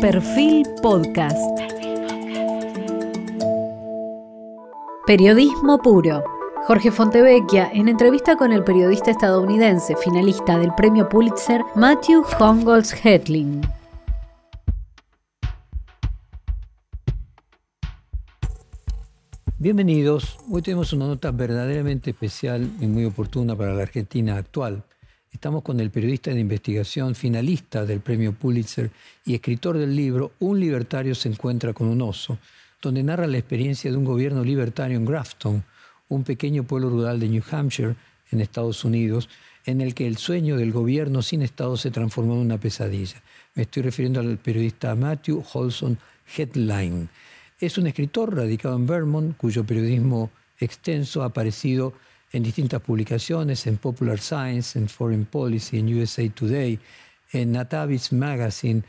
Perfil 0.00 0.64
Podcast. 0.80 1.36
Periodismo 5.08 5.78
puro. 5.82 6.22
Jorge 6.68 6.92
Fontevecchia, 6.92 7.68
en 7.72 7.88
entrevista 7.88 8.36
con 8.36 8.52
el 8.52 8.62
periodista 8.62 9.10
estadounidense 9.10 9.96
finalista 9.96 10.56
del 10.56 10.72
premio 10.76 11.08
Pulitzer, 11.08 11.62
Matthew 11.74 12.22
Hongols 12.38 12.94
Hetling. 13.04 13.62
Bienvenidos. 19.58 20.38
Hoy 20.48 20.62
tenemos 20.62 20.92
una 20.92 21.08
nota 21.08 21.32
verdaderamente 21.32 22.10
especial 22.10 22.70
y 22.80 22.86
muy 22.86 23.04
oportuna 23.04 23.56
para 23.56 23.74
la 23.74 23.82
Argentina 23.82 24.36
actual. 24.36 24.84
Estamos 25.32 25.62
con 25.62 25.78
el 25.78 25.90
periodista 25.90 26.32
de 26.32 26.40
investigación 26.40 27.14
finalista 27.14 27.84
del 27.84 28.00
premio 28.00 28.32
Pulitzer 28.32 28.90
y 29.26 29.34
escritor 29.34 29.76
del 29.76 29.94
libro 29.94 30.32
Un 30.40 30.58
libertario 30.58 31.14
se 31.14 31.28
encuentra 31.28 31.74
con 31.74 31.88
un 31.88 32.00
oso, 32.00 32.38
donde 32.80 33.02
narra 33.02 33.26
la 33.26 33.38
experiencia 33.38 33.90
de 33.90 33.96
un 33.96 34.04
gobierno 34.04 34.42
libertario 34.42 34.96
en 34.96 35.04
Grafton, 35.04 35.64
un 36.08 36.24
pequeño 36.24 36.64
pueblo 36.64 36.88
rural 36.88 37.20
de 37.20 37.28
New 37.28 37.42
Hampshire, 37.50 37.94
en 38.30 38.40
Estados 38.40 38.84
Unidos, 38.84 39.28
en 39.64 39.82
el 39.82 39.94
que 39.94 40.06
el 40.06 40.16
sueño 40.16 40.56
del 40.56 40.72
gobierno 40.72 41.20
sin 41.20 41.42
Estado 41.42 41.76
se 41.76 41.90
transformó 41.90 42.34
en 42.34 42.40
una 42.40 42.58
pesadilla. 42.58 43.22
Me 43.54 43.62
estoy 43.64 43.82
refiriendo 43.82 44.20
al 44.20 44.38
periodista 44.38 44.94
Matthew 44.94 45.44
Holson 45.52 45.98
Headline. 46.36 47.08
Es 47.60 47.76
un 47.76 47.86
escritor 47.86 48.34
radicado 48.34 48.76
en 48.76 48.86
Vermont, 48.86 49.36
cuyo 49.36 49.64
periodismo 49.64 50.30
extenso 50.58 51.22
ha 51.22 51.26
aparecido 51.26 51.92
en 52.32 52.42
distintas 52.42 52.80
publicaciones, 52.82 53.66
en 53.66 53.76
Popular 53.76 54.20
Science, 54.20 54.78
en 54.78 54.88
Foreign 54.88 55.24
Policy, 55.24 55.78
en 55.78 55.98
USA 55.98 56.28
Today, 56.28 56.78
en 57.32 57.52
Natavis 57.52 58.12
Magazine, 58.12 58.82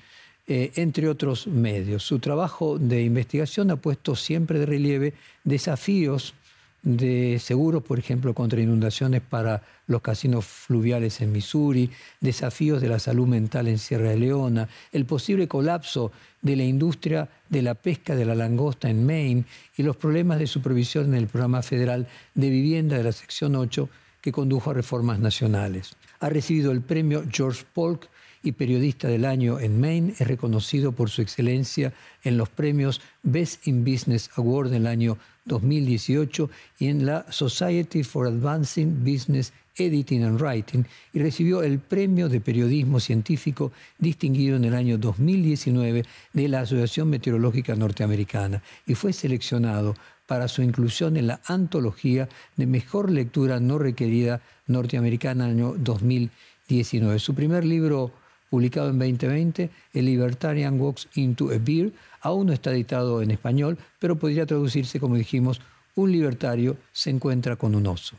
eh, 0.48 0.72
entre 0.76 1.08
otros 1.08 1.48
medios. 1.48 2.04
Su 2.04 2.20
trabajo 2.20 2.78
de 2.80 3.04
investigación 3.04 3.72
ha 3.72 3.76
puesto 3.76 4.16
siempre 4.16 4.60
de 4.60 4.66
relieve 4.66 5.14
desafíos 5.44 6.34
de 6.82 7.40
seguros, 7.40 7.84
por 7.84 8.00
ejemplo, 8.00 8.34
contra 8.34 8.62
inundaciones 8.62 9.22
para 9.22 9.64
los 9.88 10.02
casinos 10.02 10.46
fluviales 10.46 11.20
en 11.22 11.32
Missouri, 11.32 11.90
desafíos 12.22 12.82
de 12.82 12.90
la 12.90 13.00
salud 13.00 13.28
mental 13.28 13.68
en 13.68 13.80
Sierra 13.80 14.16
Leona, 14.16 14.70
el 14.92 15.06
posible 15.06 15.48
colapso 15.48 16.12
de 16.42 16.56
la 16.56 16.64
industria 16.64 17.30
de 17.50 17.62
la 17.62 17.76
pesca 17.76 18.16
de 18.16 18.26
la 18.26 18.36
langosta 18.36 18.90
en 18.90 19.06
Maine 19.06 19.46
y 19.76 19.84
los 19.84 19.98
problemas 19.98 20.40
de 20.40 20.48
supervisión 20.48 21.08
en 21.08 21.16
el 21.16 21.28
programa 21.28 21.62
federal 21.62 22.08
de 22.34 22.50
vivienda 22.50 22.98
de 22.98 23.04
la 23.04 23.12
sección 23.12 23.56
8 23.56 23.90
que 24.22 24.32
condujo 24.32 24.72
a 24.72 24.74
reformas 24.74 25.20
nacionales. 25.20 25.96
Ha 26.20 26.30
recibido 26.30 26.72
el 26.72 26.82
premio 26.82 27.24
George 27.32 27.66
Polk 27.74 28.10
y 28.42 28.54
periodista 28.54 29.08
del 29.08 29.26
año 29.26 29.60
en 29.60 29.80
Maine, 29.82 30.14
es 30.18 30.28
reconocido 30.28 30.94
por 30.94 31.10
su 31.10 31.22
excelencia 31.22 31.94
en 32.24 32.38
los 32.38 32.50
premios 32.50 33.02
Best 33.24 33.68
in 33.68 33.84
Business 33.84 34.30
Award 34.36 34.70
del 34.70 34.88
año 34.88 35.18
2018 35.50 36.50
y 36.80 36.88
en 36.88 37.06
la 37.06 37.26
Society 37.30 38.04
for 38.04 38.28
Advancing 38.28 39.04
Business 39.04 39.52
Editing 39.76 40.24
and 40.24 40.42
Writing 40.42 40.86
y 41.14 41.20
recibió 41.20 41.64
el 41.64 41.80
Premio 41.80 42.30
de 42.30 42.40
Periodismo 42.40 43.00
Científico 43.00 43.72
distinguido 43.98 44.56
en 44.56 44.66
el 44.66 44.74
año 44.74 44.98
2019 44.98 46.06
de 46.34 46.48
la 46.48 46.62
Asociación 46.62 47.10
Meteorológica 47.10 47.76
Norteamericana 47.76 48.64
y 48.86 48.96
fue 48.96 49.12
seleccionado 49.12 49.96
para 50.28 50.48
su 50.48 50.62
inclusión 50.62 51.18
en 51.18 51.28
la 51.28 51.42
antología 51.46 52.30
de 52.56 52.68
mejor 52.68 53.10
lectura 53.10 53.60
no 53.60 53.80
requerida 53.80 54.42
norteamericana 54.68 55.46
año 55.46 55.74
2019. 55.78 57.18
Su 57.18 57.34
primer 57.34 57.66
libro 57.66 58.12
publicado 58.50 58.90
en 58.90 59.00
2020, 59.00 59.70
El 59.94 60.06
Libertarian 60.06 60.80
Walks 60.80 61.08
into 61.16 61.52
a 61.52 61.58
Beer, 61.60 61.94
aún 62.22 62.48
no 62.48 62.54
está 62.54 62.72
editado 62.72 63.22
en 63.22 63.32
español, 63.32 63.78
pero 64.00 64.18
podría 64.18 64.46
traducirse 64.46 65.00
como 65.00 65.16
dijimos, 65.16 65.62
un 65.96 66.12
libertario 66.12 66.78
se 66.92 67.10
encuentra 67.10 67.56
con 67.56 67.76
un 67.76 67.88
oso. 67.88 68.18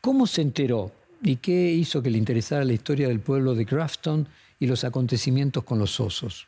¿Cómo 0.00 0.26
se 0.26 0.42
enteró 0.42 0.92
y 1.22 1.36
qué 1.36 1.72
hizo 1.72 2.02
que 2.02 2.10
le 2.10 2.18
interesara 2.18 2.64
la 2.64 2.74
historia 2.74 3.08
del 3.08 3.20
pueblo 3.20 3.54
de 3.54 3.64
Grafton 3.64 4.28
y 4.60 4.66
los 4.66 4.84
acontecimientos 4.84 5.64
con 5.64 5.78
los 5.78 5.98
osos? 6.00 6.46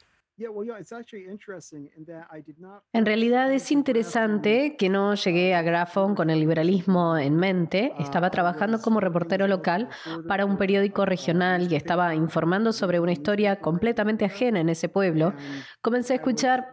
En 2.92 3.06
realidad 3.06 3.52
es 3.52 3.72
interesante 3.72 4.76
que 4.76 4.88
no 4.90 5.14
llegué 5.14 5.54
a 5.54 5.62
Grafton 5.62 6.14
con 6.14 6.28
el 6.28 6.40
liberalismo 6.40 7.16
en 7.16 7.36
mente. 7.36 7.94
Estaba 7.98 8.30
trabajando 8.30 8.80
como 8.80 9.00
reportero 9.00 9.48
local 9.48 9.88
para 10.28 10.44
un 10.44 10.58
periódico 10.58 11.06
regional 11.06 11.72
y 11.72 11.76
estaba 11.76 12.14
informando 12.14 12.72
sobre 12.74 13.00
una 13.00 13.12
historia 13.12 13.60
completamente 13.60 14.26
ajena 14.26 14.60
en 14.60 14.68
ese 14.68 14.90
pueblo. 14.90 15.32
Comencé 15.80 16.12
a 16.12 16.16
escuchar 16.16 16.70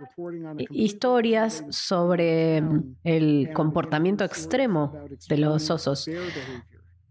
historias 0.69 1.65
sobre 1.69 2.63
el 3.03 3.49
comportamiento 3.53 4.25
extremo 4.25 4.93
de 5.29 5.37
los 5.37 5.69
osos. 5.69 6.09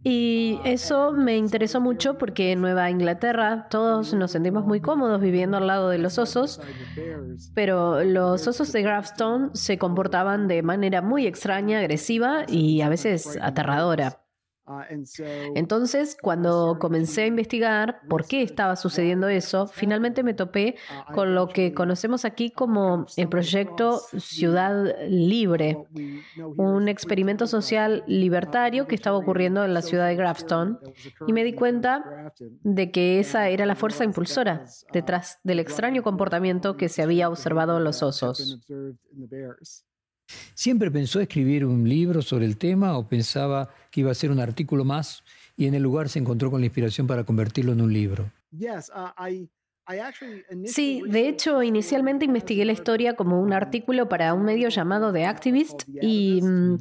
Y 0.05 0.59
eso 0.65 1.13
me 1.13 1.37
interesó 1.37 1.81
mucho 1.81 2.19
porque 2.19 2.53
en 2.53 2.61
Nueva 2.61 2.91
Inglaterra 2.91 3.69
todos 3.71 4.13
nos 4.15 4.33
sentimos 4.33 4.65
muy 4.65 4.81
cómodos 4.81 5.21
viviendo 5.21 5.59
al 5.59 5.69
lado 5.69 5.91
de 5.91 5.99
los 5.99 6.19
osos, 6.19 6.61
pero 7.55 8.03
los 8.03 8.47
osos 8.49 8.73
de 8.73 8.83
Grafstone 8.83 9.51
se 9.55 9.79
comportaban 9.79 10.49
de 10.49 10.63
manera 10.63 11.03
muy 11.03 11.27
extraña, 11.27 11.79
agresiva 11.79 12.45
y 12.49 12.81
a 12.81 12.89
veces 12.89 13.39
aterradora. 13.41 14.22
Ah, 14.65 14.87
Entonces, 15.57 16.17
cuando 16.21 16.77
comencé 16.79 17.23
a 17.23 17.27
investigar 17.27 18.01
por 18.09 18.27
qué 18.27 18.43
estaba 18.43 18.77
sucediendo 18.77 19.27
eso, 19.27 19.67
finalmente 19.67 20.23
me 20.23 20.35
topé 20.35 20.77
con 21.13 21.35
lo 21.35 21.49
que 21.49 21.75
conocemos 21.75 22.25
aquí 22.25 22.51
como 22.51 23.07
el 23.17 23.29
proyecto 23.29 24.01
Ciudad 24.19 24.95
Libre, 25.09 25.79
un 26.57 26.89
experimento 26.89 27.49
social 27.49 28.05
libertario 28.07 28.87
que 28.87 28.95
estaba 28.95 29.17
ocurriendo 29.17 29.65
en 29.65 29.75
la 29.75 29.83
ciudad 29.83 30.07
de 30.07 30.15
Grafton, 30.15 30.79
y 31.27 31.33
me 31.33 31.43
di 31.43 31.55
cuenta 31.55 32.33
de 32.63 32.93
que 32.93 33.19
esa 33.19 33.49
era 33.49 33.67
la 33.67 33.75
fuerza 33.75 34.05
impulsora 34.05 34.65
uh, 34.65 34.93
detrás 34.93 35.41
del 35.43 35.59
extraño 35.59 36.05
comportamiento 36.05 36.77
que 36.77 36.89
se 36.89 37.03
había 37.03 37.29
observado 37.29 37.79
en 37.79 37.85
los 37.85 38.03
osos. 38.05 38.61
¿Siempre 40.55 40.91
pensó 40.91 41.21
escribir 41.21 41.65
un 41.65 41.89
libro 41.89 42.23
sobre 42.23 42.47
el 42.47 42.57
tema 42.57 42.97
o 42.97 43.09
pensaba 43.09 43.71
que 43.91 44.01
iba 44.01 44.11
a 44.11 44.15
ser 44.15 44.31
un 44.31 44.41
artículo 44.41 44.85
más 44.85 45.25
y 45.57 45.67
en 45.67 45.75
el 45.75 45.83
lugar 45.83 46.09
se 46.09 46.19
encontró 46.19 46.51
con 46.51 46.61
la 46.61 46.67
inspiración 46.67 47.07
para 47.07 47.25
convertirlo 47.25 47.73
en 47.73 47.81
un 47.81 47.93
libro? 47.93 48.31
Uh, 48.53 49.47
Sí, 50.67 51.03
de 51.07 51.29
hecho, 51.29 51.63
inicialmente 51.63 52.25
investigué 52.25 52.65
la 52.65 52.73
historia 52.73 53.17
como 53.17 53.41
un 53.41 53.53
artículo 53.53 54.09
para 54.09 54.33
un 54.33 54.45
medio 54.45 54.69
llamado 54.69 55.13
The 55.13 55.27
Activist 55.27 55.83
y 56.01 56.41
mm, 56.41 56.79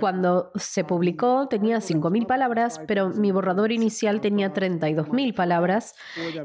cuando 0.00 0.50
se 0.54 0.82
publicó 0.84 1.46
tenía 1.48 1.78
5.000 1.78 2.26
palabras, 2.26 2.80
pero 2.86 3.10
mi 3.10 3.32
borrador 3.32 3.70
inicial 3.70 4.20
tenía 4.22 4.54
32.000 4.54 5.34
palabras. 5.34 5.94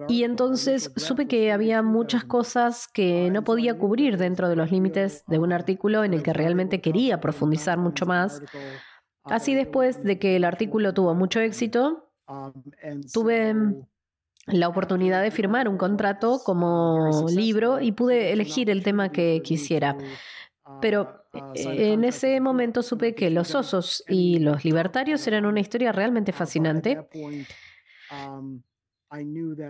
y 0.09 0.23
entonces 0.23 0.91
supe 0.97 1.27
que 1.27 1.51
había 1.51 1.81
muchas 1.81 2.25
cosas 2.25 2.87
que 2.87 3.29
no 3.31 3.43
podía 3.43 3.77
cubrir 3.77 4.17
dentro 4.17 4.49
de 4.49 4.57
los 4.57 4.71
límites 4.71 5.23
de 5.27 5.39
un 5.39 5.53
artículo 5.53 6.03
en 6.03 6.13
el 6.13 6.21
que 6.21 6.33
realmente 6.33 6.81
quería 6.81 7.21
profundizar 7.21 7.77
mucho 7.77 8.05
más. 8.05 8.41
Así 9.23 9.55
después 9.55 10.03
de 10.03 10.19
que 10.19 10.35
el 10.35 10.43
artículo 10.43 10.93
tuvo 10.93 11.15
mucho 11.15 11.39
éxito, 11.39 12.11
tuve 13.13 13.53
la 14.47 14.67
oportunidad 14.67 15.21
de 15.21 15.31
firmar 15.31 15.67
un 15.67 15.77
contrato 15.77 16.41
como 16.43 17.27
libro 17.29 17.79
y 17.79 17.91
pude 17.91 18.31
elegir 18.31 18.69
el 18.69 18.83
tema 18.83 19.11
que 19.11 19.41
quisiera. 19.43 19.97
Pero 20.81 21.25
eh, 21.55 21.93
en 21.93 22.03
ese 22.03 22.39
momento 22.39 22.81
supe 22.81 23.13
que 23.13 23.29
los 23.29 23.55
osos 23.55 24.03
y 24.07 24.39
los 24.39 24.63
libertarios 24.63 25.25
eran 25.27 25.45
una 25.45 25.59
historia 25.59 25.91
realmente 25.91 26.31
fascinante. 26.31 27.07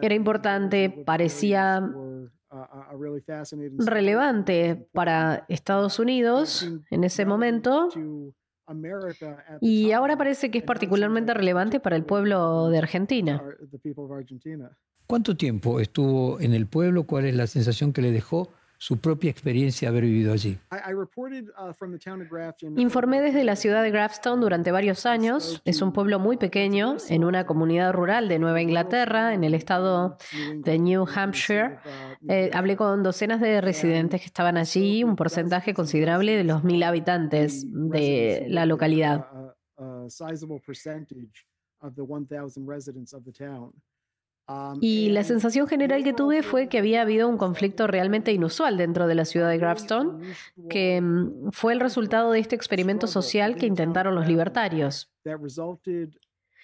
Era 0.02 0.16
importante, 0.16 0.90
parecía 1.06 1.84
relevante 3.78 4.88
para 4.92 5.46
Estados 5.48 6.00
Unidos 6.00 6.70
en 6.90 7.04
ese 7.04 7.26
momento 7.26 7.88
y 9.60 9.92
ahora 9.92 10.18
parece 10.18 10.52
que 10.52 10.60
es 10.60 10.64
particularmente 10.64 11.34
relevante 11.34 11.80
para 11.80 11.96
el 11.96 12.06
pueblo 12.06 12.70
de 12.70 12.78
Argentina. 12.78 13.44
¿Cuánto 15.08 15.36
tiempo 15.36 15.80
estuvo 15.80 16.40
en 16.40 16.54
el 16.54 16.68
pueblo? 16.68 17.06
¿Cuál 17.06 17.26
es 17.26 17.36
la 17.36 17.48
sensación 17.48 17.92
que 17.92 18.02
le 18.02 18.12
dejó? 18.12 18.50
Su 18.82 18.98
propia 18.98 19.30
experiencia 19.30 19.90
haber 19.90 20.06
vivido 20.06 20.34
allí. 20.34 20.58
Uh, 20.72 20.78
Informé 22.78 23.22
desde 23.22 23.44
la 23.44 23.56
ciudad 23.56 23.84
de 23.84 23.92
Grafstone 23.92 24.42
durante 24.42 24.72
varios 24.72 25.06
años. 25.06 25.62
Es 25.66 25.84
un 25.84 25.94
pueblo 25.94 26.18
muy 26.18 26.38
pequeño, 26.38 26.98
en 27.08 27.24
una 27.24 27.46
comunidad 27.46 27.94
rural 27.94 28.28
de 28.28 28.40
Nueva 28.40 28.60
Inglaterra, 28.60 29.36
en 29.36 29.44
el 29.44 29.54
estado 29.54 30.18
de 30.56 30.80
New 30.80 31.06
Hampshire. 31.14 31.78
Uh, 32.24 32.32
eh, 32.32 32.50
hablé 32.56 32.76
con 32.76 33.04
docenas 33.04 33.40
de 33.40 33.62
residentes 33.62 34.20
que 34.20 34.26
estaban 34.26 34.58
allí, 34.58 35.04
un 35.04 35.16
porcentaje 35.16 35.76
considerable 35.76 36.36
de 36.36 36.44
los 36.44 36.64
mil 36.64 36.82
habitantes 36.82 37.64
de 37.72 38.48
la 38.50 38.66
localidad. 38.66 39.28
Y 44.80 45.10
la 45.10 45.24
sensación 45.24 45.68
general 45.68 46.04
que 46.04 46.14
tuve 46.14 46.44
fue 46.44 46.68
que 46.68 46.78
había 46.78 47.02
habido 47.02 47.28
un 47.28 47.38
conflicto 47.38 47.88
realmente 47.88 48.32
inusual 48.32 48.78
dentro 48.78 49.08
de 49.08 49.16
la 49.16 49.26
ciudad 49.26 49.50
de 49.50 49.58
Gravestone, 49.58 50.34
que 50.70 51.02
mm, 51.02 51.52
fue 51.52 51.74
el 51.74 51.80
resultado 51.80 52.32
de 52.32 52.40
este 52.40 52.56
experimento 52.56 53.08
social 53.08 53.56
que 53.56 53.66
intentaron 53.66 54.16
los 54.16 54.28
libertarios. 54.28 55.12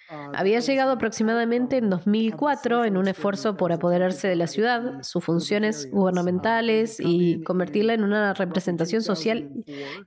Había 0.08 0.60
llegado 0.60 0.92
aproximadamente 0.92 1.76
en 1.76 1.90
2004 1.90 2.86
en 2.86 2.96
un 2.96 3.08
esfuerzo 3.08 3.58
por 3.58 3.72
apoderarse 3.72 4.26
de 4.26 4.36
la 4.36 4.46
ciudad, 4.46 5.02
sus 5.02 5.22
funciones 5.22 5.90
gubernamentales 5.90 6.98
y 6.98 7.42
convertirla 7.42 7.92
en 7.92 8.04
una 8.04 8.32
representación 8.32 9.02
social 9.02 9.50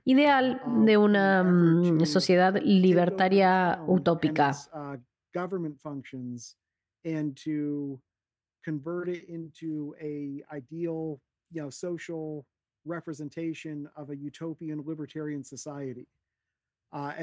ideal 0.04 0.60
de 0.84 0.96
una 0.96 1.44
mm, 1.44 2.04
sociedad 2.06 2.60
libertaria 2.62 3.80
utópica. 3.86 4.52
Representation 12.84 13.88
of 13.96 14.10
a 14.10 14.14
utopian 14.14 14.82
libertarian 14.84 15.44
society. 15.44 16.06
Ah, 16.94 17.16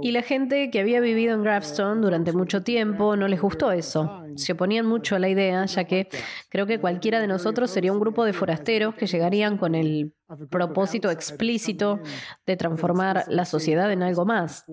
y 0.00 0.10
la 0.10 0.22
gente 0.22 0.70
que 0.70 0.80
había 0.80 0.98
vivido 0.98 1.34
en 1.34 1.42
Gravestone 1.42 2.00
durante 2.00 2.32
mucho 2.32 2.62
tiempo 2.62 3.14
no 3.14 3.28
les 3.28 3.42
gustó 3.42 3.70
eso. 3.70 4.24
Se 4.36 4.54
oponían 4.54 4.86
mucho 4.86 5.16
a 5.16 5.18
la 5.18 5.28
idea, 5.28 5.66
ya 5.66 5.84
que 5.84 6.08
creo 6.48 6.66
que 6.66 6.80
cualquiera 6.80 7.20
de 7.20 7.26
nosotros 7.26 7.70
sería 7.70 7.92
un 7.92 8.00
grupo 8.00 8.24
de 8.24 8.32
forasteros 8.32 8.94
que 8.94 9.06
llegarían 9.06 9.58
con 9.58 9.74
el 9.74 10.14
propósito 10.48 11.10
explícito 11.10 12.00
de 12.46 12.56
transformar 12.56 13.24
la 13.28 13.44
sociedad 13.44 13.92
en 13.92 14.02
algo 14.02 14.24
más. 14.24 14.64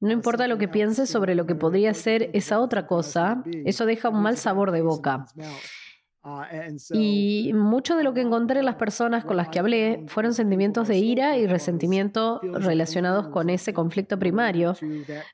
No 0.00 0.12
importa 0.12 0.46
lo 0.46 0.58
que 0.58 0.68
pienses 0.68 1.08
sobre 1.08 1.34
lo 1.34 1.46
que 1.46 1.54
podría 1.54 1.94
ser 1.94 2.30
esa 2.34 2.60
otra 2.60 2.86
cosa, 2.86 3.42
eso 3.64 3.86
deja 3.86 4.08
un 4.10 4.22
mal 4.22 4.36
sabor 4.36 4.70
de 4.70 4.82
boca. 4.82 5.26
Ah, 6.28 6.48
y 6.92 7.52
mucho 7.54 7.94
de 7.94 8.02
lo 8.02 8.12
que 8.12 8.20
encontré 8.20 8.58
en 8.58 8.64
las 8.64 8.74
personas 8.74 9.24
con 9.24 9.36
las 9.36 9.48
que 9.48 9.60
hablé 9.60 10.02
fueron 10.08 10.34
sentimientos 10.34 10.88
de 10.88 10.98
ira 10.98 11.36
y 11.38 11.46
resentimiento 11.46 12.40
relacionados 12.42 13.28
con 13.28 13.48
ese 13.48 13.72
conflicto 13.72 14.18
primario. 14.18 14.74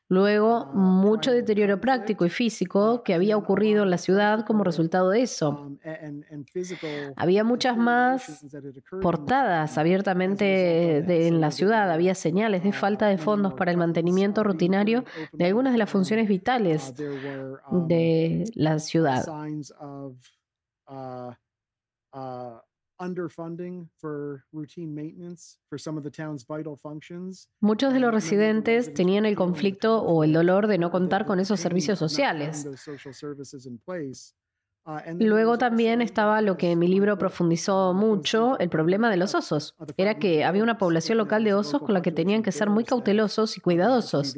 Luego, 0.08 0.70
uh, 0.70 0.76
mucho 0.76 1.32
deterioro 1.32 1.80
práctico 1.80 2.26
y 2.26 2.28
físico 2.28 2.96
uh, 2.96 3.02
que 3.02 3.14
había 3.14 3.38
ocurrido 3.38 3.84
en 3.84 3.90
la 3.90 3.96
ciudad 3.96 4.44
como 4.44 4.64
resultado 4.64 5.08
de 5.08 5.22
eso. 5.22 5.62
Um, 5.62 5.78
había 7.16 7.42
muchas 7.42 7.78
más 7.78 8.44
portadas 9.00 9.78
abiertamente 9.78 11.26
en 11.26 11.40
la 11.40 11.52
ciudad. 11.52 11.90
Había 11.90 12.14
señales 12.14 12.64
de 12.64 12.68
uh, 12.68 12.72
falta 12.72 13.06
de 13.06 13.16
fondos 13.16 13.54
para 13.54 13.70
el 13.70 13.78
mantenimiento 13.78 14.44
rutinario 14.44 15.04
de 15.32 15.46
algunas 15.46 15.72
de 15.72 15.78
las 15.78 15.88
funciones 15.88 16.28
vitales 16.28 16.94
de 16.94 17.54
um, 17.70 18.52
la 18.56 18.78
ciudad. 18.78 19.24
Uh, 20.92 21.32
uh, 22.12 22.58
underfunding 23.00 23.88
for 23.96 24.44
routine 24.52 24.94
maintenance 24.94 25.58
for 25.68 25.78
some 25.78 25.96
of 25.96 26.04
the 26.04 26.10
town's 26.10 26.44
vital 26.46 26.76
functions. 26.76 27.48
Muchos 27.60 27.92
de 27.92 28.00
los 28.00 28.12
residentes 28.12 28.94
tenían 28.94 29.26
el 29.26 29.34
conflicto 29.34 30.02
o 30.02 30.22
el 30.22 30.32
dolor 30.32 30.68
de 30.68 30.78
no 30.78 30.90
contar 30.90 31.26
con 31.26 31.40
esos 31.40 31.58
servicios 31.58 31.98
sociales. 31.98 32.64
Ah, 34.84 35.04
Luego 35.16 35.58
también 35.58 36.02
estaba 36.02 36.40
lo 36.40 36.56
que 36.56 36.72
en 36.72 36.78
mi 36.80 36.88
libro 36.88 37.16
profundizó 37.16 37.94
mucho, 37.94 38.58
el 38.58 38.68
problema 38.68 39.10
de 39.10 39.16
los 39.16 39.34
osos. 39.34 39.76
Era 39.96 40.18
que 40.18 40.44
había 40.44 40.62
una 40.62 40.76
población 40.76 41.18
local 41.18 41.44
de 41.44 41.54
osos 41.54 41.82
con 41.82 41.94
la 41.94 42.02
que 42.02 42.10
tenían 42.10 42.42
que 42.42 42.50
ser 42.50 42.68
muy 42.68 42.84
cautelosos 42.84 43.56
y 43.56 43.60
cuidadosos. 43.60 44.36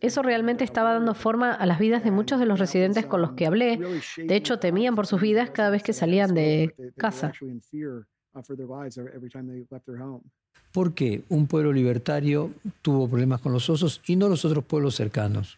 Eso 0.00 0.22
realmente 0.22 0.64
estaba 0.64 0.94
dando 0.94 1.14
forma 1.14 1.52
a 1.52 1.66
las 1.66 1.78
vidas 1.78 2.02
de 2.02 2.10
muchos 2.10 2.40
de 2.40 2.46
los 2.46 2.58
residentes 2.58 3.06
con 3.06 3.22
los 3.22 3.32
que 3.32 3.46
hablé. 3.46 3.78
De 4.16 4.34
hecho, 4.34 4.58
temían 4.58 4.96
por 4.96 5.06
sus 5.06 5.20
vidas 5.20 5.50
cada 5.50 5.70
vez 5.70 5.84
que 5.84 5.92
salían 5.92 6.34
de 6.34 6.74
casa. 6.96 7.32
¿Por 10.72 10.94
qué 10.94 11.22
un 11.28 11.46
pueblo 11.46 11.72
libertario 11.72 12.50
tuvo 12.82 13.08
problemas 13.08 13.40
con 13.40 13.52
los 13.52 13.70
osos 13.70 14.02
y 14.08 14.16
no 14.16 14.28
los 14.28 14.44
otros 14.44 14.64
pueblos 14.64 14.96
cercanos? 14.96 15.56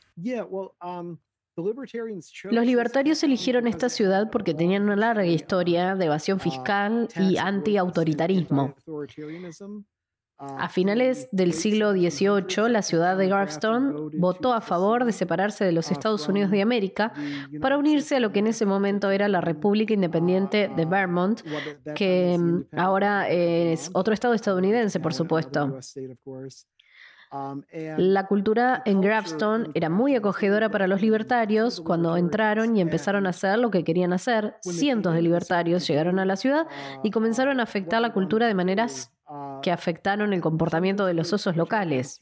Los 1.57 2.67
libertarios 2.67 3.23
eligieron 3.23 3.67
esta 3.67 3.89
ciudad 3.89 4.31
porque 4.31 4.53
tenían 4.53 4.83
una 4.83 4.97
larga 4.97 5.25
historia 5.25 5.95
de 5.95 6.05
evasión 6.05 6.37
uh, 6.37 6.41
fiscal 6.41 7.09
y 7.17 7.39
anti-autoritarismo. 7.39 8.75
A 10.39 10.69
finales 10.69 11.29
del 11.33 11.55
siglo 11.55 11.93
XVIII, 11.93 12.69
la 12.69 12.83
ciudad 12.83 13.17
de 13.17 13.27
Gravestone 13.27 14.11
votó 14.19 14.53
a 14.53 14.61
favor 14.61 15.07
de 15.07 15.13
separarse 15.13 15.65
de 15.65 15.73
los 15.73 15.89
uh, 15.89 15.95
Estados 15.95 16.29
Unidos 16.29 16.51
de 16.51 16.61
América 16.61 17.15
para 17.63 17.79
unirse 17.79 18.17
a 18.17 18.21
lo 18.21 18.33
que 18.33 18.41
en 18.41 18.49
ese 18.49 18.67
momento 18.67 19.11
era 19.11 19.27
la 19.29 19.41
República 19.41 19.95
Independiente 19.95 20.71
de 20.77 20.85
uh, 20.85 20.89
Vermont, 20.91 21.41
que 21.95 22.37
mm, 22.39 22.65
ahora 22.77 23.31
es 23.31 23.89
otro 23.95 24.13
estado 24.13 24.35
estadounidense, 24.35 25.01
por 25.01 25.15
supuesto. 25.15 25.79
Um, 27.37 27.63
la 27.99 28.27
cultura 28.27 28.83
en 28.85 29.01
Gravestone 29.01 29.69
era 29.75 29.89
muy 29.89 30.15
acogedora 30.15 30.71
para 30.71 30.87
los 30.87 31.03
libertarios 31.03 31.81
cuando 31.81 32.17
entraron 32.17 32.77
y 32.77 32.81
empezaron 32.81 33.27
a 33.27 33.31
hacer 33.31 33.59
lo 33.59 33.71
que 33.71 33.85
querían 33.85 34.13
hacer. 34.13 34.55
Cientos 34.61 35.15
de 35.15 35.23
libertarios 35.23 35.87
llegaron 35.87 36.19
a 36.19 36.25
la 36.25 36.37
ciudad 36.37 36.67
y 37.03 37.11
comenzaron 37.11 37.61
a 37.61 37.65
afectar 37.65 38.01
la 38.01 38.13
cultura 38.13 38.47
de 38.47 38.55
maneras 38.55 39.13
que 39.63 39.71
afectaron 39.71 40.33
el 40.33 40.41
comportamiento 40.41 41.05
de 41.07 41.15
los 41.15 41.33
osos 41.33 41.57
locales. 41.57 42.19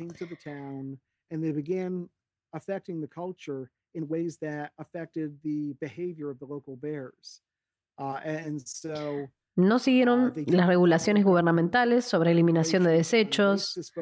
No 9.57 9.79
siguieron 9.79 10.33
las 10.47 10.67
regulaciones 10.67 11.25
gubernamentales 11.25 12.05
sobre 12.05 12.33
eliminación 12.33 12.83
de 12.83 12.91
desechos, 12.91 13.93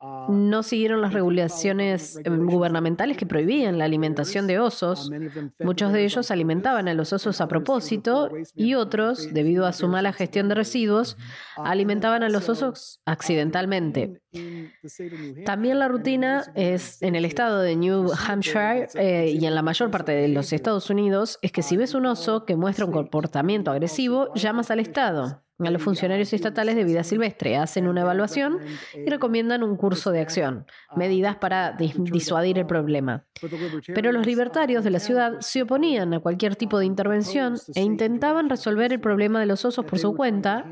no 0.00 0.62
siguieron 0.62 1.00
las 1.00 1.12
regulaciones 1.12 2.20
em, 2.24 2.46
gubernamentales 2.46 3.16
que 3.16 3.26
prohibían 3.26 3.78
la 3.78 3.84
alimentación 3.84 4.46
de 4.46 4.60
osos. 4.60 5.10
Muchos 5.58 5.92
de 5.92 6.04
ellos 6.04 6.30
alimentaban 6.30 6.86
a 6.86 6.94
los 6.94 7.12
osos 7.12 7.40
a 7.40 7.48
propósito 7.48 8.30
y 8.54 8.74
otros, 8.74 9.32
debido 9.32 9.66
a 9.66 9.72
su 9.72 9.88
mala 9.88 10.12
gestión 10.12 10.48
de 10.48 10.54
residuos, 10.54 11.16
alimentaban 11.56 12.22
a 12.22 12.28
los 12.28 12.48
osos 12.48 13.00
accidentalmente. 13.06 14.22
También 15.44 15.80
la 15.80 15.88
rutina 15.88 16.44
es 16.54 17.02
en 17.02 17.16
el 17.16 17.24
estado 17.24 17.60
de 17.60 17.74
New 17.74 18.12
Hampshire 18.12 18.88
eh, 18.94 19.36
y 19.36 19.44
en 19.46 19.54
la 19.54 19.62
mayor 19.62 19.90
parte 19.90 20.12
de 20.12 20.28
los 20.28 20.52
Estados 20.52 20.90
Unidos 20.90 21.38
es 21.42 21.50
que 21.50 21.62
si 21.62 21.76
ves 21.76 21.94
un 21.94 22.06
oso 22.06 22.44
que 22.44 22.54
muestra 22.54 22.84
un 22.84 22.92
comportamiento 22.92 23.72
agresivo, 23.72 24.32
llamas 24.34 24.70
al 24.70 24.78
Estado 24.78 25.42
a 25.66 25.70
los 25.70 25.82
funcionarios 25.82 26.32
estatales 26.32 26.76
de 26.76 26.84
vida 26.84 27.02
silvestre, 27.02 27.56
hacen 27.56 27.88
una 27.88 28.02
evaluación 28.02 28.58
y 28.94 29.10
recomiendan 29.10 29.64
un 29.64 29.76
curso 29.76 30.12
de 30.12 30.20
acción, 30.20 30.66
medidas 30.94 31.36
para 31.36 31.72
disuadir 31.72 32.58
el 32.58 32.66
problema. 32.66 33.24
Pero 33.92 34.12
los 34.12 34.24
libertarios 34.24 34.84
de 34.84 34.90
la 34.90 35.00
ciudad 35.00 35.40
se 35.40 35.62
oponían 35.62 36.14
a 36.14 36.20
cualquier 36.20 36.54
tipo 36.54 36.78
de 36.78 36.86
intervención 36.86 37.56
e 37.74 37.82
intentaban 37.82 38.48
resolver 38.48 38.92
el 38.92 39.00
problema 39.00 39.40
de 39.40 39.46
los 39.46 39.64
osos 39.64 39.84
por 39.84 39.98
su 39.98 40.14
cuenta 40.14 40.64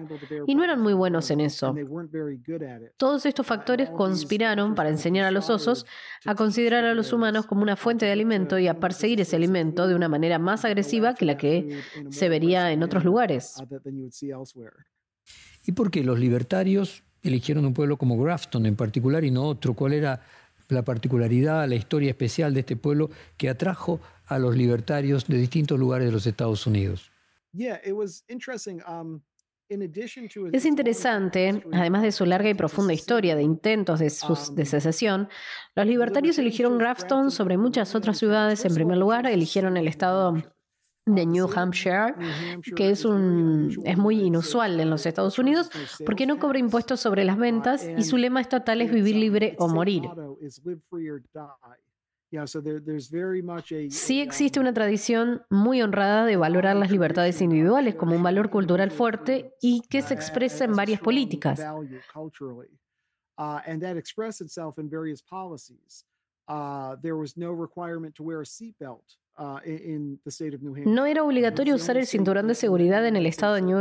y 0.47 0.55
no 0.55 0.62
eran 0.62 0.81
muy 0.81 0.95
buenos 0.95 1.33
en 1.33 1.40
eso. 1.40 1.75
Todos 2.97 3.26
estos 3.26 3.45
factores 3.45 3.90
conspiraron 3.90 4.76
para 4.76 4.90
enseñar 4.90 5.26
a 5.26 5.33
los 5.33 5.50
osos 5.50 5.85
a 6.25 6.37
considerar 6.37 6.85
a 6.85 6.95
los 6.95 7.12
humanos 7.12 7.47
como 7.47 7.62
una 7.62 7.75
fuente 7.75 8.07
de 8.07 8.12
alimento 8.12 8.57
y 8.59 8.69
a 8.69 8.78
perseguir 8.78 9.21
ese 9.21 9.35
alimento 9.35 9.88
de 9.88 9.97
una 9.97 10.09
manera 10.09 10.38
más 10.38 10.64
agresiva 10.64 11.14
que 11.14 11.25
la 11.25 11.37
que 11.37 11.83
se 12.11 12.28
vería 12.28 12.71
en 12.71 12.85
otros 12.85 13.05
lugares. 13.05 13.57
¿Y 15.66 15.73
por 15.73 15.90
qué 15.90 16.04
los 16.04 16.18
libertarios 16.18 17.02
eligieron 17.23 17.66
un 17.66 17.75
pueblo 17.75 17.96
como 17.96 18.16
Grafton 18.23 18.66
en 18.66 18.76
particular 18.76 19.25
y 19.25 19.32
no 19.32 19.42
otro? 19.42 19.75
¿Cuál 19.75 19.94
era 19.94 20.23
la 20.68 20.85
particularidad, 20.85 21.68
la 21.68 21.75
historia 21.75 22.11
especial 22.11 22.54
de 22.54 22.61
este 22.61 22.76
pueblo 22.76 23.11
que 23.37 23.49
atrajo 23.49 24.00
a 24.26 24.38
los 24.38 24.56
libertarios 24.56 25.26
de 25.26 25.38
distintos 25.38 25.78
lugares 25.78 26.06
de 26.06 26.12
los 26.12 26.26
Estados 26.26 26.66
Unidos? 26.66 27.11
Um, 28.88 29.20
es 30.52 30.64
interesante, 30.64 31.62
además 31.73 32.02
de 32.02 32.12
su 32.12 32.25
larga 32.25 32.49
y 32.49 32.54
profunda 32.54 32.92
historia 32.92 33.35
de 33.35 33.42
intentos 33.42 33.99
de, 33.99 34.12
um, 34.28 34.54
de 34.54 34.64
secesión, 34.64 35.28
los 35.75 35.87
libertarios 35.87 36.38
eligieron 36.38 36.78
Grafton 36.78 37.32
sobre 37.32 37.56
muchas 37.56 37.96
otras 37.96 38.18
ciudades. 38.18 38.64
En 38.64 38.75
primer 38.75 38.99
lugar, 38.99 39.26
eligieron 39.26 39.76
el 39.76 39.88
estado 39.88 40.37
de 41.06 41.25
New 41.25 41.48
Hampshire, 41.54 42.14
que 42.75 42.90
es, 42.90 43.04
un, 43.04 43.80
es 43.84 43.96
muy 43.96 44.20
inusual 44.22 44.80
en 44.80 44.90
los 44.90 45.06
Estados 45.06 45.38
Unidos 45.38 45.70
porque 46.04 46.26
no 46.26 46.38
cobra 46.38 46.58
impuestos 46.58 47.00
sobre 47.00 47.25
las 47.25 47.38
ventas 47.38 47.88
y 47.96 48.02
su 48.02 48.16
lema 48.16 48.40
estatal 48.40 48.82
es 48.82 48.90
vivir 48.92 49.14
libre 49.16 49.54
o 49.58 49.68
morir. 49.68 50.02
Sí 53.90 54.20
existe 54.20 54.58
una 54.58 54.75
tradición 54.75 55.42
muy 55.48 55.80
honrada 55.80 56.26
de 56.26 56.36
valorar 56.36 56.75
las 56.75 56.90
libertades 56.90 57.40
individuales 57.40 57.94
como 57.94 58.16
un 58.16 58.22
valor 58.25 58.50
cultural 58.50 58.90
fuerte 58.90 59.54
y 59.62 59.82
que 59.88 60.02
se 60.02 60.14
expresa 60.14 60.64
en 60.64 60.75
varias 60.75 61.00
políticas. 61.00 61.60
Uh, 69.38 69.59
there 69.64 70.59
was 70.62 70.87
no 70.87 71.02
uh, 71.02 71.07
era 71.07 71.23
obligatorio 71.23 71.75
usar 71.75 71.97
el 71.97 72.07
cinturón 72.07 72.49
de 72.49 72.55
seguridad 72.55 73.07
en 73.07 73.16
el 73.16 73.26
estado 73.26 73.55
de 73.55 73.62
New 73.62 73.78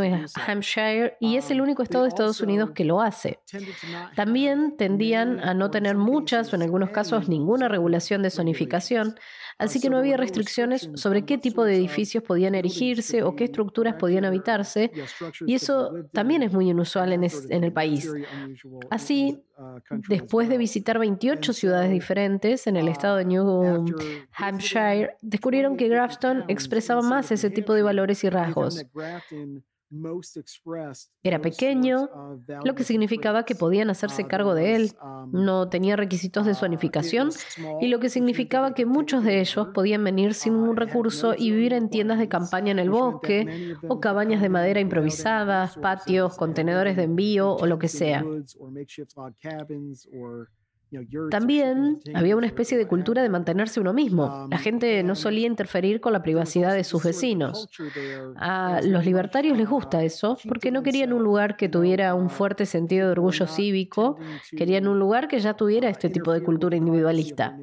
Hampshire 0.47 1.15
y 1.19 1.37
es 1.37 1.49
el 1.51 1.61
único 1.61 1.81
estado 1.83 2.03
de 2.03 2.09
Estados 2.09 2.41
Unidos 2.41 2.71
que 2.71 2.83
lo 2.85 3.01
hace. 3.01 3.39
También 4.15 4.75
tendían 4.77 5.39
a 5.39 5.53
no 5.53 5.71
tener 5.71 5.95
muchas 5.95 6.51
o 6.51 6.55
en 6.55 6.61
algunos 6.63 6.89
casos 6.89 7.27
ninguna 7.29 7.67
regulación 7.67 8.21
de 8.21 8.29
zonificación, 8.29 9.15
así 9.57 9.79
que 9.79 9.89
no 9.89 9.97
había 9.97 10.17
restricciones 10.17 10.89
sobre 10.95 11.25
qué 11.25 11.37
tipo 11.37 11.63
de 11.63 11.75
edificios 11.75 12.23
podían 12.23 12.55
erigirse 12.55 13.23
o 13.23 13.35
qué 13.35 13.45
estructuras 13.45 13.95
podían 13.95 14.25
habitarse, 14.25 14.91
y 15.47 15.53
eso 15.55 15.91
también 16.11 16.43
es 16.43 16.51
muy 16.51 16.69
inusual 16.69 17.13
en, 17.13 17.23
es- 17.23 17.47
en 17.49 17.63
el 17.63 17.71
país. 17.71 18.11
Así, 18.89 19.41
después 20.09 20.49
de 20.49 20.57
visitar 20.57 20.99
28 20.99 21.53
ciudades 21.53 21.89
diferentes 21.91 22.67
en 22.67 22.75
el 22.75 22.87
estado 22.89 23.15
de 23.17 23.25
New 23.25 23.85
Hampshire, 24.37 25.15
descubrieron 25.45 25.77
que 25.77 25.87
Grafton 25.87 26.43
expresaba 26.47 27.03
más 27.03 27.31
ese 27.31 27.51
tipo 27.51 27.75
de 27.75 27.83
valores 27.83 28.23
y 28.23 28.29
rasgos. 28.31 28.83
Era 31.21 31.39
pequeño, 31.39 32.09
lo 32.63 32.73
que 32.73 32.83
significaba 32.83 33.45
que 33.45 33.53
podían 33.53 33.91
hacerse 33.91 34.25
cargo 34.25 34.55
de 34.55 34.75
él. 34.75 34.91
No 35.31 35.69
tenía 35.69 35.95
requisitos 35.95 36.47
de 36.47 36.55
zonificación 36.55 37.29
y 37.79 37.89
lo 37.89 37.99
que 37.99 38.09
significaba 38.09 38.73
que 38.73 38.87
muchos 38.87 39.23
de 39.23 39.39
ellos 39.39 39.67
podían 39.75 40.03
venir 40.03 40.33
sin 40.33 40.53
ningún 40.53 40.77
recurso 40.77 41.35
y 41.37 41.51
vivir 41.51 41.73
en 41.73 41.91
tiendas 41.91 42.17
de 42.17 42.27
campaña 42.27 42.71
en 42.71 42.79
el 42.79 42.89
bosque 42.89 43.75
o 43.87 43.99
cabañas 43.99 44.41
de 44.41 44.49
madera 44.49 44.79
improvisadas, 44.79 45.77
patios, 45.77 46.35
contenedores 46.35 46.95
de 46.97 47.03
envío 47.03 47.53
o 47.53 47.67
lo 47.67 47.77
que 47.77 47.87
sea. 47.87 48.25
También 51.29 51.99
había 52.13 52.35
una 52.35 52.47
especie 52.47 52.77
de 52.77 52.87
cultura 52.87 53.21
de 53.21 53.29
mantenerse 53.29 53.79
uno 53.79 53.93
mismo. 53.93 54.47
La 54.49 54.57
gente 54.57 55.03
no 55.03 55.15
solía 55.15 55.47
interferir 55.47 55.99
con 56.01 56.13
la 56.13 56.21
privacidad 56.21 56.73
de 56.73 56.83
sus 56.83 57.03
vecinos. 57.03 57.69
A 58.37 58.79
los 58.83 59.05
libertarios 59.05 59.57
les 59.57 59.67
gusta 59.67 60.03
eso 60.03 60.37
porque 60.47 60.71
no 60.71 60.83
querían 60.83 61.13
un 61.13 61.23
lugar 61.23 61.57
que 61.57 61.69
tuviera 61.69 62.15
un 62.15 62.29
fuerte 62.29 62.65
sentido 62.65 63.07
de 63.07 63.11
orgullo 63.13 63.47
cívico, 63.47 64.17
querían 64.55 64.87
un 64.87 64.99
lugar 64.99 65.27
que 65.27 65.39
ya 65.39 65.55
tuviera 65.55 65.89
este 65.89 66.09
tipo 66.09 66.31
de 66.31 66.43
cultura 66.43 66.75
individualista. 66.75 67.57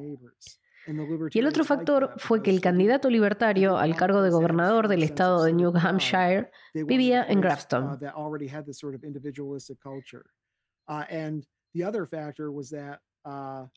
Y 1.31 1.39
el 1.39 1.47
otro 1.47 1.63
factor 1.63 2.13
fue 2.17 2.43
que 2.43 2.51
el 2.51 2.59
candidato 2.59 3.09
libertario 3.09 3.77
al 3.77 3.95
cargo 3.95 4.21
de 4.21 4.29
gobernador 4.29 4.89
del 4.89 5.03
estado 5.03 5.43
de 5.43 5.53
New 5.53 5.71
Hampshire 5.75 6.51
vivía 6.73 7.23
en 7.23 7.39
Grafton. 7.39 7.97
啊。 13.23 13.69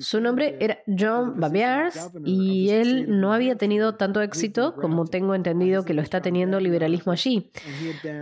Su 0.00 0.20
nombre 0.20 0.56
era 0.60 0.78
John 0.86 1.40
Babiars 1.40 2.10
y 2.24 2.68
él 2.70 3.20
no 3.20 3.32
había 3.32 3.56
tenido 3.56 3.94
tanto 3.94 4.20
éxito 4.20 4.74
como 4.74 5.06
tengo 5.06 5.34
entendido 5.34 5.84
que 5.84 5.94
lo 5.94 6.02
está 6.02 6.20
teniendo 6.20 6.58
el 6.58 6.64
liberalismo 6.64 7.12
allí, 7.12 7.50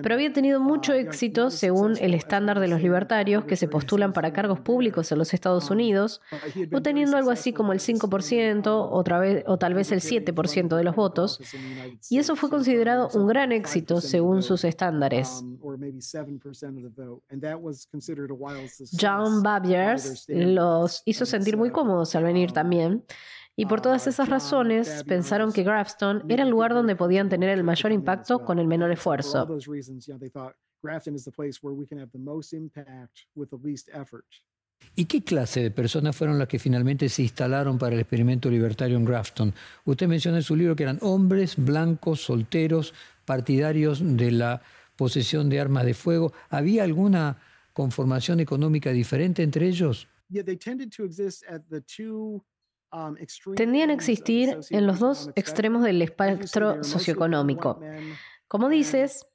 pero 0.03 0.15
había 0.15 0.33
tenido 0.33 0.61
mucho 0.61 0.93
éxito 0.93 1.50
según 1.50 1.97
el 2.00 2.15
estándar 2.15 2.61
de 2.61 2.69
los 2.69 2.81
libertarios 2.81 3.45
que 3.45 3.57
se 3.57 3.67
postulan 3.67 4.12
para 4.12 4.33
cargos 4.33 4.61
públicos 4.61 5.11
en 5.11 5.19
los 5.19 5.35
Estados 5.35 5.71
Unidos, 5.71 6.21
obteniendo 6.73 7.17
algo 7.17 7.31
así 7.31 7.53
como 7.53 7.73
el 7.73 7.81
5% 7.81 8.88
otra 8.91 9.19
vez, 9.19 9.45
o 9.47 9.59
tal 9.59 9.75
vez 9.75 9.91
el 9.91 10.00
7% 10.00 10.76
de 10.76 10.85
los 10.85 10.95
votos, 10.95 11.41
y 12.09 12.19
eso 12.19 12.37
fue 12.37 12.50
considerado 12.50 13.09
un 13.15 13.26
gran 13.26 13.50
éxito 13.53 14.00
según 14.00 14.43
sus 14.43 14.65
estándares. 14.65 15.43
John 19.00 19.43
Babiars 19.43 20.26
los 20.37 21.02
hizo 21.05 21.26
sentir 21.26 21.57
muy 21.57 21.71
cómodos 21.71 22.14
al 22.14 22.25
venir 22.25 22.52
también. 22.52 23.05
Y 23.59 23.64
por 23.64 23.81
todas 23.81 24.07
esas 24.07 24.28
razones 24.28 25.02
pensaron 25.05 25.50
que 25.50 25.62
Grafton 25.62 26.25
era 26.28 26.43
el 26.43 26.50
lugar 26.50 26.75
donde 26.75 26.95
podían 26.95 27.31
tener 27.31 27.49
el 27.49 27.64
mayor 27.64 27.90
impacto 27.90 28.45
con 28.45 28.59
el 28.59 28.66
menor 28.66 28.93
esfuerzo. 28.93 29.49
¿Y 34.95 35.07
qué 35.07 35.25
clase 35.25 35.62
de 35.62 35.71
personas 35.71 36.14
fueron 36.14 36.38
las 36.38 36.49
que 36.49 36.59
finalmente 36.59 37.09
se 37.09 37.23
instalaron 37.23 37.78
para 37.78 37.95
el 37.95 38.00
experimento 38.00 38.50
libertario 38.50 38.97
en 38.97 39.07
Grafton? 39.07 39.55
Usted 39.87 40.07
menciona 40.07 40.38
en 40.38 40.43
su 40.43 40.55
libro 40.55 40.76
que 40.76 40.83
eran 40.83 40.99
hombres, 41.00 41.57
blancos, 41.57 42.21
solteros, 42.21 42.93
partidarios 43.25 44.00
de 44.02 44.33
la 44.33 44.62
posesión 44.97 45.49
de 45.49 45.61
armas 45.61 45.87
de 45.87 45.95
fuego. 45.95 46.33
¿Había 46.50 46.85
alguna 46.85 47.38
conformación 47.73 48.40
económica 48.40 48.90
diferente 48.90 49.43
entre 49.43 49.66
ellos? 49.66 50.09
Tendían 53.56 53.90
a 53.90 53.92
existir 53.92 54.59
en 54.71 54.87
los 54.87 54.99
dos 54.99 55.30
extremos 55.35 55.83
del 55.83 56.00
espectro 56.02 56.83
socioeconómico. 56.83 57.80
Como 58.49 58.68
dices, 58.68 59.26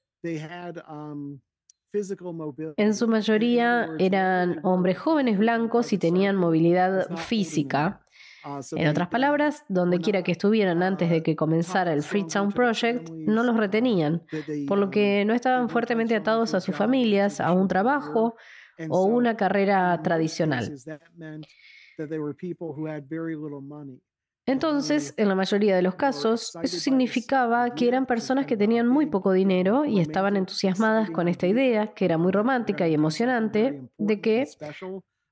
en 2.77 2.93
su 2.93 3.07
mayoría 3.07 3.89
eran 3.99 4.59
hombres 4.63 4.97
jóvenes 4.97 5.37
blancos 5.37 5.91
y 5.93 5.97
tenían 5.97 6.35
movilidad 6.37 7.17
física. 7.17 8.05
En 8.71 8.87
otras 8.87 9.09
palabras, 9.09 9.63
donde 9.69 9.99
quiera 9.99 10.23
que 10.23 10.31
estuvieran 10.31 10.81
antes 10.81 11.09
de 11.11 11.21
que 11.21 11.35
comenzara 11.35 11.93
el 11.93 12.01
Freetown 12.01 12.51
Project, 12.51 13.09
no 13.11 13.43
los 13.43 13.55
retenían, 13.57 14.23
por 14.67 14.79
lo 14.79 14.89
que 14.89 15.25
no 15.25 15.33
estaban 15.33 15.69
fuertemente 15.69 16.15
atados 16.15 16.55
a 16.55 16.61
sus 16.61 16.75
familias, 16.75 17.39
a 17.39 17.51
un 17.51 17.67
trabajo 17.67 18.35
o 18.89 19.05
una 19.05 19.35
carrera 19.35 20.01
tradicional. 20.01 20.75
Entonces, 24.47 25.13
en 25.17 25.29
la 25.29 25.35
mayoría 25.35 25.75
de 25.75 25.81
los 25.83 25.95
casos, 25.95 26.57
eso 26.63 26.77
significaba 26.79 27.75
que 27.75 27.87
eran 27.87 28.07
personas 28.07 28.47
que 28.47 28.57
tenían 28.57 28.87
muy 28.87 29.05
poco 29.05 29.31
dinero 29.31 29.85
y 29.85 29.99
estaban 29.99 30.35
entusiasmadas 30.35 31.11
con 31.11 31.27
esta 31.27 31.47
idea, 31.47 31.93
que 31.93 32.05
era 32.05 32.17
muy 32.17 32.31
romántica 32.31 32.87
y 32.87 32.93
emocionante, 32.93 33.87
de 33.97 34.21
que 34.21 34.47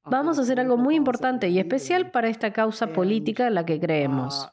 vamos 0.06 0.38
a 0.38 0.44
hacer 0.44 0.60
algo 0.60 0.78
muy 0.78 0.96
importante 0.96 1.50
y 1.50 1.60
especial 1.60 2.12
para 2.12 2.30
esta 2.30 2.54
causa 2.54 2.88
política 2.88 3.48
en 3.48 3.56
la 3.56 3.66
que 3.66 3.80
creemos. 3.80 4.48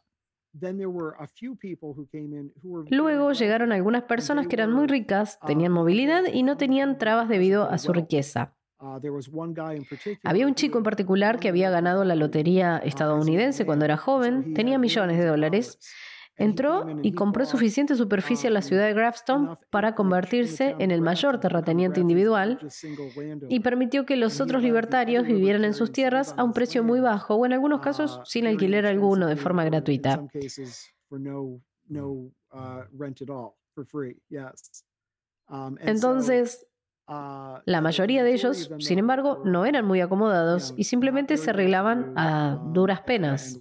Luego 2.91 3.33
llegaron 3.33 3.73
algunas 3.73 4.03
personas 4.05 4.47
que 4.47 4.57
eran 4.57 4.73
muy 4.73 4.87
ricas, 4.87 5.39
tenían 5.47 5.73
movilidad 5.73 6.25
y 6.33 6.43
no 6.43 6.57
tenían 6.57 6.97
trabas 6.97 7.29
debido 7.29 7.69
a 7.71 7.77
su 7.77 7.93
riqueza. 7.93 8.56
Había 10.23 10.47
un 10.47 10.55
chico 10.55 10.79
en 10.79 10.85
particular 10.85 11.39
que 11.39 11.49
había 11.49 11.71
ganado 11.71 12.05
la 12.05 12.15
lotería 12.15 12.79
estadounidense 12.79 13.65
cuando 13.65 13.85
era 13.85 13.97
joven, 13.97 14.55
tenía 14.55 14.79
millones 14.79 15.19
de 15.19 15.27
dólares. 15.27 15.79
Entró 16.39 16.87
y 17.03 17.13
compró 17.13 17.47
suficiente 17.47 17.95
superficie 17.95 18.49
en 18.49 18.53
la 18.55 18.61
ciudad 18.61 18.85
de 18.85 18.93
Grafton 18.93 19.59
para 19.71 19.95
convertirse 19.95 20.77
en 20.79 20.91
el 20.91 21.01
mayor 21.01 21.41
terrateniente 21.41 22.01
individual 22.01 22.59
y 23.49 23.61
permitió 23.61 24.05
que 24.05 24.17
los 24.17 24.39
otros 24.43 24.63
libertarios 24.63 25.27
vivieran 25.27 25.65
en 25.65 25.73
sus 25.73 25.93
tierras 25.93 26.35
a 26.37 26.45
un 26.45 26.53
precio 26.53 26.85
muy 26.85 27.01
bajo 27.01 27.37
o 27.37 27.47
en 27.47 27.55
algunos 27.55 27.81
casos 27.81 28.21
sin 28.25 28.47
alquiler 28.47 28.85
alguno 28.85 29.29
de 29.29 29.37
forma 29.37 29.65
gratuita. 29.65 30.27
Entonces, 35.81 36.67
la 37.09 37.81
mayoría 37.81 38.25
de 38.25 38.33
ellos, 38.33 38.71
sin 38.79 38.99
embargo, 38.99 39.43
no 39.45 39.65
eran 39.65 39.85
muy 39.85 40.01
acomodados 40.01 40.75
y 40.77 40.85
simplemente 40.85 41.37
se 41.37 41.51
arreglaban 41.51 42.13
a 42.17 42.61
duras 42.73 43.01
penas. 43.01 43.61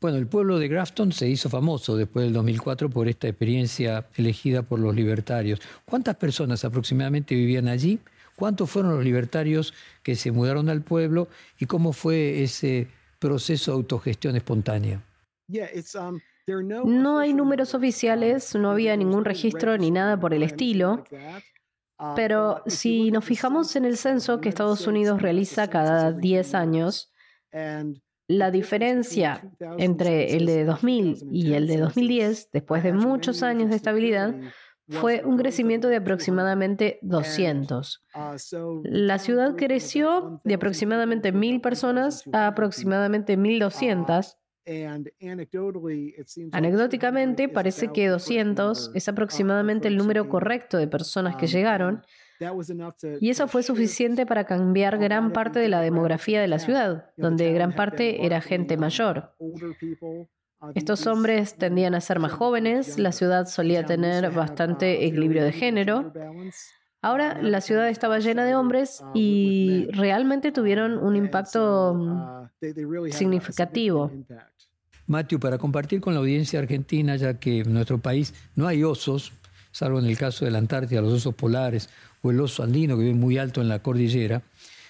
Bueno, 0.00 0.16
el 0.16 0.26
pueblo 0.26 0.58
de 0.58 0.68
Grafton 0.68 1.12
se 1.12 1.28
hizo 1.28 1.50
famoso 1.50 1.94
después 1.94 2.24
del 2.24 2.32
2004 2.32 2.88
por 2.88 3.06
esta 3.06 3.28
experiencia 3.28 4.06
elegida 4.14 4.62
por 4.62 4.78
los 4.78 4.94
libertarios. 4.94 5.60
¿Cuántas 5.84 6.16
personas 6.16 6.64
aproximadamente 6.64 7.34
vivían 7.34 7.68
allí? 7.68 7.98
¿Cuántos 8.34 8.70
fueron 8.70 8.94
los 8.94 9.04
libertarios 9.04 9.74
que 10.02 10.16
se 10.16 10.32
mudaron 10.32 10.70
al 10.70 10.80
pueblo? 10.80 11.28
¿Y 11.58 11.66
cómo 11.66 11.92
fue 11.92 12.42
ese 12.42 12.88
proceso 13.18 13.72
de 13.72 13.76
autogestión 13.76 14.36
espontánea? 14.36 15.04
No 16.46 17.18
hay 17.18 17.32
números 17.32 17.74
oficiales, 17.74 18.54
no 18.54 18.70
había 18.70 18.96
ningún 18.96 19.24
registro 19.24 19.76
ni 19.78 19.90
nada 19.90 20.18
por 20.18 20.34
el 20.34 20.42
estilo. 20.42 21.04
Pero 22.16 22.62
si 22.66 23.10
nos 23.10 23.24
fijamos 23.24 23.76
en 23.76 23.84
el 23.84 23.96
censo 23.96 24.40
que 24.40 24.48
Estados 24.48 24.86
Unidos 24.86 25.20
realiza 25.20 25.68
cada 25.68 26.12
10 26.12 26.54
años, 26.54 27.12
la 28.26 28.50
diferencia 28.50 29.42
entre 29.78 30.36
el 30.36 30.46
de 30.46 30.64
2000 30.64 31.28
y 31.30 31.52
el 31.54 31.66
de 31.66 31.76
2010, 31.78 32.50
después 32.52 32.82
de 32.82 32.92
muchos 32.92 33.42
años 33.42 33.70
de 33.70 33.76
estabilidad, 33.76 34.34
fue 34.88 35.22
un 35.24 35.36
crecimiento 35.36 35.88
de 35.88 35.96
aproximadamente 35.96 36.98
200. 37.02 38.04
La 38.84 39.18
ciudad 39.18 39.54
creció 39.56 40.40
de 40.42 40.54
aproximadamente 40.54 41.32
1.000 41.32 41.60
personas 41.60 42.24
a 42.32 42.48
aproximadamente 42.48 43.38
1.200. 43.38 44.36
Anecdóticamente, 46.52 47.48
parece 47.48 47.88
que 47.92 48.08
200 48.08 48.92
es 48.94 49.08
aproximadamente 49.08 49.88
el 49.88 49.96
número 49.96 50.28
correcto 50.28 50.76
de 50.76 50.86
personas 50.86 51.36
que 51.36 51.46
llegaron, 51.46 52.02
Y 53.20 53.28
eso 53.28 53.48
fue 53.48 53.62
suficiente 53.62 54.24
para 54.24 54.44
cambiar 54.44 54.96
gran 54.98 55.32
parte 55.32 55.58
de 55.58 55.68
la 55.68 55.82
demografía 55.82 56.40
de 56.40 56.48
la 56.48 56.58
ciudad, 56.58 57.10
donde 57.16 57.52
gran 57.52 57.74
parte 57.74 58.24
era 58.24 58.40
gente 58.40 58.78
mayor. 58.78 59.34
Estos 60.74 61.06
hombres 61.06 61.56
tendían 61.56 61.94
a 61.94 62.00
ser 62.00 62.18
más 62.18 62.32
jóvenes, 62.32 62.98
la 62.98 63.12
ciudad 63.12 63.46
solía 63.46 63.84
tener 63.84 64.30
bastante 64.30 65.04
equilibrio 65.06 65.44
de 65.44 65.52
género. 65.52 66.12
Ahora 67.02 67.40
la 67.40 67.62
ciudad 67.62 67.88
estaba 67.88 68.18
llena 68.18 68.44
de 68.44 68.54
hombres 68.54 69.02
y 69.14 69.86
realmente 69.92 70.52
tuvieron 70.52 70.98
un 70.98 71.16
impacto 71.16 71.94
mm, 71.94 73.10
significativo. 73.10 74.10
Matthew, 75.06 75.40
para 75.40 75.56
compartir 75.56 76.00
con 76.00 76.12
la 76.12 76.20
audiencia 76.20 76.60
argentina, 76.60 77.16
ya 77.16 77.34
que 77.34 77.60
en 77.60 77.72
nuestro 77.72 77.98
país 77.98 78.34
no 78.54 78.66
hay 78.66 78.84
osos, 78.84 79.32
salvo 79.72 79.98
en 79.98 80.04
el 80.04 80.18
caso 80.18 80.44
de 80.44 80.50
la 80.50 80.58
Antártida, 80.58 81.00
los 81.00 81.14
osos 81.14 81.34
polares 81.34 81.88
o 82.22 82.30
el 82.30 82.40
oso 82.40 82.62
andino 82.62 82.96
que 82.96 83.04
vive 83.04 83.14
muy 83.14 83.38
alto 83.38 83.62
en 83.62 83.68
la 83.68 83.78
cordillera, 83.78 84.42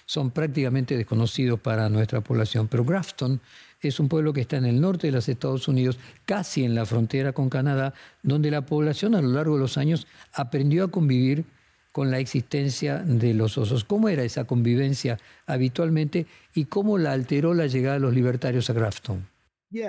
son 0.05 0.31
prácticamente 0.31 0.97
desconocidos 0.97 1.61
para 1.61 1.87
nuestra 1.87 2.19
población. 2.19 2.67
Pero 2.67 2.83
Grafton 2.83 3.39
es 3.79 4.01
un 4.01 4.09
pueblo 4.09 4.33
que 4.33 4.41
está 4.41 4.57
en 4.57 4.65
el 4.65 4.81
norte 4.81 5.07
de 5.07 5.13
los 5.13 5.29
Estados 5.29 5.69
Unidos, 5.69 5.97
casi 6.25 6.65
en 6.65 6.75
la 6.75 6.85
frontera 6.85 7.31
con 7.31 7.49
Canadá, 7.49 7.93
donde 8.21 8.51
la 8.51 8.65
población 8.65 9.15
a 9.15 9.21
lo 9.21 9.29
largo 9.29 9.55
de 9.55 9.61
los 9.61 9.77
años 9.77 10.07
aprendió 10.33 10.83
a 10.83 10.91
convivir 10.91 11.45
con 11.91 12.11
la 12.11 12.19
existencia 12.19 12.99
de 12.99 13.33
los 13.33 13.57
osos. 13.57 13.83
¿Cómo 13.83 14.09
era 14.09 14.23
esa 14.23 14.45
convivencia 14.45 15.17
habitualmente 15.45 16.25
y 16.53 16.65
cómo 16.65 16.97
la 16.97 17.11
alteró 17.11 17.53
la 17.53 17.67
llegada 17.67 17.95
de 17.95 18.01
los 18.01 18.13
libertarios 18.13 18.69
a 18.69 18.73
Grafton? 18.73 19.27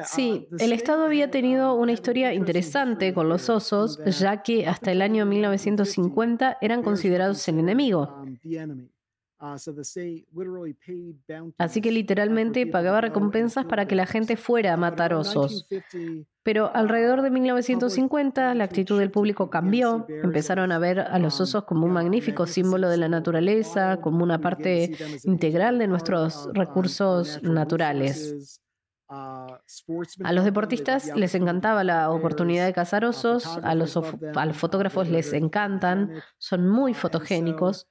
Sí, 0.05 0.47
el 0.61 0.73
Estado 0.73 1.05
había 1.05 1.31
tenido 1.31 1.75
una 1.75 1.91
historia 1.91 2.33
interesante 2.35 3.13
con 3.13 3.29
los 3.29 3.49
osos, 3.51 3.99
ya 4.21 4.43
que 4.43 4.67
hasta 4.67 4.93
el 4.93 5.03
año 5.03 5.27
1950 5.27 6.59
eran 6.61 6.83
considerados 6.83 7.47
el 7.49 7.59
enemigo. 7.59 8.25
Uh, 9.43 9.57
Así 11.59 11.81
que 11.81 11.89
uh, 11.89 11.93
literalmente 11.93 12.65
pagaba 12.65 13.01
recompensas 13.01 13.65
para 13.65 13.89
que 13.89 13.97
la 13.97 14.07
gente 14.07 14.37
fuera 14.37 14.73
a 14.73 14.77
matar 14.77 15.15
osos. 15.15 15.67
Pero 16.45 16.71
alrededor 16.73 17.23
de 17.23 17.31
1950 17.31 18.55
la 18.55 18.63
actitud 18.63 19.01
del 19.01 19.11
público 19.11 19.51
cambió. 19.51 20.07
Empezaron 20.09 20.71
a 20.71 20.79
ver 20.79 21.01
a 21.01 21.19
los 21.19 21.41
um, 21.41 21.43
osos 21.43 21.65
como 21.65 21.87
un 21.87 21.93
magnífico 21.93 22.47
símbolo 22.47 22.89
de 22.89 22.99
la 22.99 23.09
naturaleza, 23.09 23.97
como 23.97 24.23
una 24.23 24.41
parte 24.41 24.93
integral 25.25 25.81
de 25.81 25.89
nuestros 25.89 26.47
uh, 26.47 26.53
recursos 26.53 27.43
naturales. 27.43 28.61
A 29.09 30.33
los 30.33 30.45
deportistas 30.45 31.15
les 31.17 31.35
encantaba 31.35 31.83
la 31.85 32.11
oportunidad 32.11 32.65
de 32.65 32.73
cazar 32.73 33.05
osos, 33.05 33.45
a 33.63 33.75
los, 33.75 33.97
a 33.97 34.47
los 34.47 34.57
fotógrafos 34.57 35.09
les 35.09 35.33
encantan, 35.33 36.23
son 36.39 36.69
muy 36.69 36.95
fotogénicos. 36.95 37.89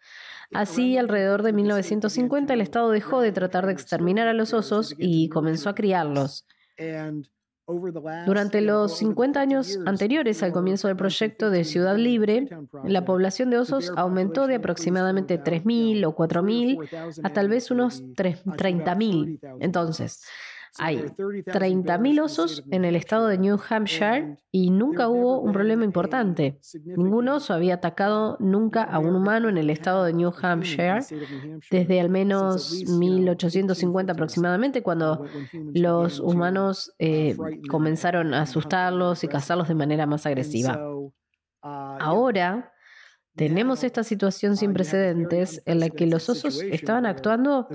Así, 0.54 0.98
alrededor 0.98 1.44
de 1.44 1.54
1950, 1.54 2.54
el 2.54 2.62
Estado 2.62 2.90
dejó 2.90 3.22
de 3.22 3.32
tratar 3.32 3.66
de 3.66 3.74
exterminar 3.74 4.28
a 4.28 4.34
los 4.34 4.54
osos 4.54 4.96
y 4.98 5.30
comenzó 5.30 5.70
a 5.70 5.76
criarlos. 5.76 6.46
Durante 8.26 8.60
los 8.62 8.98
50 8.98 9.40
años 9.40 9.80
anteriores 9.86 10.44
al 10.44 10.52
comienzo 10.52 10.88
del 10.88 10.98
proyecto 10.98 11.50
de 11.50 11.64
Ciudad 11.64 11.96
Libre, 11.96 12.50
la 12.84 13.06
población 13.06 13.50
de 13.50 13.60
osos 13.60 13.94
aumentó 13.96 14.48
de 14.48 14.56
aproximadamente 14.56 15.42
3.000 15.42 16.06
o 16.06 16.16
4.000 16.16 17.20
a 17.24 17.30
tal 17.34 17.48
vez 17.48 17.72
unos 17.72 18.04
30.000. 18.04 19.40
Entonces, 19.60 20.22
hay 20.78 20.98
30.000 20.98 22.22
osos 22.22 22.64
en 22.72 22.86
el 22.86 22.96
estado 22.96 23.28
de 23.28 23.38
New 23.38 23.60
Hampshire 23.70 24.38
y 24.52 24.70
nunca 24.70 25.10
hubo 25.10 25.40
un 25.40 25.52
problema 25.52 25.84
importante. 25.84 26.60
Ningún 26.86 27.28
oso 27.28 27.54
había 27.54 27.76
atacado 27.76 28.38
nunca 28.40 28.84
a 28.84 29.00
un 29.00 29.16
humano 29.16 29.50
en 29.50 29.58
el 29.58 29.70
estado 29.70 30.06
de 30.06 30.14
New 30.14 30.32
Hampshire 30.42 31.00
desde 31.70 32.00
al 32.00 32.10
menos 32.10 32.84
1850 32.88 34.14
aproximadamente, 34.14 34.82
cuando 34.82 35.26
los 35.74 36.20
humanos 36.20 36.94
eh, 37.00 37.36
comenzaron 37.70 38.34
a 38.34 38.44
asustarlos 38.44 39.24
y 39.24 39.28
cazarlos 39.28 39.68
de 39.68 39.76
manera 39.76 40.06
más 40.06 40.26
agresiva. 40.26 40.80
Ahora, 41.62 42.74
tenemos 43.36 43.84
esta 43.84 44.04
situación 44.04 44.58
sin 44.58 44.74
precedentes 44.74 45.62
en 45.66 45.80
la 45.80 45.90
que 45.90 46.06
los 46.06 46.30
osos 46.30 46.62
estaban 46.62 47.06
actuando 47.06 47.68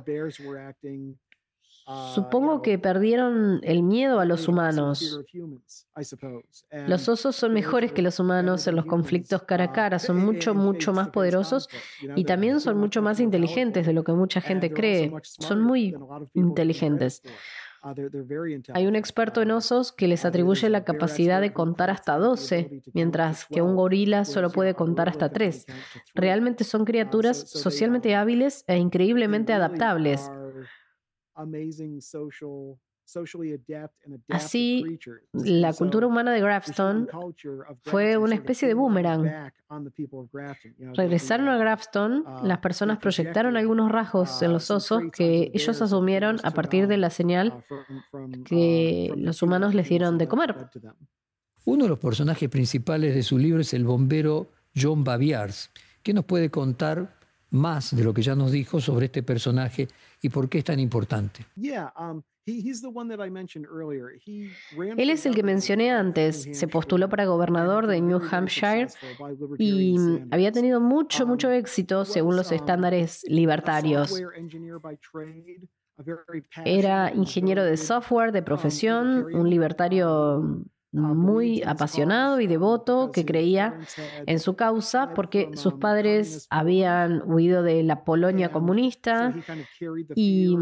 Supongo 2.15 2.63
que 2.63 2.79
perdieron 2.79 3.61
el 3.63 3.83
miedo 3.85 4.19
a 4.19 4.25
los 4.25 4.49
humanos. 4.49 5.21
Los 6.89 7.09
osos 7.09 7.37
son 7.37 7.53
mejores 7.53 7.93
que 7.93 8.03
los 8.03 8.19
humanos 8.19 8.67
en 8.67 8.75
los 8.75 8.87
conflictos 8.87 9.43
cara 9.43 9.65
a 9.65 9.73
cara, 9.73 9.99
son 10.01 10.17
mucho, 10.17 10.55
mucho 10.55 10.93
más 10.93 11.09
poderosos 11.11 11.69
y 12.17 12.25
también 12.25 12.61
son 12.61 12.79
mucho 12.79 13.03
más 13.03 13.21
inteligentes 13.21 13.87
de 13.87 13.93
lo 13.93 14.03
que 14.03 14.13
mucha 14.13 14.41
gente 14.41 14.73
cree. 14.73 15.13
Son 15.23 15.63
muy 15.63 15.95
inteligentes. 16.35 17.23
Hay 18.75 18.87
un 18.87 18.97
experto 18.97 19.43
en 19.43 19.53
osos 19.53 19.93
que 19.93 20.09
les 20.09 20.25
atribuye 20.25 20.69
la 20.69 20.83
capacidad 20.83 21.41
de 21.41 21.53
contar 21.53 21.91
hasta 21.91 22.19
12, 22.19 22.83
mientras 22.95 23.47
que 23.47 23.63
un 23.63 23.77
gorila 23.77 24.25
solo 24.25 24.51
puede 24.51 24.75
contar 24.75 25.09
hasta 25.09 25.31
3. 25.31 25.67
Realmente 26.15 26.65
son 26.65 26.85
criaturas 26.85 27.49
socialmente 27.49 28.17
hábiles 28.17 28.65
e 28.67 28.77
increíblemente 28.77 29.53
adaptables. 29.53 30.29
Así, 34.29 34.99
la 35.33 35.73
cultura 35.73 36.09
humana 36.09 36.33
de 36.33 36.41
Grafton 36.41 37.09
fue 37.83 38.17
una 38.17 38.35
especie 38.35 38.67
de 38.67 38.75
boomerang. 38.75 39.53
Regresaron 40.95 41.49
a 41.49 41.57
Grafton, 41.57 42.25
uh, 42.27 42.45
las 42.45 42.59
personas 42.59 42.99
proyectaron 42.99 43.57
algunos 43.57 43.93
rasgos 43.93 44.43
en 44.43 44.53
los 44.53 44.69
uh, 44.71 44.75
osos 44.75 45.03
que 45.13 45.53
ellos 45.55 45.81
asumieron 45.81 46.39
a 46.43 46.51
partir 46.51 46.89
de 46.89 46.97
la 46.97 47.11
señal 47.11 47.65
uh, 47.71 48.43
que 48.45 49.13
los 49.17 49.41
humanos 49.43 49.75
les 49.75 49.89
dieron 49.89 50.19
de 50.19 50.27
comer. 50.27 50.57
Uno 51.65 51.85
de 51.85 51.89
los 51.89 51.99
personajes 51.99 52.49
principales 52.49 53.15
de 53.15 53.23
su 53.23 53.39
libro 53.39 53.61
es 53.61 53.73
el 53.73 53.85
bombero 53.85 54.49
John 54.75 55.05
Baviars. 55.05 55.71
¿Qué 56.03 56.13
nos 56.13 56.25
puede 56.25 56.51
contar 56.51 57.17
más 57.51 57.95
de 57.95 58.05
lo 58.05 58.13
que 58.13 58.23
ya 58.23 58.35
nos 58.35 58.51
dijo 58.53 58.81
sobre 58.81 59.07
este 59.07 59.23
personaje 59.23 59.89
y 60.27 60.29
por 60.29 60.49
qué 60.49 60.59
es 60.59 60.65
tan 60.65 60.81
importante. 60.81 61.47
Um, 61.97 62.23
Él 64.97 65.11
es 65.11 65.27
el 65.27 65.35
que 65.35 65.43
mencioné 65.43 65.91
antes, 65.93 66.49
se 66.53 66.69
postuló 66.69 67.09
para 67.09 67.25
gobernador 67.27 67.87
de 67.87 68.01
New 68.01 68.21
Hampshire 68.31 68.89
y 69.59 69.97
había 70.31 70.51
tenido 70.53 70.81
mucho, 70.81 71.27
mucho 71.27 71.49
um, 71.49 71.55
éxito 71.55 72.05
según 72.05 72.37
los 72.37 72.51
um, 72.51 72.57
estándares 72.57 73.25
libertarios. 73.29 74.21
Era 76.65 77.13
ingeniero 77.15 77.65
de 77.65 77.77
software 77.77 78.33
de 78.33 78.43
profesión, 78.43 79.33
un 79.33 79.49
libertario 79.49 80.65
muy 80.97 81.63
apasionado 81.63 82.41
y 82.41 82.47
devoto 82.47 83.11
que 83.13 83.25
creía 83.25 83.79
en 84.27 84.39
su 84.39 84.57
causa 84.57 85.13
porque 85.15 85.51
sus 85.55 85.75
padres 85.75 86.47
habían 86.51 87.23
huido 87.31 87.63
de 87.63 87.83
la 87.83 88.05
Polonia 88.05 88.51
comunista 88.51 89.35
y 90.15 90.57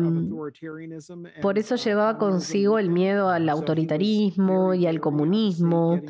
por 1.41 1.59
eso 1.59 1.77
llevaba 1.77 2.19
consigo 2.19 2.79
el 2.79 2.91
miedo 2.91 3.29
al 3.29 3.49
autoritarismo 3.49 4.75
y 4.75 4.87
al 4.87 5.01
comunismo. 5.01 6.01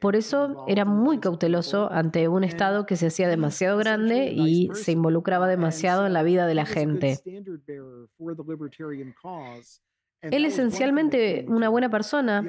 Por 0.00 0.16
eso 0.16 0.64
era 0.68 0.84
muy 0.84 1.18
cauteloso 1.18 1.90
ante 1.90 2.28
un 2.28 2.44
Estado 2.44 2.86
que 2.86 2.96
se 2.96 3.08
hacía 3.08 3.28
demasiado 3.28 3.78
grande 3.78 4.32
y 4.32 4.68
se 4.74 4.92
involucraba 4.92 5.48
demasiado 5.48 6.06
en 6.06 6.12
la 6.12 6.22
vida 6.22 6.46
de 6.46 6.54
la 6.54 6.66
gente. 6.66 7.18
Él 10.22 10.44
esencialmente 10.44 11.44
una 11.48 11.68
buena 11.68 11.90
persona. 11.90 12.44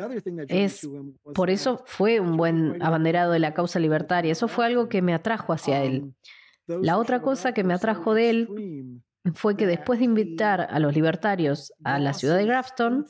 Es, 0.47 0.87
por 1.33 1.49
eso 1.49 1.83
fue 1.85 2.19
un 2.19 2.37
buen 2.37 2.81
abanderado 2.81 3.31
de 3.31 3.39
la 3.39 3.53
causa 3.53 3.79
libertaria. 3.79 4.31
Eso 4.31 4.47
fue 4.47 4.65
algo 4.65 4.89
que 4.89 5.01
me 5.01 5.13
atrajo 5.13 5.53
hacia 5.53 5.83
él. 5.83 6.13
La 6.67 6.97
otra 6.97 7.21
cosa 7.21 7.53
que 7.53 7.63
me 7.63 7.73
atrajo 7.73 8.13
de 8.13 8.29
él 8.29 9.01
fue 9.33 9.55
que 9.55 9.65
después 9.65 9.99
de 9.99 10.05
invitar 10.05 10.61
a 10.69 10.79
los 10.79 10.93
libertarios 10.93 11.73
a 11.83 11.97
la 11.97 12.13
ciudad 12.13 12.37
de 12.37 12.45
Grafton, 12.45 13.07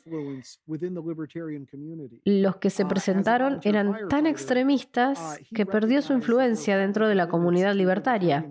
los 2.25 2.55
que 2.57 2.69
se 2.69 2.85
presentaron 2.85 3.59
eran 3.63 4.07
tan 4.09 4.27
extremistas 4.27 5.39
que 5.53 5.65
perdió 5.65 6.01
su 6.01 6.13
influencia 6.13 6.77
dentro 6.77 7.07
de 7.07 7.15
la 7.15 7.27
comunidad 7.27 7.75
libertaria. 7.75 8.45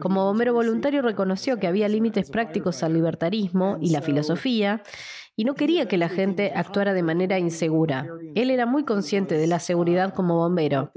Como 0.00 0.24
bombero 0.24 0.52
voluntario 0.52 1.02
reconoció 1.02 1.58
que 1.58 1.66
había 1.66 1.88
límites 1.88 2.30
prácticos 2.30 2.82
al 2.82 2.92
libertarismo 2.92 3.78
y 3.80 3.90
la 3.90 4.02
filosofía 4.02 4.82
y 5.36 5.44
no 5.44 5.54
quería 5.54 5.88
que 5.88 5.96
la 5.96 6.08
gente 6.08 6.52
actuara 6.54 6.92
de 6.92 7.02
manera 7.02 7.38
insegura. 7.38 8.06
Él 8.34 8.50
era 8.50 8.66
muy 8.66 8.84
consciente 8.84 9.36
de 9.36 9.46
la 9.46 9.58
seguridad 9.58 10.12
como 10.14 10.36
bombero. 10.36 10.92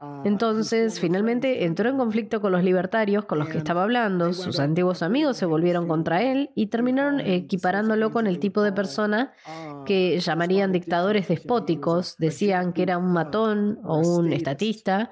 Uh, 0.00 0.22
Entonces, 0.24 0.98
finalmente 0.98 1.66
entró 1.66 1.90
en 1.90 1.98
conflicto 1.98 2.40
con 2.40 2.52
los 2.52 2.64
libertarios 2.64 3.26
con 3.26 3.38
los 3.38 3.48
que 3.48 3.58
estaba 3.58 3.82
hablando, 3.82 4.32
sus 4.32 4.58
antiguos 4.58 5.02
amigos 5.02 5.36
se 5.36 5.44
volvieron 5.44 5.86
contra 5.86 6.22
él 6.22 6.50
y 6.54 6.68
terminaron 6.68 7.20
equiparándolo 7.20 8.10
con 8.10 8.26
el 8.26 8.38
tipo 8.38 8.62
de 8.62 8.72
persona 8.72 9.34
uh, 9.46 9.84
que 9.84 10.18
llamarían 10.18 10.72
dictadores 10.72 11.28
despóticos, 11.28 12.16
decían 12.16 12.72
que 12.72 12.82
era 12.82 12.96
un 12.96 13.12
matón 13.12 13.78
o 13.84 13.98
un 13.98 14.32
estatista, 14.32 15.10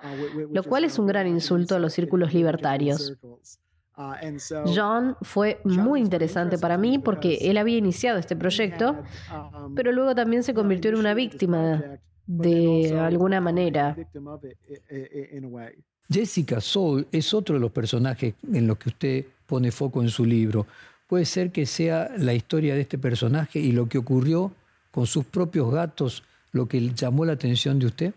lo 0.50 0.62
cual 0.62 0.84
es 0.84 0.98
un 0.98 1.06
gran 1.06 1.26
insulto 1.26 1.76
a 1.76 1.78
los 1.78 1.92
círculos 1.92 2.32
libertarios. 2.32 3.18
John 4.74 5.16
fue 5.22 5.60
muy 5.64 6.00
interesante 6.00 6.56
para 6.56 6.78
mí 6.78 6.98
porque 6.98 7.38
él 7.42 7.58
había 7.58 7.76
iniciado 7.76 8.18
este 8.18 8.36
proyecto, 8.36 9.02
um, 9.34 9.74
pero 9.74 9.90
luego 9.92 10.14
también 10.14 10.44
se 10.44 10.54
convirtió 10.54 10.92
en 10.92 10.98
una 10.98 11.14
víctima 11.14 11.82
de 12.28 12.98
alguna 13.00 13.40
manera. 13.40 13.96
Jessica 16.10 16.60
Soul 16.60 17.06
es 17.10 17.34
otro 17.34 17.54
de 17.54 17.60
los 17.60 17.70
personajes 17.70 18.34
en 18.52 18.66
los 18.66 18.78
que 18.78 18.88
usted 18.90 19.26
pone 19.46 19.70
foco 19.70 20.02
en 20.02 20.10
su 20.10 20.24
libro. 20.24 20.66
¿Puede 21.06 21.24
ser 21.24 21.50
que 21.50 21.64
sea 21.66 22.10
la 22.18 22.34
historia 22.34 22.74
de 22.74 22.82
este 22.82 22.98
personaje 22.98 23.58
y 23.58 23.72
lo 23.72 23.88
que 23.88 23.98
ocurrió 23.98 24.52
con 24.90 25.06
sus 25.06 25.24
propios 25.24 25.72
gatos 25.72 26.22
lo 26.52 26.66
que 26.66 26.92
llamó 26.94 27.24
la 27.24 27.32
atención 27.32 27.78
de 27.78 27.86
usted? 27.86 28.14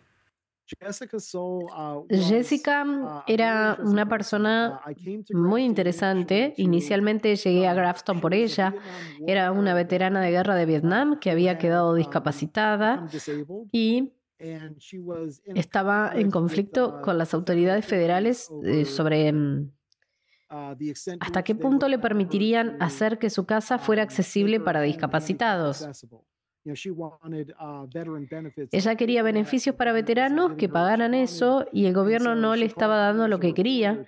Jessica 2.09 3.23
era 3.27 3.77
una 3.83 4.07
persona 4.07 4.81
muy 5.31 5.63
interesante. 5.63 6.53
Inicialmente 6.57 7.35
llegué 7.35 7.67
a 7.67 7.73
Grafton 7.73 8.21
por 8.21 8.33
ella. 8.33 8.73
Era 9.27 9.51
una 9.51 9.73
veterana 9.73 10.21
de 10.21 10.31
guerra 10.31 10.55
de 10.55 10.65
Vietnam 10.65 11.19
que 11.19 11.31
había 11.31 11.57
quedado 11.57 11.95
discapacitada 11.95 13.07
y 13.71 14.13
estaba 15.55 16.11
en 16.15 16.31
conflicto 16.31 17.01
con 17.01 17.17
las 17.17 17.33
autoridades 17.33 17.85
federales 17.85 18.49
eh, 18.63 18.85
sobre 18.85 19.31
mm, 19.31 19.71
hasta 21.19 21.43
qué 21.43 21.55
punto 21.55 21.87
le 21.87 21.99
permitirían 21.99 22.81
hacer 22.81 23.19
que 23.19 23.29
su 23.29 23.45
casa 23.45 23.77
fuera 23.77 24.03
accesible 24.03 24.59
para 24.59 24.81
discapacitados. 24.81 25.87
Ella 28.71 28.95
quería 28.95 29.23
beneficios 29.23 29.75
para 29.75 29.91
veteranos 29.93 30.53
que 30.53 30.69
pagaran 30.69 31.13
eso 31.13 31.65
y 31.71 31.85
el 31.85 31.93
gobierno 31.93 32.35
no 32.35 32.55
le 32.55 32.65
estaba 32.65 32.97
dando 32.97 33.27
lo 33.27 33.39
que 33.39 33.53
quería. 33.53 34.05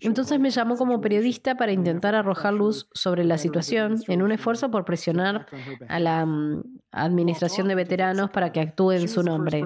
Entonces 0.00 0.40
me 0.40 0.50
llamó 0.50 0.76
como 0.76 1.00
periodista 1.00 1.56
para 1.56 1.72
intentar 1.72 2.14
arrojar 2.14 2.54
luz 2.54 2.88
sobre 2.92 3.24
la 3.24 3.38
situación 3.38 3.96
en 4.08 4.22
un 4.22 4.32
esfuerzo 4.32 4.70
por 4.70 4.84
presionar 4.84 5.46
a 5.88 6.00
la 6.00 6.24
mm, 6.24 6.62
Administración 6.92 7.68
de 7.68 7.74
Veteranos 7.74 8.30
para 8.30 8.52
que 8.52 8.60
actúe 8.60 8.92
en 8.92 9.08
su 9.08 9.22
nombre. 9.22 9.62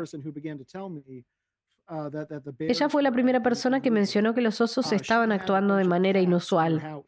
Ella 2.58 2.88
fue 2.88 3.02
la 3.02 3.12
primera 3.12 3.42
persona 3.42 3.80
que 3.80 3.90
mencionó 3.90 4.34
que 4.34 4.40
los 4.40 4.60
osos 4.60 4.92
estaban 4.92 5.32
actuando 5.32 5.76
de 5.76 5.84
manera 5.84 6.20
inusual. 6.20 7.02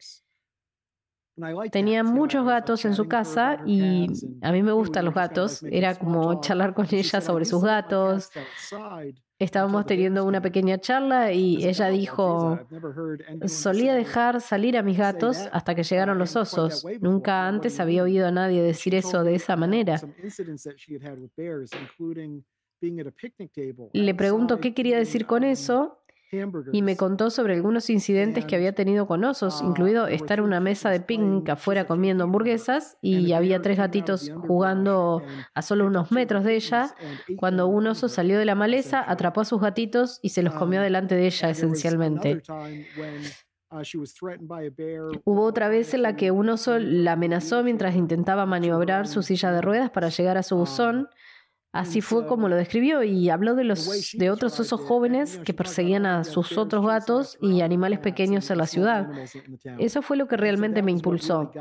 Tenía 1.71 2.03
muchos 2.03 2.45
gatos 2.45 2.85
en 2.85 2.93
su 2.93 3.07
casa 3.07 3.57
y 3.65 4.07
a 4.41 4.51
mí 4.51 4.61
me 4.61 4.71
gustan 4.71 5.05
los 5.05 5.15
gatos. 5.15 5.63
Era 5.63 5.95
como 5.95 6.39
charlar 6.41 6.75
con 6.75 6.85
ella 6.91 7.21
sobre 7.21 7.45
sus 7.45 7.63
gatos. 7.63 8.29
Estábamos 9.39 9.85
teniendo 9.87 10.25
una 10.25 10.41
pequeña 10.41 10.77
charla 10.77 11.33
y 11.33 11.65
ella 11.65 11.89
dijo, 11.89 12.59
solía 13.47 13.95
dejar 13.95 14.41
salir 14.41 14.77
a 14.77 14.83
mis 14.83 14.97
gatos 14.97 15.49
hasta 15.51 15.73
que 15.73 15.83
llegaron 15.83 16.19
los 16.19 16.35
osos. 16.35 16.85
Nunca 17.01 17.47
antes 17.47 17.79
había 17.79 18.03
oído 18.03 18.27
a 18.27 18.31
nadie 18.31 18.61
decir 18.61 18.93
eso 18.93 19.23
de 19.23 19.35
esa 19.35 19.55
manera. 19.55 19.99
Le 23.93 24.15
pregunto 24.15 24.59
qué 24.59 24.73
quería 24.73 24.97
decir 24.97 25.25
con 25.25 25.43
eso 25.43 26.02
y 26.71 26.81
me 26.81 26.97
contó 26.97 27.29
sobre 27.29 27.53
algunos 27.53 27.89
incidentes 27.89 28.45
que 28.45 28.55
había 28.55 28.73
tenido 28.73 29.07
con 29.07 29.23
osos, 29.23 29.61
incluido 29.61 30.07
estar 30.07 30.39
en 30.39 30.45
una 30.45 30.59
mesa 30.59 30.89
de 30.89 30.99
picnic 30.99 31.49
afuera 31.49 31.85
comiendo 31.85 32.23
hamburguesas 32.23 32.97
y 33.01 33.33
había 33.33 33.61
tres 33.61 33.77
gatitos 33.77 34.31
jugando 34.47 35.21
a 35.53 35.61
solo 35.61 35.85
unos 35.85 36.11
metros 36.11 36.43
de 36.43 36.55
ella. 36.55 36.95
Cuando 37.37 37.67
un 37.67 37.87
oso 37.87 38.07
salió 38.07 38.39
de 38.39 38.45
la 38.45 38.55
maleza, 38.55 39.03
atrapó 39.05 39.41
a 39.41 39.45
sus 39.45 39.61
gatitos 39.61 40.19
y 40.21 40.29
se 40.29 40.43
los 40.43 40.53
comió 40.53 40.81
delante 40.81 41.15
de 41.15 41.27
ella 41.27 41.49
esencialmente. 41.49 42.41
Hubo 45.25 45.43
otra 45.43 45.67
vez 45.67 45.93
en 45.93 46.03
la 46.03 46.15
que 46.15 46.31
un 46.31 46.49
oso 46.49 46.77
la 46.77 47.13
amenazó 47.13 47.63
mientras 47.63 47.95
intentaba 47.95 48.45
maniobrar 48.45 49.07
su 49.07 49.23
silla 49.23 49.51
de 49.51 49.61
ruedas 49.61 49.89
para 49.89 50.09
llegar 50.09 50.37
a 50.37 50.43
su 50.43 50.55
buzón. 50.55 51.09
Así 51.73 52.01
fue 52.01 52.27
como 52.27 52.47
lo 52.47 52.55
describió 52.55 53.01
y 53.01 53.31
habló 53.31 53.55
de, 53.55 53.63
los, 53.63 54.11
de 54.13 54.29
otros 54.29 54.59
osos 54.59 54.79
jóvenes 54.79 55.39
que 55.39 55.55
perseguían 55.55 56.05
a 56.05 56.23
sus 56.23 56.55
otros 56.55 56.85
gatos 56.85 57.35
y 57.41 57.61
animales 57.61 57.97
pequeños 57.97 58.51
en 58.51 58.59
la 58.59 58.67
ciudad. 58.67 59.09
Eso 59.79 60.03
fue 60.03 60.15
lo 60.15 60.27
que 60.27 60.37
realmente 60.37 60.83
me 60.83 60.91
impulsó. 60.91 61.51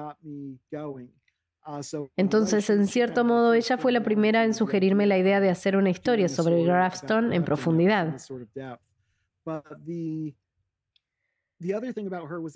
Entonces, 2.14 2.68
en 2.68 2.87
cierto 2.87 3.25
modo, 3.25 3.55
ella 3.55 3.79
fue 3.79 3.90
la 3.90 4.03
primera 4.03 4.44
en 4.44 4.53
sugerirme 4.53 5.07
la 5.07 5.16
idea 5.16 5.40
de 5.40 5.48
hacer 5.48 5.79
una 5.79 5.88
historia 5.88 6.29
sobre 6.29 6.62
Grafton 6.62 7.33
en 7.33 7.42
profundidad. 7.42 8.14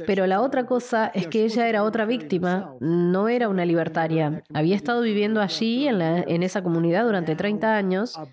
Pero 0.06 0.26
la 0.26 0.40
otra 0.40 0.66
cosa 0.66 1.06
es 1.14 1.26
que 1.28 1.44
ella 1.44 1.68
era 1.68 1.82
otra 1.82 2.04
víctima, 2.06 2.74
no 2.80 3.28
era 3.28 3.48
una 3.48 3.64
libertaria. 3.64 4.42
Había 4.52 4.76
estado 4.76 5.02
viviendo 5.02 5.40
allí, 5.40 5.86
en, 5.86 6.00
en 6.00 6.42
esa 6.42 6.62
comunidad, 6.62 7.04
durante 7.04 7.36
30 7.36 7.76
años 7.76 8.16
uh, 8.16 8.26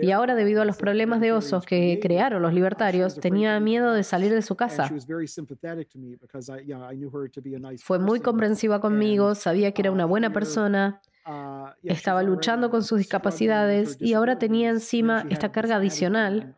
y 0.00 0.10
ahora, 0.10 0.34
debido 0.34 0.62
a 0.62 0.64
los 0.64 0.76
problemas 0.76 1.20
de 1.20 1.32
osos 1.32 1.64
que 1.64 1.98
crearon 2.00 2.42
los 2.42 2.54
libertarios, 2.54 3.18
tenía 3.20 3.58
miedo 3.60 3.92
de 3.92 4.02
salir 4.02 4.32
de 4.32 4.42
su 4.42 4.56
casa. 4.56 4.90
Fue 7.78 7.98
muy 7.98 8.20
comprensiva 8.20 8.80
conmigo, 8.80 9.34
sabía 9.34 9.72
que 9.72 9.82
era 9.82 9.92
una 9.92 10.04
buena 10.06 10.32
persona, 10.32 11.00
uh, 11.26 11.68
estaba 11.82 12.22
luchando 12.22 12.70
con 12.70 12.84
sus 12.84 12.98
discapacidades 12.98 13.96
y 14.00 14.14
ahora 14.14 14.38
tenía 14.38 14.70
encima 14.70 15.26
esta 15.28 15.52
carga 15.52 15.76
adicional. 15.76 16.54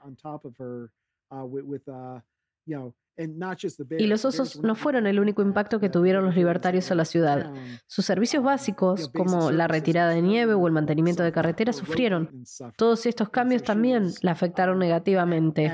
Y 3.98 4.07
los 4.07 4.25
osos 4.25 4.61
no 4.62 4.75
fueron 4.75 5.07
el 5.07 5.20
único 5.20 5.42
impacto 5.42 5.81
que 5.81 5.88
tuvieron 5.88 6.25
los 6.25 6.35
libertarios 6.35 6.90
en 6.90 6.96
la 6.96 7.05
ciudad. 7.05 7.53
Sus 7.87 8.05
servicios 8.05 8.42
básicos, 8.42 9.09
como 9.09 9.51
la 9.51 9.68
retirada 9.68 10.11
de 10.11 10.22
nieve 10.22 10.55
o 10.55 10.66
el 10.66 10.72
mantenimiento 10.72 11.22
de 11.22 11.33
carreteras, 11.33 11.77
sufrieron. 11.77 12.44
Todos 12.77 13.07
estos 13.07 13.31
cambios 13.31 13.62
también 13.62 14.12
la 14.22 14.33
afectaron 14.33 14.79
negativamente. 14.79 15.70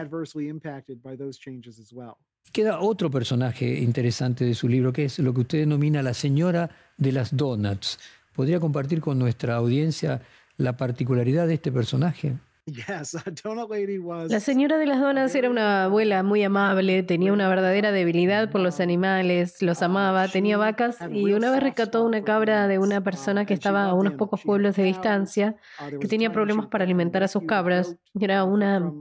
Queda 2.53 2.81
otro 2.81 3.11
personaje 3.11 3.79
interesante 3.79 4.45
de 4.45 4.55
su 4.55 4.69
libro, 4.69 4.93
que 4.93 5.05
es 5.05 5.19
lo 5.19 5.35
que 5.35 5.41
usted 5.41 5.59
denomina 5.59 6.03
la 6.03 6.15
señora 6.15 6.71
de 6.97 7.13
las 7.13 7.37
donuts. 7.37 7.99
¿Podría 8.35 8.59
compartir 8.59 9.01
con 9.01 9.19
nuestra 9.19 9.57
audiencia 9.57 10.23
la 10.57 10.77
particularidad 10.77 11.47
de 11.47 11.55
este 11.55 11.71
personaje? 11.71 12.39
La 14.31 14.41
señora 14.41 14.79
de 14.79 14.87
las 14.87 15.01
donas 15.01 15.35
era 15.35 15.51
una 15.51 15.85
abuela 15.85 16.23
muy 16.23 16.43
amable, 16.43 17.03
tenía 17.03 17.33
una 17.33 17.49
verdadera 17.49 17.93
debilidad 17.93 18.51
por 18.51 18.61
los 18.61 18.81
animales, 18.81 19.63
los 19.63 19.83
amaba, 19.83 20.29
tenía 20.29 20.57
vacas 20.57 20.99
y 21.13 21.33
una 21.33 21.51
vez 21.51 21.63
rescató 21.63 22.05
una 22.05 22.23
cabra 22.23 22.69
de 22.69 22.79
una 22.79 23.03
persona 23.03 23.45
que 23.45 23.55
estaba 23.55 23.85
a 23.87 23.95
unos 23.95 24.15
pocos 24.15 24.43
pueblos 24.43 24.77
de 24.77 24.85
distancia, 24.85 25.57
que 26.01 26.09
tenía 26.09 26.33
problemas 26.33 26.67
para 26.67 26.85
alimentar 26.85 27.23
a 27.23 27.29
sus 27.29 27.45
cabras. 27.45 27.97
Era 28.19 28.45
una 28.45 28.93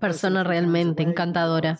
persona 0.00 0.44
realmente 0.44 1.02
encantadora. 1.02 1.78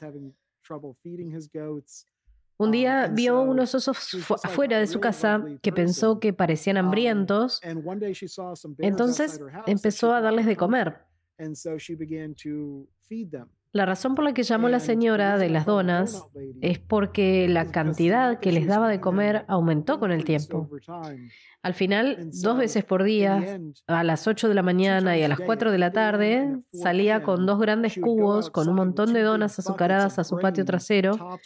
Un 2.60 2.72
día 2.72 3.06
vio 3.06 3.40
unos 3.40 3.72
osos 3.76 4.14
afuera 4.42 4.80
de 4.80 4.88
su 4.88 4.98
casa 4.98 5.44
que 5.62 5.72
pensó 5.72 6.18
que 6.18 6.32
parecían 6.32 6.76
hambrientos, 6.76 7.60
entonces 8.78 9.40
empezó 9.66 10.12
a 10.12 10.20
darles 10.20 10.44
de 10.44 10.56
comer. 10.56 10.96
La 13.72 13.84
razón 13.84 14.14
por 14.14 14.24
la 14.24 14.32
que 14.32 14.44
llamó 14.44 14.68
la 14.68 14.80
señora 14.80 15.36
de 15.36 15.50
las 15.50 15.66
donas 15.66 16.26
es 16.62 16.78
porque 16.78 17.48
la 17.48 17.66
cantidad 17.66 18.40
que 18.40 18.50
les 18.50 18.66
daba 18.66 18.88
de 18.88 19.00
comer 19.00 19.44
aumentó 19.46 20.00
con 20.00 20.10
el 20.10 20.24
tiempo. 20.24 20.70
Al 21.62 21.74
final, 21.74 22.30
dos 22.32 22.56
veces 22.56 22.84
por 22.84 23.02
día, 23.02 23.60
a 23.86 24.04
las 24.04 24.26
8 24.26 24.48
de 24.48 24.54
la 24.54 24.62
mañana 24.62 25.18
y 25.18 25.22
a 25.22 25.28
las 25.28 25.40
4 25.40 25.70
de 25.70 25.78
la 25.78 25.92
tarde, 25.92 26.56
salía 26.72 27.22
con 27.22 27.46
dos 27.46 27.58
grandes 27.58 27.98
cubos 28.00 28.48
con 28.48 28.68
un 28.68 28.76
montón 28.76 29.12
de 29.12 29.22
donas 29.22 29.58
azucaradas 29.58 30.18
a 30.18 30.24
su 30.24 30.38
patio 30.38 30.64
trasero 30.64 31.38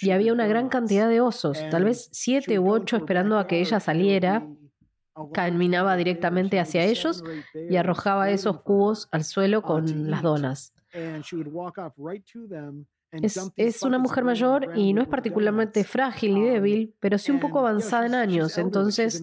y 0.00 0.10
había 0.10 0.32
una 0.32 0.46
gran 0.46 0.68
cantidad 0.68 1.08
de 1.08 1.20
osos, 1.20 1.58
tal 1.70 1.84
vez 1.84 2.08
siete 2.12 2.58
u 2.58 2.70
ocho 2.70 2.96
esperando 2.96 3.38
a 3.38 3.46
que 3.46 3.60
ella 3.60 3.80
saliera. 3.80 4.46
Caminaba 5.32 5.96
directamente 5.96 6.60
hacia 6.60 6.84
ellos 6.84 7.24
y 7.68 7.74
arrojaba 7.74 8.30
esos 8.30 8.60
cubos 8.62 9.08
al 9.10 9.24
suelo 9.24 9.62
con 9.62 10.08
las 10.08 10.22
donas. 10.22 10.72
Es, 13.10 13.40
es 13.56 13.82
una 13.82 13.98
mujer 13.98 14.22
mayor 14.22 14.72
y 14.76 14.92
no 14.92 15.00
es 15.00 15.08
particularmente 15.08 15.82
frágil 15.82 16.34
ni 16.34 16.44
débil, 16.44 16.94
pero 17.00 17.16
sí 17.16 17.32
un 17.32 17.40
poco 17.40 17.58
avanzada 17.60 18.04
en 18.04 18.14
años. 18.14 18.58
Entonces 18.58 19.22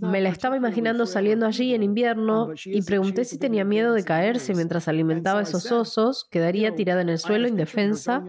me 0.00 0.20
la 0.20 0.28
estaba 0.28 0.56
imaginando 0.56 1.06
saliendo 1.06 1.46
allí 1.46 1.74
en 1.74 1.84
invierno 1.84 2.52
y 2.64 2.82
pregunté 2.82 3.24
si 3.24 3.38
tenía 3.38 3.64
miedo 3.64 3.92
de 3.92 4.02
caerse 4.02 4.52
mientras 4.54 4.88
alimentaba 4.88 5.42
esos 5.42 5.70
osos. 5.70 6.26
Quedaría 6.28 6.74
tirada 6.74 7.02
en 7.02 7.10
el 7.10 7.18
suelo 7.18 7.46
indefensa 7.46 8.24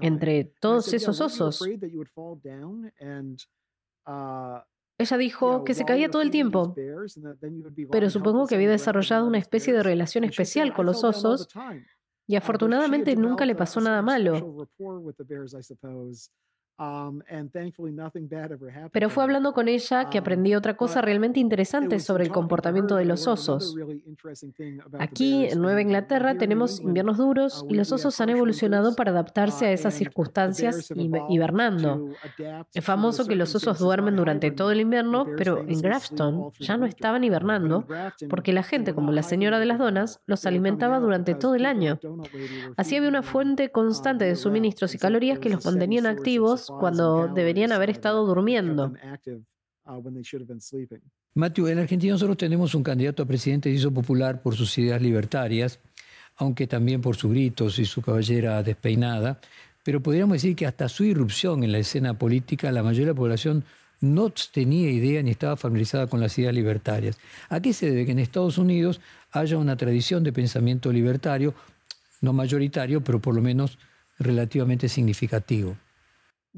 entre 0.00 0.44
todos 0.58 0.92
esos 0.94 1.20
osos. 1.20 1.62
Ella 4.98 5.16
dijo 5.18 5.64
que 5.64 5.74
se 5.74 5.84
caía 5.84 6.10
todo 6.10 6.22
el 6.22 6.30
tiempo, 6.30 6.74
pero 7.90 8.08
supongo 8.08 8.46
que 8.46 8.54
había 8.54 8.70
desarrollado 8.70 9.26
una 9.26 9.38
especie 9.38 9.72
de 9.72 9.82
relación 9.82 10.24
especial 10.24 10.72
con 10.72 10.86
los 10.86 11.04
osos 11.04 11.48
y 12.26 12.36
afortunadamente 12.36 13.14
nunca 13.14 13.44
le 13.44 13.54
pasó 13.54 13.80
nada 13.80 14.00
malo. 14.02 14.68
Um, 16.78 17.22
Pero 18.92 19.08
fue 19.08 19.24
hablando 19.24 19.54
con 19.54 19.66
ella 19.66 20.10
que 20.10 20.18
aprendí 20.18 20.54
otra 20.54 20.72
Um, 20.72 20.76
cosa 20.76 21.00
realmente 21.00 21.40
interesante 21.40 21.98
sobre 22.00 22.24
el 22.24 22.30
comportamiento 22.30 22.96
de 22.96 23.06
los 23.06 23.26
osos. 23.26 23.74
Aquí, 24.98 25.46
en 25.46 25.62
Nueva 25.62 25.80
Inglaterra, 25.80 26.36
tenemos 26.36 26.80
inviernos 26.80 27.16
duros 27.16 27.64
y 27.70 27.74
los 27.74 27.92
osos 27.92 28.20
han 28.20 28.28
evolucionado 28.28 28.94
para 28.94 29.10
adaptarse 29.10 29.64
a 29.64 29.72
esas 29.72 29.94
circunstancias 29.94 30.90
hibe- 30.90 31.24
hibernando. 31.30 32.10
Es 32.74 32.84
famoso 32.84 33.26
que 33.26 33.36
los 33.36 33.54
osos 33.54 33.78
duermen 33.78 34.16
durante 34.16 34.50
todo 34.50 34.70
el 34.70 34.80
invierno, 34.80 35.24
pero 35.38 35.60
en 35.66 35.80
Grafton 35.80 36.52
ya 36.60 36.76
no 36.76 36.84
estaban 36.84 37.24
hibernando 37.24 37.86
porque 38.28 38.52
la 38.52 38.62
gente, 38.62 38.92
como 38.92 39.12
la 39.12 39.22
señora 39.22 39.58
de 39.58 39.66
las 39.66 39.78
donas, 39.78 40.20
los 40.26 40.44
alimentaba 40.44 40.98
durante 41.00 41.34
todo 41.34 41.54
el 41.54 41.64
año. 41.64 41.98
Así 42.76 42.96
había 42.96 43.08
una 43.08 43.22
fuente 43.22 43.70
constante 43.70 44.26
de 44.26 44.36
suministros 44.36 44.94
y 44.94 44.98
calorías 44.98 45.38
que 45.38 45.48
los 45.48 45.64
mantenían 45.64 46.04
activos 46.04 46.65
cuando 46.68 47.28
deberían 47.28 47.72
haber 47.72 47.90
estado 47.90 48.26
durmiendo. 48.26 48.92
Matthew, 51.34 51.68
en 51.68 51.78
Argentina 51.78 52.14
nosotros 52.14 52.36
tenemos 52.36 52.74
un 52.74 52.82
candidato 52.82 53.22
a 53.22 53.26
presidente 53.26 53.70
que 53.70 53.76
hizo 53.76 53.92
popular 53.92 54.42
por 54.42 54.56
sus 54.56 54.76
ideas 54.78 55.02
libertarias, 55.02 55.78
aunque 56.36 56.66
también 56.66 57.00
por 57.00 57.16
sus 57.16 57.30
gritos 57.30 57.78
y 57.78 57.84
su 57.84 58.02
cabellera 58.02 58.62
despeinada, 58.62 59.38
pero 59.84 60.02
podríamos 60.02 60.34
decir 60.34 60.56
que 60.56 60.66
hasta 60.66 60.88
su 60.88 61.04
irrupción 61.04 61.62
en 61.62 61.72
la 61.72 61.78
escena 61.78 62.18
política 62.18 62.72
la 62.72 62.82
mayoría 62.82 63.06
de 63.06 63.12
la 63.12 63.16
población 63.16 63.64
no 64.00 64.32
tenía 64.52 64.90
idea 64.90 65.22
ni 65.22 65.30
estaba 65.30 65.56
familiarizada 65.56 66.06
con 66.06 66.20
las 66.20 66.36
ideas 66.38 66.54
libertarias. 66.54 67.18
¿A 67.48 67.60
qué 67.60 67.72
se 67.72 67.90
debe 67.90 68.04
que 68.04 68.12
en 68.12 68.18
Estados 68.18 68.58
Unidos 68.58 69.00
haya 69.30 69.58
una 69.58 69.76
tradición 69.76 70.24
de 70.24 70.32
pensamiento 70.32 70.92
libertario, 70.92 71.54
no 72.20 72.32
mayoritario, 72.32 73.02
pero 73.02 73.20
por 73.20 73.34
lo 73.34 73.42
menos 73.42 73.78
relativamente 74.18 74.88
significativo? 74.88 75.76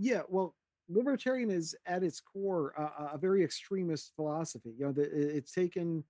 Yeah, 0.01 0.23
well, 0.29 0.55
libertarian 0.89 1.51
is 1.51 1.77
at 1.87 2.03
its 2.03 2.21
core 2.21 2.73
a, 2.77 3.15
a- 3.15 3.19
very 3.19 3.43
extremist 3.45 4.15
philosophy. 4.17 4.71
You 4.79 4.87
know, 4.87 4.93
the, 4.93 5.03
it- 5.03 5.37
it's 5.37 5.53
taken 5.53 6.05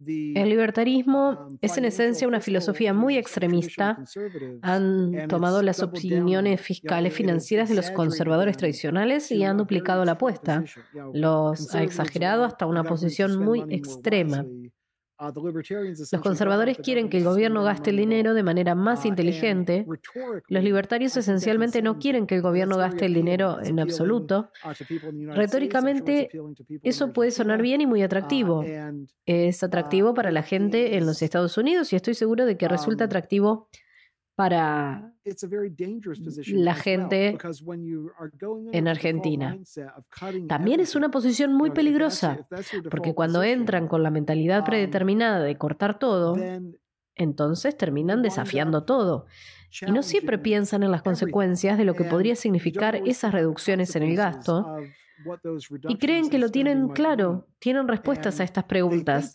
the 0.00 0.34
El 0.36 0.50
libertarismo 0.50 1.30
um, 1.30 1.58
es 1.62 1.78
en 1.78 1.84
esencia 1.86 2.28
una 2.28 2.40
filosofía 2.40 2.92
muy 2.92 3.16
extremista. 3.16 3.96
Han 4.62 5.10
tomado 5.28 5.62
las 5.62 5.82
opiniones 5.82 6.60
fiscales 6.60 7.14
financieras 7.14 7.68
de 7.70 7.74
los 7.76 7.86
conservadores 7.92 8.56
tradicionales 8.58 9.30
y 9.30 9.42
han 9.44 9.56
duplicado 9.56 10.04
la 10.04 10.12
apuesta. 10.12 10.62
Los 11.12 11.74
ha 11.74 11.82
exagerado 11.82 12.44
hasta 12.44 12.66
una 12.66 12.82
posición 12.84 13.30
muy 13.44 13.60
extrema. 13.70 14.44
Los 15.18 16.20
conservadores 16.22 16.78
quieren 16.78 17.08
que 17.08 17.18
el 17.18 17.24
gobierno 17.24 17.62
gaste 17.62 17.90
el 17.90 17.96
dinero 17.96 18.34
de 18.34 18.42
manera 18.42 18.74
más 18.74 19.06
inteligente. 19.06 19.86
Los 20.48 20.62
libertarios 20.62 21.16
esencialmente 21.16 21.80
no 21.82 21.98
quieren 21.98 22.26
que 22.26 22.36
el 22.36 22.42
gobierno 22.42 22.76
gaste 22.76 23.06
el 23.06 23.14
dinero 23.14 23.58
en 23.62 23.80
absoluto. 23.80 24.50
Retóricamente, 25.34 26.28
Eso 26.82 27.12
puede 27.12 27.30
sonar 27.30 27.62
bien 27.62 27.80
y 27.80 27.86
muy 27.86 28.02
atractivo. 28.02 28.64
Es 29.24 29.62
atractivo 29.62 30.14
para 30.14 30.30
la 30.30 30.42
gente 30.42 30.96
en 30.96 31.06
los 31.06 31.22
Estados 31.22 31.56
Unidos 31.56 31.92
y 31.92 31.96
estoy 31.96 32.14
seguro 32.14 32.44
de 32.44 32.56
que 32.56 32.68
resulta 32.68 33.04
Um, 33.04 33.06
atractivo 33.06 33.68
para 33.68 33.85
la 36.48 36.74
gente 36.74 37.38
en 38.72 38.88
Argentina. 38.88 39.58
También 40.46 40.80
es 40.80 40.94
una 40.94 41.10
posición 41.10 41.54
muy 41.54 41.70
peligrosa, 41.70 42.46
porque 42.90 43.14
cuando 43.14 43.42
entran 43.42 43.88
con 43.88 44.02
la 44.02 44.10
mentalidad 44.10 44.64
predeterminada 44.64 45.42
de 45.42 45.56
cortar 45.56 45.98
todo, 45.98 46.36
entonces 47.14 47.76
terminan 47.76 48.22
desafiando 48.22 48.84
todo. 48.84 49.26
Y 49.86 49.90
no 49.90 50.02
siempre 50.02 50.38
piensan 50.38 50.82
en 50.82 50.90
las 50.90 51.02
consecuencias 51.02 51.76
de 51.78 51.84
lo 51.84 51.94
que 51.94 52.04
podría 52.04 52.36
significar 52.36 52.96
esas 52.96 53.32
reducciones 53.32 53.96
en 53.96 54.04
el 54.04 54.16
gasto 54.16 54.66
y 55.88 55.96
creen 55.96 56.28
que 56.28 56.38
lo 56.38 56.50
tienen 56.50 56.88
claro, 56.88 57.48
tienen 57.58 57.88
respuestas 57.88 58.40
a 58.40 58.44
estas 58.44 58.64
preguntas. 58.64 59.34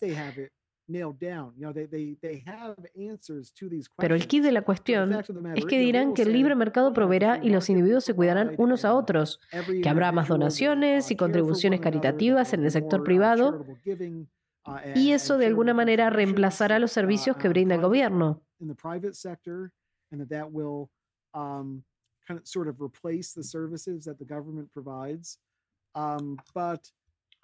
Pero 3.96 4.14
el 4.14 4.26
kit 4.26 4.42
de 4.42 4.52
la 4.52 4.62
cuestión 4.62 5.12
es 5.54 5.64
que 5.66 5.78
dirán 5.78 6.14
que 6.14 6.22
el 6.22 6.32
libre 6.32 6.54
mercado 6.54 6.92
proveerá 6.92 7.38
y 7.42 7.50
los 7.50 7.68
individuos 7.70 8.04
se 8.04 8.14
cuidarán 8.14 8.54
unos 8.58 8.84
a 8.84 8.94
otros, 8.94 9.40
que 9.82 9.88
habrá 9.88 10.12
más 10.12 10.28
donaciones 10.28 11.10
y 11.10 11.16
contribuciones 11.16 11.80
caritativas 11.80 12.52
en 12.52 12.64
el 12.64 12.70
sector 12.70 13.04
privado, 13.04 13.64
y 14.94 15.12
eso 15.12 15.38
de 15.38 15.46
alguna 15.46 15.74
manera 15.74 16.10
reemplazará 16.10 16.78
los 16.78 16.92
servicios 16.92 17.36
que 17.36 17.48
brinda 17.48 17.74
el 17.74 17.80
gobierno. 17.80 18.42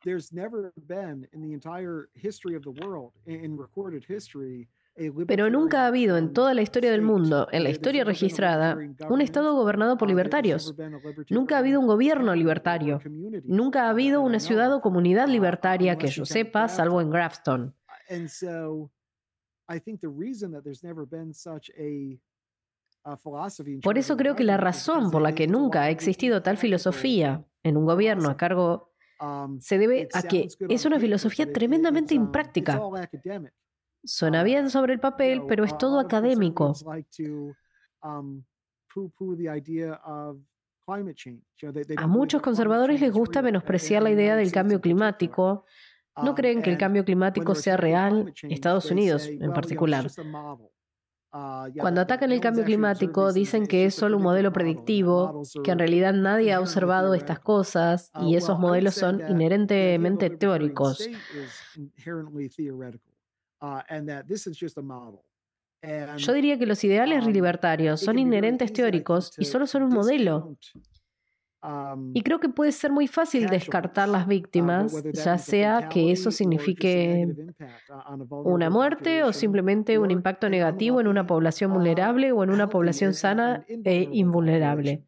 There's 0.05 0.33
never 0.33 0.73
been 0.87 1.27
in 1.33 1.43
the 1.43 1.53
entire 1.53 2.09
history 2.15 2.55
of 2.55 2.63
the 2.63 2.71
world, 2.71 3.13
in, 3.27 3.57
recorded 3.57 4.05
history, 4.05 4.69
Pero 5.29 5.49
nunca 5.49 5.85
ha 5.85 5.87
habido 5.87 6.17
en 6.17 6.33
toda 6.33 6.55
la 6.55 6.63
historia 6.63 6.91
del 6.91 7.03
mundo, 7.03 7.47
en 7.53 7.63
la 7.63 7.71
historia 7.71 8.03
registrada, 8.03 8.77
un. 9.09 9.21
Estado 9.21 9.55
gobernado 9.55 9.97
por 9.97 10.09
libertarios. 10.09 10.75
Nunca 11.31 11.55
ha 11.55 11.59
habido 11.59 11.79
un 11.79 11.87
gobierno 11.87 12.35
libertario. 12.35 13.01
Nunca 13.45 13.85
ha 13.85 13.91
habido 13.91 14.21
una 14.21 14.41
ciudad 14.41 14.75
o 14.75 14.81
comunidad 14.81 15.29
uh, 15.29 15.31
libertaria 15.31 15.99
que 15.99 16.09
yo 16.09 16.25
sepa, 16.25 16.67
salvo 16.69 17.01
en 17.01 17.11
Grafton. 17.11 17.75
Por 23.83 23.99
eso 23.99 24.17
creo 24.17 24.35
que 24.35 24.45
la 24.45 24.57
razón 24.57 25.11
por 25.13 25.23
la 25.23 25.35
que 25.35 25.47
nunca 25.47 25.83
ha 25.83 25.91
existido 25.91 26.43
tal 26.43 26.57
filosofía 26.57 27.45
en 27.63 27.77
un 27.77 27.87
gobierno 27.87 28.31
a 28.31 28.37
cargo 28.37 28.89
se 29.61 29.79
debe 29.79 30.09
a 30.13 30.23
que 30.23 30.49
es 30.69 30.85
una 30.85 30.99
filosofía 31.01 31.53
tremendamente 31.53 32.15
um, 32.15 32.25
impráctica. 32.25 32.81
Suena 34.05 34.43
uh, 34.43 34.45
bien 34.45 34.71
sobre 34.71 34.95
el 34.95 35.01
papel, 35.01 35.43
pero 35.47 35.65
es 35.65 35.77
todo 35.77 35.99
académico. 35.99 36.75
um, 38.03 38.45
A 41.97 42.07
muchos 42.07 42.43
conservadores 42.43 43.01
les 43.01 43.13
gusta 43.13 43.43
menospreciar 43.43 44.03
la 44.03 44.11
idea 44.11 44.37
del 44.37 44.53
cambio 44.53 44.81
climático. 44.81 45.67
No 46.17 46.31
Um, 46.31 46.35
creen 46.35 46.63
que 46.63 46.71
el 46.71 46.79
cambio 46.79 47.05
climático 47.05 47.55
sea 47.55 47.77
real, 47.77 48.33
Estados 48.43 48.91
Unidos 48.91 49.29
en 49.29 49.53
particular. 49.53 50.11
Cuando 51.31 52.01
that- 52.01 52.07
that 52.07 52.15
atacan 52.15 52.33
el 52.33 52.41
cambio 52.41 52.65
climático, 52.65 53.33
dicen 53.33 53.67
que 53.67 53.85
es 53.85 53.95
solo 53.95 54.17
un 54.17 54.23
modelo 54.23 54.53
predictivo, 54.53 55.43
que 55.63 55.71
en 55.71 55.79
realidad 55.79 56.15
nadie 56.15 56.53
ha 56.55 56.61
observado 56.61 57.15
estas 57.15 57.39
cosas 57.41 58.11
Uh, 58.15 58.29
y 58.29 58.37
esos 58.37 58.59
modelos 58.59 58.95
son 58.95 59.21
inherentemente 59.29 60.31
teóricos. 60.31 61.07
uh, 61.07 61.11
Yo 66.17 66.33
diría 66.33 66.59
que 66.59 66.67
los 66.67 66.83
ideales 66.85 67.25
um, 67.25 67.33
libertarios 67.33 68.01
son 68.01 68.19
inherentes 68.19 68.73
teóricos 68.73 69.33
y 69.39 69.45
solo 69.45 69.67
son 69.67 69.85
un 69.85 69.91
modelo. 69.91 70.57
Um, 71.63 72.13
Y 72.15 72.23
creo 72.23 72.41
que 72.41 72.49
puede 72.49 72.73
ser 72.73 72.91
muy 72.91 73.07
fácil 73.07 73.49
descartar 73.49 74.09
las 74.09 74.27
uh, 74.27 74.29
víctimas, 74.29 75.03
ya 75.13 75.39
sea 75.39 75.89
que 75.89 76.13
eso 76.13 76.31
signifique 76.31 77.27
uh, 77.89 78.35
una 78.49 78.71
muerte 78.71 79.25
o 79.25 79.33
simplemente 79.33 79.99
un 79.99 80.11
impacto 80.11 80.49
negativo 80.49 81.01
en 81.01 81.09
una 81.09 81.27
población 81.27 81.71
uh, 81.71 81.75
vulnerable 81.75 82.33
o 82.33 82.43
en 82.43 82.51
una 82.51 82.69
población 82.69 83.15
sana 83.15 83.65
e 83.69 84.09
invulnerable. 84.13 85.05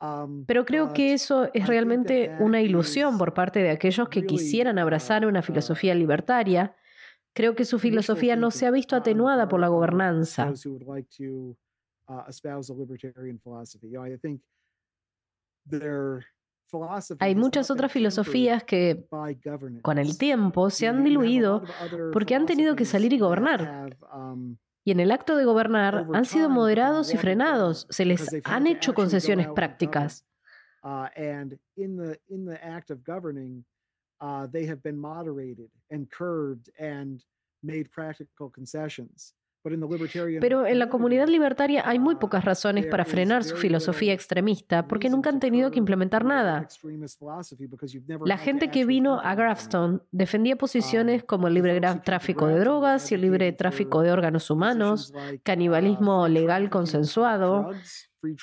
Um, 0.00 0.46
Pero 0.46 0.64
creo 0.64 0.94
que 0.94 1.12
eso 1.12 1.50
es 1.52 1.66
realmente 1.66 2.34
una 2.40 2.62
ilusión 2.62 3.18
por 3.18 3.34
parte 3.34 3.62
de 3.62 3.70
aquellos 3.70 4.08
que 4.08 4.24
quisieran 4.24 4.78
abrazar 4.78 5.26
una 5.26 5.42
filosofía 5.42 5.94
libertaria. 5.94 6.74
Creo 7.34 7.54
que 7.54 7.64
su 7.64 7.78
filosofía 7.78 8.34
no 8.34 8.50
se 8.50 8.66
ha 8.66 8.70
visto 8.70 8.96
the 8.96 9.10
atenuada 9.10 9.46
por 9.46 9.60
la 9.60 9.68
gobernanza. 9.68 10.52
Hay 17.18 17.34
muchas 17.34 17.70
otras 17.70 17.90
filosofías 17.90 18.62
que 18.64 19.06
con 19.82 19.98
el 19.98 20.16
tiempo 20.16 20.70
se 20.70 20.86
han 20.86 21.02
diluido 21.02 21.64
porque 22.12 22.34
han 22.34 22.46
tenido 22.46 22.76
que 22.76 22.84
salir 22.84 23.12
y 23.12 23.18
gobernar. 23.18 23.96
um, 24.12 24.56
y 24.82 24.92
en 24.92 25.00
el 25.00 25.10
acto 25.10 25.36
de 25.36 25.44
gobernar 25.44 26.06
han 26.14 26.24
sido 26.24 26.48
moderados 26.48 27.12
y 27.12 27.16
frenados, 27.18 27.86
se 27.90 28.04
les 28.04 28.28
han 28.44 28.66
hecho 28.66 28.94
concesiones 28.94 29.48
prácticas. 29.48 30.24
Made 37.62 37.90
practical 37.90 38.50
concessions. 38.50 39.34
Pero 39.62 40.66
en 40.66 40.78
la 40.78 40.88
comunidad 40.88 41.28
libertaria 41.28 41.82
hay 41.86 41.98
muy 41.98 42.16
pocas 42.16 42.44
razones 42.44 42.86
para 42.86 43.04
frenar 43.04 43.44
su 43.44 43.56
filosofía 43.56 44.14
extremista 44.14 44.86
porque 44.86 45.10
nunca 45.10 45.28
han 45.28 45.40
tenido 45.40 45.70
que 45.70 45.78
implementar 45.78 46.24
nada. 46.24 46.66
La 48.24 48.38
gente 48.38 48.70
que 48.70 48.86
vino 48.86 49.20
a 49.20 49.34
Grafstone 49.34 50.00
defendía 50.10 50.56
posiciones 50.56 51.24
como 51.24 51.48
el 51.48 51.54
libre 51.54 51.80
tráfico 52.04 52.46
de 52.46 52.58
drogas 52.58 53.10
y 53.12 53.14
el 53.14 53.20
libre 53.20 53.52
tráfico 53.52 54.02
de 54.02 54.12
órganos 54.12 54.50
humanos, 54.50 55.12
canibalismo 55.42 56.26
legal 56.28 56.70
consensuado. 56.70 57.70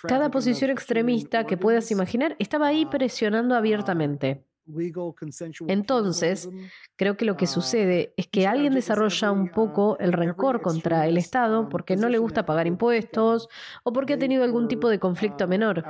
Cada 0.07 0.31
posición 0.31 0.71
extremista 0.71 1.45
que 1.45 1.57
puedas 1.57 1.91
imaginar 1.91 2.35
estaba 2.39 2.67
ahí 2.67 2.85
presionando 2.85 3.55
abiertamente. 3.55 4.46
Entonces, 5.67 6.49
creo 6.95 7.17
que 7.17 7.25
lo 7.25 7.37
que 7.37 7.47
sucede 7.47 8.13
es 8.17 8.27
que 8.27 8.47
alguien 8.47 8.73
desarrolla 8.73 9.31
un 9.31 9.49
poco 9.49 9.97
el 9.99 10.13
rencor 10.13 10.61
contra 10.61 11.07
el 11.07 11.17
Estado 11.17 11.69
porque 11.69 11.95
no 11.95 12.09
le 12.09 12.17
gusta 12.17 12.45
pagar 12.45 12.67
impuestos 12.67 13.49
o 13.83 13.93
porque 13.93 14.13
ha 14.13 14.19
tenido 14.19 14.43
algún 14.43 14.67
tipo 14.67 14.89
de 14.89 14.99
conflicto 14.99 15.47
menor. 15.47 15.83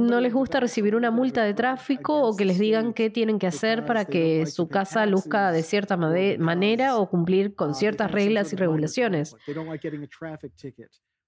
No 0.00 0.20
les 0.20 0.32
gusta 0.32 0.58
recibir 0.58 0.96
una 0.96 1.12
multa 1.12 1.44
de 1.44 1.54
tráfico 1.54 2.20
o 2.22 2.36
que 2.36 2.44
les 2.44 2.58
digan 2.58 2.92
qué 2.92 3.10
tienen 3.10 3.38
que 3.38 3.46
hacer 3.46 3.86
para 3.86 4.04
que 4.04 4.44
su 4.46 4.68
casa 4.68 5.06
luzca 5.06 5.52
de 5.52 5.62
cierta 5.62 5.96
manera 5.96 6.96
o 6.96 7.08
cumplir 7.08 7.54
con 7.54 7.74
ciertas 7.74 8.10
reglas 8.10 8.52
y 8.52 8.56
regulaciones 8.56 9.36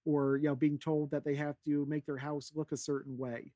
or 0.05 0.37
you 0.37 0.49
know 0.49 0.55
being 0.55 0.79
told 0.79 1.11
that 1.11 1.25
they 1.25 1.35
have 1.35 1.57
to 1.65 1.87
make 1.87 2.05
their 2.07 2.17
house 2.17 2.53
look 2.55 2.73
a 2.73 2.77
certain 2.77 3.17
way 3.17 3.53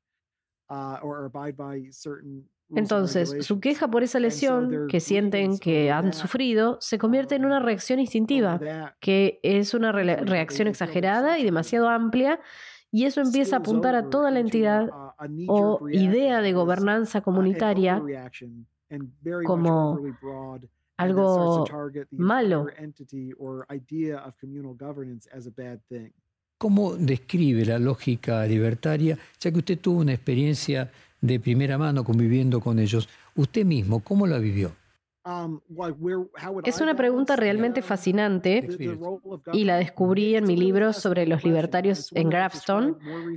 uh, 0.70 0.98
or 1.02 1.24
abide 1.24 1.56
by 1.56 1.82
certain 1.90 2.44
entonces, 2.74 3.46
su 3.46 3.60
queja 3.60 3.88
por 3.88 4.02
esa 4.02 4.18
lesión 4.18 4.88
que 4.88 4.98
sienten 4.98 5.58
que 5.58 5.92
han 5.92 6.12
sufrido 6.12 6.78
se 6.80 6.98
convierte 6.98 7.36
en 7.36 7.44
una 7.44 7.60
reacción 7.60 8.00
instintiva, 8.00 8.94
que 9.00 9.38
es 9.42 9.72
una 9.72 9.92
reacción 9.92 10.66
exagerada 10.66 11.38
y 11.38 11.44
demasiado 11.44 11.88
amplia, 11.88 12.40
y 12.90 13.04
eso 13.04 13.20
empieza 13.20 13.56
a 13.56 13.58
apuntar 13.60 13.94
a 13.94 14.08
toda 14.08 14.30
la 14.30 14.40
entidad 14.40 14.88
o 15.48 15.88
idea 15.90 16.40
de 16.40 16.52
gobernanza 16.52 17.20
comunitaria 17.20 18.02
como 19.44 20.00
algo 20.96 21.64
malo. 22.10 22.66
¿Cómo 26.58 26.96
describe 26.96 27.66
la 27.66 27.78
lógica 27.78 28.46
libertaria, 28.46 29.18
ya 29.38 29.50
que 29.50 29.58
usted 29.58 29.78
tuvo 29.78 30.00
una 30.00 30.14
experiencia 30.14 30.90
de 31.20 31.38
primera 31.38 31.76
mano 31.76 32.02
conviviendo 32.02 32.60
con 32.60 32.78
ellos? 32.78 33.08
Usted 33.34 33.64
mismo, 33.66 34.00
¿cómo 34.00 34.26
la 34.26 34.38
vivió? 34.38 34.72
Um, 35.26 35.60
es 36.64 36.80
una 36.80 36.94
pregunta 36.94 37.34
realmente 37.34 37.82
fascinante 37.82 38.68
y 39.52 39.64
la 39.64 39.76
descubrí 39.76 40.36
en 40.36 40.44
mi 40.44 40.56
libro 40.56 40.92
sobre 40.92 41.26
los 41.26 41.42
libertarios 41.42 42.12
en 42.14 42.30
Grafstone. 42.30 42.94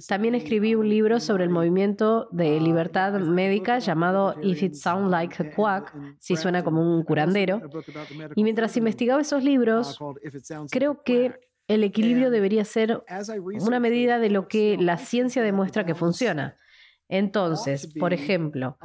También 0.07 0.35
escribí 0.35 0.75
un 0.75 0.87
libro 0.87 1.19
sobre 1.19 1.45
el 1.45 1.49
movimiento 1.49 2.29
de 2.31 2.59
libertad 2.59 3.19
médica 3.19 3.79
llamado 3.79 4.35
If 4.43 4.61
It 4.61 4.75
Sounds 4.75 5.09
Like 5.09 5.41
a 5.41 5.49
Quack, 5.49 5.95
si 6.19 6.35
suena 6.35 6.63
como 6.63 6.81
un 6.95 7.03
curandero. 7.03 7.59
Y 8.35 8.43
mientras 8.43 8.77
investigaba 8.77 9.21
esos 9.21 9.43
libros, 9.43 9.97
creo 10.69 11.01
que 11.03 11.48
el 11.69 11.83
equilibrio 11.83 12.31
debería 12.31 12.65
ser 12.65 13.03
una 13.61 13.79
medida 13.79 14.17
de 14.17 14.31
lo 14.31 14.47
que 14.47 14.75
la 14.77 14.97
ciencia 14.97 15.43
demuestra 15.43 15.85
que 15.85 15.93
funciona. 15.93 16.57
Entonces, 17.07 17.87
por 17.99 18.11
ejemplo, 18.11 18.77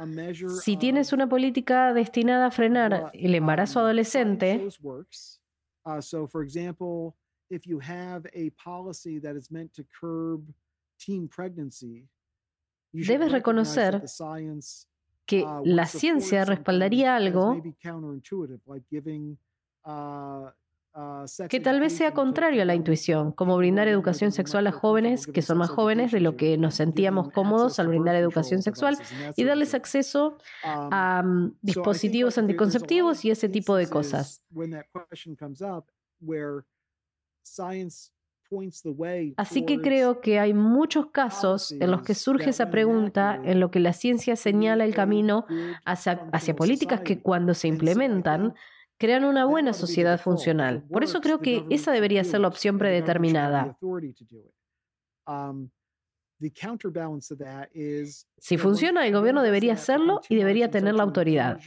si 0.61 0.77
tienes 0.77 1.11
una 1.11 1.27
política 1.27 1.93
destinada 1.93 2.47
a 2.47 2.51
frenar 2.51 3.11
el 3.13 3.33
embarazo 3.33 3.79
adolescente, 3.79 4.67
debes 12.91 13.31
reconocer 13.31 14.03
que 15.25 15.43
uh, 15.43 15.61
la 15.65 15.87
ciencia 15.87 16.45
respaldaría 16.45 17.15
algo 17.15 17.61
que 21.49 21.59
tal 21.59 21.81
vez 21.81 21.93
sea 21.93 22.13
contrario 22.13 22.61
a 22.61 22.65
la 22.65 22.73
intuición, 22.73 23.33
como 23.33 23.57
brindar 23.57 23.87
educación 23.89 24.31
sexual 24.31 24.65
a 24.67 24.71
jóvenes 24.71 25.27
que 25.27 25.41
son 25.41 25.57
más 25.57 25.69
jóvenes 25.69 26.11
de 26.11 26.21
lo 26.21 26.37
que 26.37 26.57
nos 26.57 26.75
sentíamos 26.75 27.31
cómodos 27.31 27.79
al 27.79 27.89
brindar 27.89 28.15
educación 28.15 28.61
sexual 28.61 28.97
y 29.35 29.43
darles 29.43 29.73
acceso 29.73 30.37
um, 30.63 30.89
a 30.91 31.21
mm, 31.21 31.57
dispositivos 31.61 32.37
anticonceptivos 32.37 33.25
y 33.25 33.31
ese 33.31 33.49
tipo 33.49 33.75
de 33.75 33.89
cosas. 33.89 34.41
Así 39.37 39.65
que 39.65 39.81
creo 39.81 40.21
que 40.21 40.39
hay 40.39 40.53
muchos 40.53 41.07
casos 41.07 41.73
en 41.73 41.91
los 41.91 42.03
que 42.03 42.15
surge 42.15 42.51
esa 42.51 42.69
pregunta, 42.69 43.41
en 43.43 43.59
lo 43.59 43.69
que 43.69 43.81
la 43.81 43.91
ciencia 43.91 44.37
señala 44.37 44.85
el 44.85 44.95
camino 44.95 45.45
hacia, 45.83 46.29
hacia 46.31 46.55
políticas 46.55 47.01
que 47.01 47.21
cuando 47.21 47.53
se 47.53 47.67
implementan 47.67 48.53
crean 48.97 49.23
una 49.23 49.45
buena 49.45 49.73
sociedad 49.73 50.19
funcional. 50.19 50.83
Por 50.91 51.03
eso 51.03 51.21
creo 51.21 51.39
que 51.39 51.65
esa 51.69 51.91
debería 51.91 52.23
ser 52.23 52.41
la 52.41 52.47
opción 52.47 52.77
predeterminada. 52.77 53.77
Si 58.37 58.57
funciona, 58.57 59.07
el 59.07 59.13
gobierno 59.13 59.41
debería 59.41 59.73
hacerlo 59.73 60.21
y 60.27 60.35
debería 60.35 60.69
tener 60.69 60.93
la 60.95 61.03
autoridad. 61.03 61.59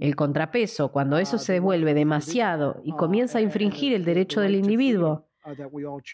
El 0.00 0.16
contrapeso, 0.16 0.90
cuando 0.90 1.18
eso 1.18 1.36
uh, 1.36 1.38
se 1.38 1.54
devuelve 1.54 1.92
demasiado 1.94 2.80
y 2.82 2.92
uh, 2.92 2.96
comienza 2.96 3.38
a 3.38 3.42
infringir 3.42 3.92
el 3.92 4.04
derecho 4.04 4.40
del 4.40 4.54
individuo, 4.54 5.28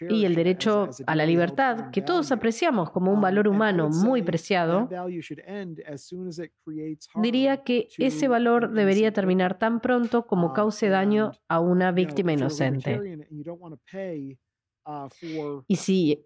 y 0.09 0.25
el 0.25 0.35
derecho 0.35 0.89
a 1.05 1.15
la 1.15 1.25
libertad, 1.25 1.91
que 1.91 2.01
todos 2.01 2.31
apreciamos 2.31 2.91
como 2.91 3.11
un 3.11 3.17
um, 3.17 3.21
valor 3.23 3.47
humano 3.47 3.89
muy 3.89 4.21
preciado, 4.21 4.89
diría 7.15 7.63
que 7.63 7.87
ese 7.97 8.27
valor 8.27 8.71
debería 8.71 9.11
terminar 9.11 9.57
tan 9.57 9.79
pronto 9.79 10.27
como 10.27 10.47
um, 10.47 10.53
cause 10.53 10.87
daño 10.89 11.31
a 11.47 11.59
una 11.59 11.91
víctima 11.91 12.33
inocente. 12.33 12.99
Uh, 14.85 15.61
y 15.65 15.77
si, 15.77 16.25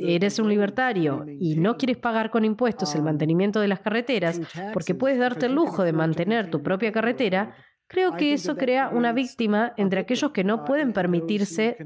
eres 0.00 0.40
un 0.40 0.48
libertario 0.48 1.24
y 1.38 1.54
no 1.54 1.76
quieres 1.76 1.98
pagar 1.98 2.32
con 2.32 2.44
impuestos 2.44 2.92
el 2.94 3.00
um, 3.00 3.06
mantenimiento 3.06 3.60
de 3.60 3.68
las 3.68 3.78
carreteras, 3.78 4.40
porque 4.72 4.94
puedes 4.94 5.18
darte 5.18 5.46
el 5.46 5.54
lujo 5.54 5.84
de 5.84 5.92
mantener 5.92 6.50
tu 6.50 6.62
propia 6.62 6.90
carretera, 6.90 7.54
Creo 7.92 8.16
que 8.16 8.32
eso 8.32 8.56
crea 8.56 8.88
una 8.88 9.12
víctima 9.12 9.74
entre 9.76 10.00
aquellos 10.00 10.30
que 10.30 10.44
no 10.44 10.64
pueden 10.64 10.94
permitirse 10.94 11.76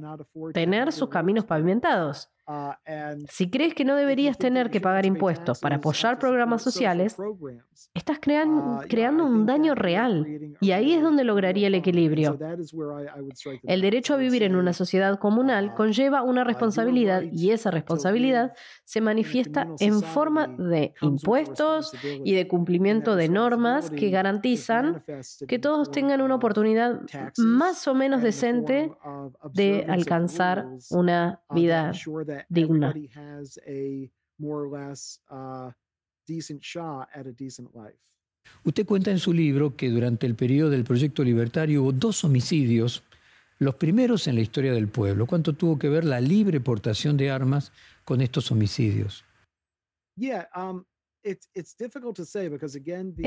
tener 0.55 0.93
sus 0.93 1.09
caminos 1.09 1.45
pavimentados. 1.45 2.31
Uh, 2.49 2.71
si 3.29 3.51
crees 3.51 3.75
que 3.75 3.85
no 3.85 3.97
deberías 3.97 4.39
tener 4.39 4.71
que 4.71 4.81
pagar 4.81 5.05
impuestos 5.05 5.59
para 5.59 5.77
apoyar 5.77 6.21
programas 6.21 6.63
sociales, 6.63 7.17
estás 7.93 8.19
uh, 8.19 8.87
creando 8.89 9.25
un 9.25 9.47
daño 9.47 9.75
real 9.75 10.55
y 10.61 10.71
ahí 10.71 10.93
es 10.93 11.03
donde 11.03 11.25
lograría 11.25 11.67
el 11.67 11.75
equilibrio. 11.75 12.39
El 13.65 13.81
derecho 13.81 14.15
a 14.15 14.17
vivir 14.17 14.45
en 14.45 14.55
una 14.55 14.73
sociedad 14.73 15.19
comunal 15.19 15.71
uh, 15.71 15.75
conlleva 15.75 16.23
una 16.23 16.45
responsabilidad 16.45 17.23
y 17.33 17.51
esa 17.51 17.73
responsabilidad 17.73 18.53
se 18.85 19.01
manifiesta 19.01 19.67
en 19.81 20.01
forma 20.01 20.47
de 20.47 20.95
impuestos 21.01 21.93
y 22.05 22.33
de 22.33 22.47
cumplimiento 22.47 23.17
de 23.17 23.29
normas 23.29 23.91
que 23.91 24.11
garantizan 24.11 25.03
que 25.49 25.59
todos 25.59 25.91
tengan 25.91 26.21
una 26.21 26.37
oportunidad 26.37 27.01
más 27.39 27.89
o 27.89 27.95
menos 27.95 28.23
decente 28.23 28.93
de 29.53 29.85
alcanzar 29.89 30.69
una 30.91 31.41
vida 31.51 31.93
digna. 32.49 32.95
Usted 38.65 38.87
cuenta 38.87 39.11
en 39.11 39.19
su 39.19 39.33
libro 39.33 39.77
que 39.77 39.91
durante 39.91 40.27
el 40.27 40.35
periodo 40.35 40.71
del 40.71 40.85
proyecto 40.85 41.25
libertario 41.25 41.83
hubo 41.83 41.93
dos 41.93 42.25
homicidios, 42.25 43.03
los 43.59 43.77
primeros 43.77 44.27
en 44.27 44.35
la 44.35 44.41
historia 44.41 44.73
del 44.73 44.89
pueblo. 44.89 45.27
¿Cuánto 45.27 45.55
tuvo 45.55 45.79
que 45.79 45.89
ver 45.89 46.05
la 46.05 46.21
libre 46.21 46.61
portación 46.61 47.17
de 47.17 47.31
armas 47.31 47.73
con 48.05 48.21
estos 48.21 48.51
homicidios? 48.51 49.25
Um, 50.55 50.85
es 51.25 51.77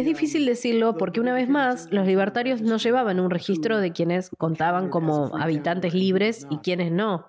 difícil 0.05 0.43
um, 0.43 0.47
decirlo 0.47 0.97
porque 0.97 1.19
una 1.19 1.33
vez 1.33 1.49
más 1.49 1.91
los 1.91 2.07
libertarios 2.07 2.61
no 2.61 2.77
llevaban 2.77 3.19
un 3.19 3.29
registro 3.29 3.79
de 3.79 3.91
quienes 3.91 4.29
contaban 4.37 4.89
como 4.89 5.35
habitantes 5.37 5.93
libres 5.93 6.47
y 6.49 6.57
quienes 6.59 6.91
no. 6.91 7.27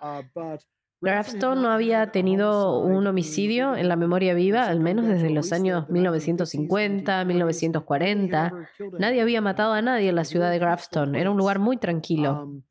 Grafton 1.01 1.63
no 1.63 1.71
había 1.71 2.13
tenido 2.13 2.79
un 2.81 3.07
homicidio 3.07 3.75
en 3.75 3.89
la 3.89 3.97
memoria 3.97 4.35
viva, 4.35 4.65
al 4.65 4.81
menos 4.81 5.07
desde 5.07 5.31
los 5.31 5.53
años 5.53 5.89
1950, 5.89 7.25
1940. 7.25 8.53
Nadie 8.99 9.23
había 9.23 9.41
matado 9.41 9.73
a 9.73 9.81
nadie 9.81 10.11
en 10.11 10.17
la 10.17 10.25
ciudad 10.25 10.51
de 10.51 10.59
Grafton. 10.59 11.15
Era 11.15 11.31
un 11.31 11.39
lugar 11.39 11.59
muy 11.59 11.79
tranquilo. 11.79 12.63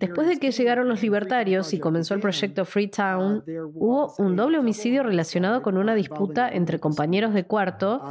Después 0.00 0.26
de 0.26 0.38
que 0.38 0.50
llegaron 0.50 0.88
los 0.88 1.02
libertarios 1.02 1.72
y 1.74 1.78
comenzó 1.78 2.14
el 2.14 2.20
proyecto 2.20 2.64
Freetown, 2.64 3.44
hubo 3.74 4.14
un 4.18 4.36
doble 4.36 4.58
homicidio 4.58 5.02
relacionado 5.02 5.62
con 5.62 5.76
una 5.76 5.94
disputa 5.94 6.48
entre 6.48 6.78
compañeros 6.78 7.34
de 7.34 7.44
cuarto. 7.44 8.02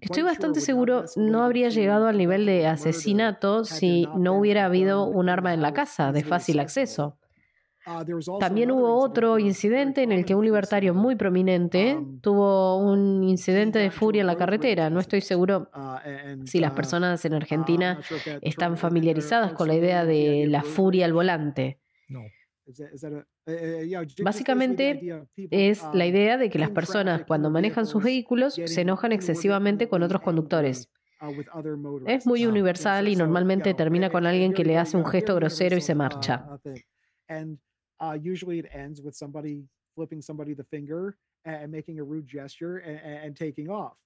Estoy 0.00 0.22
bastante 0.22 0.60
seguro 0.60 1.04
no 1.16 1.44
habría 1.44 1.68
llegado 1.68 2.06
al 2.06 2.18
nivel 2.18 2.44
de 2.44 2.66
asesinato 2.66 3.64
si 3.64 4.08
no 4.16 4.38
hubiera 4.38 4.64
habido 4.64 5.04
un 5.04 5.28
arma 5.28 5.54
en 5.54 5.62
la 5.62 5.72
casa 5.72 6.12
de 6.12 6.24
fácil 6.24 6.60
acceso. 6.60 7.18
Uh, 7.88 8.38
También 8.40 8.72
hubo 8.72 8.96
otro 8.96 9.38
incidente 9.38 10.02
en 10.02 10.10
el 10.10 10.24
que 10.24 10.34
un 10.34 10.44
libertario 10.44 10.92
muy 10.92 11.14
prominente 11.14 11.94
Um, 11.94 12.20
tuvo 12.20 12.78
un 12.78 13.22
incidente 13.22 13.78
de 13.78 13.92
furia 13.92 14.22
en 14.22 14.26
la 14.26 14.36
carretera. 14.36 14.90
No 14.90 14.98
estoy 14.98 15.20
seguro 15.20 15.70
uh, 15.72 16.44
si 16.46 16.58
las 16.58 16.72
personas 16.72 17.24
en 17.24 17.34
Argentina 17.34 18.00
están 18.42 18.76
familiarizadas 18.76 19.52
con 19.52 19.68
la 19.68 19.76
idea 19.76 20.04
de 20.04 20.46
la 20.48 20.62
furia 20.62 21.04
al 21.04 21.12
volante. 21.12 21.78
No. 22.08 22.22
Básicamente, 24.24 25.24
Es 25.50 25.82
um, 25.84 25.94
la 25.94 26.06
idea 26.06 26.36
de 26.38 26.50
que 26.50 26.58
las 26.58 26.70
personas 26.70 27.22
cuando 27.24 27.50
manejan 27.50 27.86
sus 27.86 28.02
vehículos 28.02 28.54
se 28.54 28.80
enojan 28.80 29.12
excesivamente 29.12 29.88
con 29.88 30.02
otros 30.02 30.22
conductores. 30.22 30.90
uh, 31.20 32.02
Es 32.06 32.26
muy 32.26 32.46
universal 32.46 33.06
y 33.06 33.14
normalmente 33.14 33.74
termina 33.74 34.10
con 34.10 34.26
alguien 34.26 34.52
que 34.52 34.64
le 34.64 34.76
hace 34.76 34.96
un 34.96 35.06
gesto 35.06 35.36
grosero 35.36 35.76
y 35.76 35.80
se 35.80 35.92
uh, 35.92 35.96
marcha. 35.96 36.48
Uh, 38.00 38.16
usually 38.20 38.58
it 38.58 38.66
ends 38.72 39.00
with 39.00 39.14
somebody 39.14 39.64
flipping 39.94 40.20
somebody 40.20 40.54
the 40.54 40.64
finger 40.64 41.16
and, 41.44 41.62
and 41.62 41.72
making 41.72 41.98
a 41.98 42.04
rude 42.04 42.26
gesture 42.26 42.78
and, 42.78 43.00
and, 43.24 43.36
taking 43.36 43.70
off. 43.70 43.96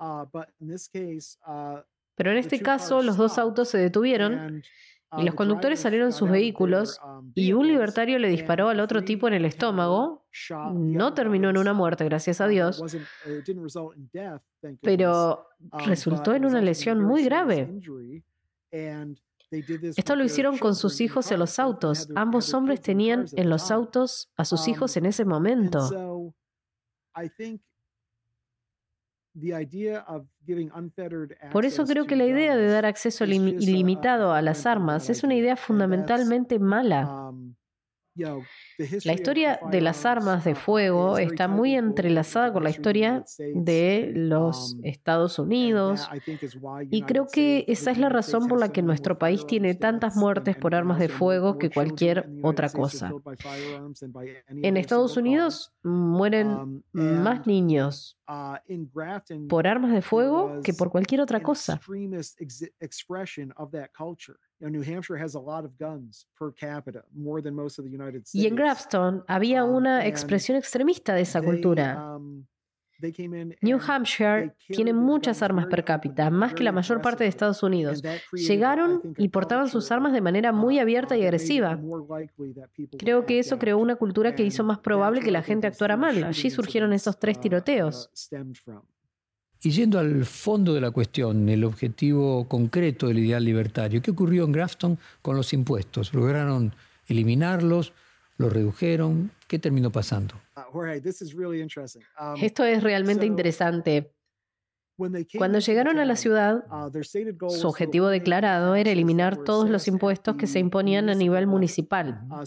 Uh, 0.00 0.24
but 0.32 0.48
in 0.60 0.68
this 0.68 0.88
case, 0.88 1.36
uh, 1.46 1.80
Pero 2.16 2.30
en 2.30 2.38
este 2.38 2.60
caso, 2.60 3.02
los 3.02 3.16
dos 3.16 3.38
autos 3.38 3.68
se 3.68 3.78
detuvieron 3.78 4.34
and, 4.34 4.64
uh, 5.10 5.20
y 5.20 5.24
los 5.24 5.34
conductores 5.34 5.80
salieron 5.80 6.12
sus 6.12 6.30
vehículos 6.30 7.00
um, 7.04 7.32
y 7.34 7.52
un 7.52 7.66
libertario 7.66 8.18
le 8.18 8.28
disparó 8.28 8.68
al 8.68 8.80
otro 8.80 9.02
tipo 9.02 9.26
en 9.28 9.34
el 9.34 9.44
estómago. 9.44 10.24
No 10.72 11.12
terminó 11.12 11.50
en 11.50 11.58
una 11.58 11.72
muerte, 11.72 12.04
gracias 12.04 12.40
a 12.40 12.46
Uh, 12.46 12.48
Dios, 12.48 12.80
goodness. 12.80 14.78
pero 14.80 15.48
resultó 15.86 16.34
en 16.34 16.44
una 16.44 16.60
lesión 16.60 17.00
muy 17.02 17.24
grave. 17.24 17.68
Esto 19.96 20.16
lo 20.16 20.24
hicieron 20.24 20.58
con 20.58 20.74
sus 20.74 21.00
hijos 21.00 21.30
en 21.30 21.38
los 21.38 21.58
autos. 21.58 22.08
Ambos 22.14 22.52
hombres 22.54 22.80
tenían 22.80 23.26
en 23.32 23.50
los 23.50 23.70
autos 23.70 24.30
a 24.36 24.44
sus 24.44 24.68
hijos 24.68 24.96
Um, 24.96 24.98
en 24.98 25.06
ese 25.06 25.24
momento. 25.24 26.32
Por 31.52 31.64
eso 31.64 31.84
creo 31.84 32.06
que 32.06 32.16
la 32.16 32.24
idea 32.24 32.56
de 32.56 32.68
dar 32.68 32.86
acceso 32.86 33.24
ilimitado 33.24 34.32
a 34.32 34.42
las 34.42 34.64
armas 34.66 35.10
es 35.10 35.24
una 35.24 35.34
idea, 35.34 35.56
fundamentalmente 35.56 36.58
mala. 36.58 37.32
La 39.04 39.12
historia 39.12 39.60
de 39.70 39.80
las 39.80 40.04
armas 40.04 40.44
de 40.44 40.52
uh, 40.52 40.56
fuego 40.56 41.18
está 41.18 41.48
muy 41.48 41.74
entrelazada 41.74 42.52
con 42.52 42.64
la 42.64 42.70
historia 42.70 43.24
de 43.54 44.12
los 44.14 44.74
Um, 44.74 44.84
Estados 44.84 45.38
Unidos. 45.38 46.08
Y 46.90 47.02
creo 47.02 47.26
que 47.32 47.64
esa 47.68 47.90
es 47.90 47.98
la 47.98 48.08
razón 48.08 48.48
por 48.48 48.58
la 48.58 48.70
que 48.72 48.82
nuestro 48.82 49.18
país 49.18 49.46
tiene 49.46 49.74
tantas 49.74 50.16
muertes 50.16 50.56
por 50.56 50.74
armas 50.74 50.98
de 50.98 51.08
fuego 51.08 51.58
que 51.58 51.70
cualquier 51.70 52.28
otra 52.42 52.68
cosa. 52.70 53.12
En 54.48 54.76
Estados 54.76 55.16
Unidos 55.16 55.72
mueren 55.82 56.44
Um, 56.44 56.82
más 56.92 57.46
niños 57.46 58.18
uh, 58.28 58.56
por 59.48 59.66
armas 59.66 59.92
de 59.92 60.02
fuego 60.02 60.60
que 60.62 60.72
por 60.72 60.90
cualquier 60.90 61.20
otra 61.20 61.40
cosa. 61.42 61.74
extremist 61.74 62.40
exi- 62.40 62.72
expression 62.80 63.52
of 63.56 63.70
that 63.72 63.88
culture. 63.96 64.36
You 64.60 64.68
know, 64.70 64.78
New 64.80 64.82
Hampshire 64.82 65.18
has 65.20 65.34
a 65.34 65.40
lot 65.40 65.64
of 65.64 65.72
guns 65.78 66.26
per 66.38 66.52
capita, 66.52 67.04
more 67.12 67.42
than 67.42 67.54
most 67.54 67.78
of 67.78 67.84
the 67.84 67.90
United 67.90 68.24
States. 68.26 68.34
Y 68.34 68.46
en 68.46 68.54
Grafton 68.64 69.24
había 69.28 69.62
Um, 69.64 69.74
una 69.74 70.06
expresión 70.06 70.56
extremista 70.56 71.14
de 71.14 71.20
esa 71.20 71.42
cultura. 71.42 72.16
um, 72.16 72.46
New 73.60 73.78
Hampshire 73.86 74.54
tiene 74.68 74.94
muchas 74.94 75.42
armas 75.42 75.66
per 75.66 75.84
cápita, 75.84 76.30
más 76.30 76.54
que 76.54 76.64
la 76.64 76.72
mayor 76.72 77.02
parte 77.02 77.24
de 77.24 77.28
Estados 77.28 77.62
Unidos. 77.62 78.02
Llegaron 78.32 79.02
y 79.18 79.28
portaban 79.28 79.68
sus 79.68 79.90
armas 79.90 80.12
de 80.14 80.22
manera 80.22 80.52
uh, 80.52 80.54
muy 80.54 80.78
uh, 80.78 80.82
abierta 80.82 81.14
y 81.14 81.22
agresiva. 81.22 81.78
Creo 82.98 83.26
que 83.26 83.38
eso 83.38 83.58
creó 83.58 83.76
una 83.76 83.96
cultura 83.96 84.34
que 84.34 84.44
hizo 84.44 84.64
más 84.64 84.78
probable 84.78 85.20
que 85.20 85.30
la 85.30 85.42
gente 85.42 85.66
actuara 85.66 85.96
mal. 85.98 86.24
Allí 86.24 86.48
surgieron 86.48 86.94
esos 86.94 87.18
tres 87.18 87.36
uh, 87.36 87.40
uh, 87.40 87.42
tiroteos. 87.42 88.10
from. 88.64 88.82
Y 89.62 89.70
yendo 89.70 89.98
al 89.98 90.24
fondo 90.24 90.72
de 90.72 90.80
la 90.80 90.90
cuestión, 90.90 91.48
el 91.48 91.64
objetivo 91.64 92.46
concreto 92.48 93.08
del 93.08 93.18
ideal 93.18 93.44
libertario, 93.44 94.00
¿qué 94.00 94.12
ocurrió 94.12 94.44
en 94.44 94.52
Grafton 94.52 94.98
con 95.20 95.36
los 95.36 95.52
impuestos? 95.52 96.14
¿Lograron 96.14 96.74
eliminarlos? 97.06 97.92
¿Los 98.36 98.52
redujeron? 98.52 99.30
¿Qué 99.46 99.58
terminó 99.58 99.90
pasando? 99.90 100.34
Jorge, 100.72 101.00
this 101.00 101.22
is 101.22 101.34
really 101.34 101.60
interesting. 101.60 102.02
Um, 102.18 102.34
Esto 102.42 102.64
es 102.64 102.82
realmente 102.82 103.24
interesante. 103.26 104.12
Cuando 104.96 105.58
llegaron 105.58 105.98
a 105.98 106.04
la 106.04 106.14
ciudad, 106.14 106.64
uh, 106.70 107.50
su 107.50 107.66
objetivo 107.66 108.08
declarado 108.08 108.76
era 108.76 108.92
eliminar 108.92 109.36
todos 109.38 109.68
los 109.68 109.88
impuestos 109.88 110.36
que 110.36 110.46
se 110.46 110.60
imponían 110.60 111.08
a 111.08 111.14
nivel 111.14 111.48
municipal. 111.48 112.20
Uh, 112.30 112.44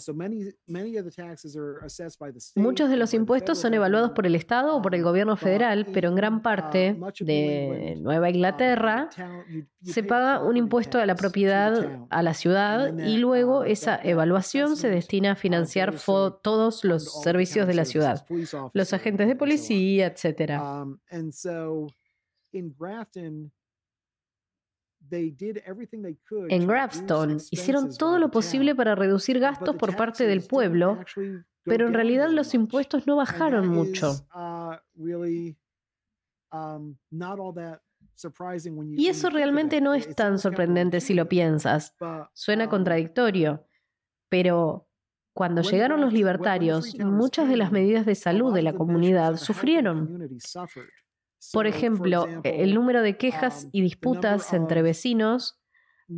Muchos 2.56 2.90
de 2.90 2.96
los 2.96 3.12
impuestos 3.12 3.58
son 3.58 3.74
evaluados 3.74 4.12
por 4.12 4.26
el 4.26 4.34
Estado 4.34 4.76
o 4.76 4.80
por 4.80 4.94
el 4.94 5.02
gobierno 5.02 5.36
federal, 5.36 5.86
pero 5.92 6.08
en 6.08 6.14
gran 6.14 6.36
uh, 6.36 6.42
parte 6.42 6.98
de 7.20 7.98
Nueva 8.00 8.30
Inglaterra 8.30 9.10
se 9.82 10.02
paga 10.02 10.42
un 10.42 10.56
impuesto 10.56 10.98
a 10.98 11.06
la 11.06 11.16
propiedad 11.16 12.06
a 12.08 12.22
la 12.22 12.34
ciudad 12.34 12.96
y 12.96 13.18
luego 13.18 13.64
esa 13.64 14.00
evaluación 14.02 14.76
se 14.76 14.88
destina 14.88 15.32
a 15.32 15.36
financiar 15.36 15.94
todos 15.96 16.84
los 16.84 17.22
servicios 17.22 17.66
de 17.66 17.74
la 17.74 17.84
ciudad, 17.84 18.24
los 18.72 18.92
agentes 18.92 19.28
de 19.28 19.36
policía, 19.36 20.06
etcétera. 20.06 20.86
In 22.52 22.74
Grafton, 22.78 23.52
En 25.10 26.60
to 26.60 26.66
Grafton 26.66 27.36
hicieron 27.50 27.96
todo 27.96 28.18
lo 28.18 28.30
posible 28.30 28.74
para 28.74 28.94
reducir 28.94 29.38
gastos 29.38 29.76
por 29.76 29.96
parte 29.96 30.26
del 30.26 30.42
pueblo, 30.42 30.98
pero 31.64 31.86
en 31.86 31.94
realidad 31.94 32.30
los 32.30 32.54
impuestos 32.54 33.06
no 33.06 33.16
bajaron 33.16 33.68
mucho. 33.68 34.12
uh, 34.34 34.76
um, 36.52 36.96
Y 38.96 39.08
eso 39.08 39.30
realmente 39.30 39.80
no 39.80 39.94
es 39.94 40.14
tan 40.14 40.38
sorprendente 40.38 41.00
si 41.00 41.14
lo 41.14 41.28
piensas. 41.28 41.94
Suena 42.32 42.64
um, 42.64 42.70
contradictorio, 42.70 43.66
pero 44.28 44.88
cuando 45.32 45.62
llegaron 45.62 46.00
los 46.00 46.12
libertarios, 46.12 46.98
muchas 46.98 47.48
de 47.48 47.56
las 47.56 47.70
medidas 47.70 48.04
de 48.04 48.16
salud 48.16 48.52
de 48.52 48.62
la 48.62 48.72
comunidad 48.72 49.36
sufrieron. 49.36 50.28
Por 51.52 51.66
ejemplo, 51.66 52.24
example, 52.26 52.62
el 52.62 52.74
número 52.74 53.02
de 53.02 53.16
quejas 53.16 53.64
um, 53.64 53.70
y 53.72 53.82
disputas 53.82 54.52
entre 54.52 54.82
vecinos 54.82 55.58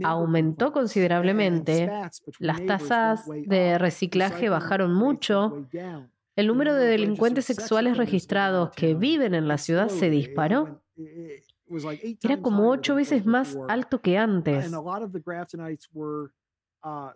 aumentó 0.05 0.73
considerablemente, 0.73 1.91
las 2.39 2.65
tasas 2.65 3.27
de 3.27 3.79
reciclaje 3.79 4.49
bajaron 4.49 4.95
mucho, 4.95 5.67
el 6.37 6.47
número 6.47 6.75
de 6.75 6.87
delincuentes 6.87 7.45
sexuales 7.45 7.97
registrados 7.97 8.71
que 8.71 8.95
viven 8.95 9.35
en 9.35 9.49
la 9.49 9.59
ciudad 9.59 9.89
se 9.89 10.11
disparó. 10.11 10.83
Era 12.23 12.41
como 12.41 12.71
ocho 12.71 12.95
veces 12.95 13.27
más 13.27 13.57
alto 13.69 14.01
que 14.01 14.17
antes. 14.19 14.71
Uh, 16.83 17.11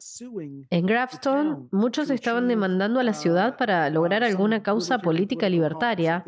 En 0.69 0.85
Grafton, 0.85 1.69
muchos 1.73 2.11
estaban 2.11 2.49
demandando 2.49 3.01
a 3.01 3.03
la 3.03 3.15
ciudad 3.15 3.55
uh, 3.55 3.57
para 3.57 3.89
lograr 3.89 4.21
uh, 4.23 4.27
alguna 4.27 4.57
some 4.57 4.62
causa 4.62 4.99
política 4.99 5.49
libertaria. 5.49 6.23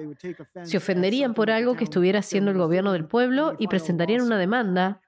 Se 0.63 0.79
ofenderían 0.79 1.35
por 1.35 1.51
algo 1.51 1.75
que 1.75 1.85
estuviera 1.85 2.21
haciendo 2.21 2.51
el 2.51 2.57
gobierno 2.57 2.93
del 2.93 3.05
pueblo 3.05 3.55
y 3.59 3.69
presentarían 3.69 4.23
una 4.23 4.39
demanda. 4.39 5.03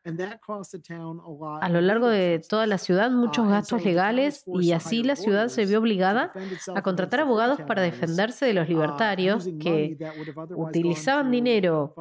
A 1.61 1.68
lo 1.70 1.81
largo 1.81 2.09
de 2.09 2.43
toda 2.47 2.66
la 2.66 2.76
ciudad, 2.76 3.11
muchos 3.11 3.49
gastos 3.49 3.83
legales 3.83 4.45
y 4.47 4.72
así 4.72 5.03
la 5.03 5.16
ciudad 5.16 5.49
se 5.49 5.64
vio 5.64 5.79
obligada 5.79 6.33
a 6.74 6.83
contratar 6.83 7.20
abogados 7.20 7.62
para 7.62 7.81
defenderse 7.81 8.45
de 8.45 8.53
los 8.53 8.68
libertarios 8.68 9.49
que 9.59 9.97
utilizaban 10.55 11.31
dinero 11.31 11.95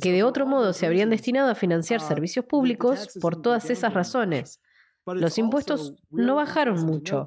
que 0.00 0.12
de 0.12 0.22
otro 0.22 0.46
modo 0.46 0.72
se 0.72 0.86
habrían 0.86 1.10
destinado 1.10 1.50
a 1.50 1.54
financiar 1.54 2.00
uh, 2.00 2.04
servicios 2.04 2.44
públicos 2.44 3.18
por 3.20 3.40
todas 3.40 3.70
esas 3.70 3.94
razones. 3.94 4.60
Los 5.06 5.38
impuestos 5.38 5.94
no 6.10 6.36
bajaron 6.36 6.84
mucho. 6.84 7.26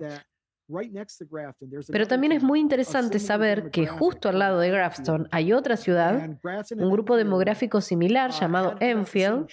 Pero 1.91 2.07
también 2.07 2.31
es 2.31 2.41
muy 2.41 2.59
interesante 2.59 3.19
saber 3.19 3.69
que 3.69 3.85
justo 3.85 4.29
al 4.29 4.39
lado 4.39 4.59
de 4.59 4.71
Grafton 4.71 5.27
hay 5.31 5.53
otra 5.53 5.77
ciudad, 5.77 6.37
un 6.75 6.91
grupo 6.91 7.17
demográfico 7.17 7.81
similar 7.81 8.31
llamado 8.31 8.75
Enfield, 8.79 9.47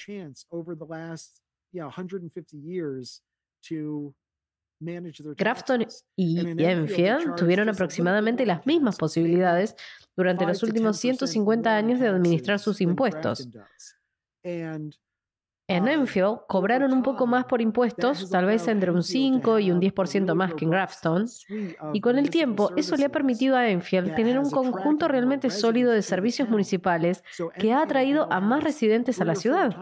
Grafton 5.37 5.87
y 6.16 6.39
Enfield 6.62 7.37
tuvieron 7.37 7.68
aproximadamente 7.68 8.47
las 8.47 8.66
mismas 8.66 8.97
posibilidades 8.97 9.76
durante 10.16 10.47
los 10.47 10.62
últimos 10.62 10.99
150 10.99 11.76
años 11.76 12.01
de 12.01 12.09
administrar 12.09 12.59
sus 12.59 12.80
impuestos. 12.80 13.49
En 15.72 15.88
Enfield 15.88 16.40
cobraron 16.46 16.92
un 16.92 17.02
poco 17.02 17.26
más 17.26 17.46
por 17.46 17.62
impuestos, 17.62 18.28
tal 18.28 18.44
vez 18.44 18.68
entre 18.68 18.90
un 18.90 19.02
5 19.02 19.58
y 19.58 19.70
un 19.70 19.80
10% 19.80 20.34
más 20.34 20.52
que 20.52 20.66
en 20.66 20.70
Grafton, 20.70 21.26
y 21.94 22.00
con 22.00 22.18
el 22.18 22.28
tiempo 22.28 22.70
eso 22.76 22.94
le 22.96 23.06
ha 23.06 23.08
permitido 23.08 23.56
a 23.56 23.68
Enfield 23.68 24.14
tener 24.14 24.38
un 24.38 24.50
conjunto 24.50 25.08
realmente 25.08 25.48
sólido 25.48 25.90
de 25.90 26.02
servicios 26.02 26.48
municipales 26.50 27.24
que 27.58 27.72
ha 27.72 27.82
atraído 27.82 28.30
a 28.30 28.40
más 28.40 28.62
residentes 28.62 29.20
a 29.20 29.24
la 29.24 29.34
ciudad. 29.34 29.74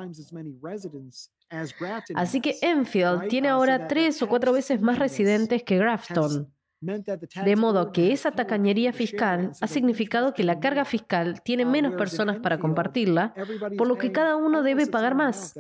Así 2.15 2.41
que 2.41 2.57
Enfield 2.63 3.29
tiene 3.29 3.49
ahora 3.49 3.89
tres 3.89 4.23
o 4.23 4.29
cuatro 4.29 4.53
veces 4.53 4.81
más 4.81 4.99
residentes 4.99 5.65
que 5.65 5.79
Grafton. 5.79 6.53
De 6.81 7.57
modo 7.57 7.93
que 7.93 8.13
esa 8.13 8.31
tacañería 8.31 8.93
fiscal 8.93 9.53
ha 9.61 9.67
significado 9.67 10.33
que 10.33 10.45
la 10.45 10.61
carga 10.61 10.87
fiscal 10.87 11.43
tiene 11.43 11.67
menos 11.67 11.95
personas 11.95 12.39
para 12.39 12.59
compartirla, 12.59 13.35
por 13.77 13.87
lo 13.87 13.99
que 13.99 14.13
cada 14.13 14.37
uno 14.37 14.63
debe 14.63 14.87
pagar 14.87 15.15
más. 15.15 15.55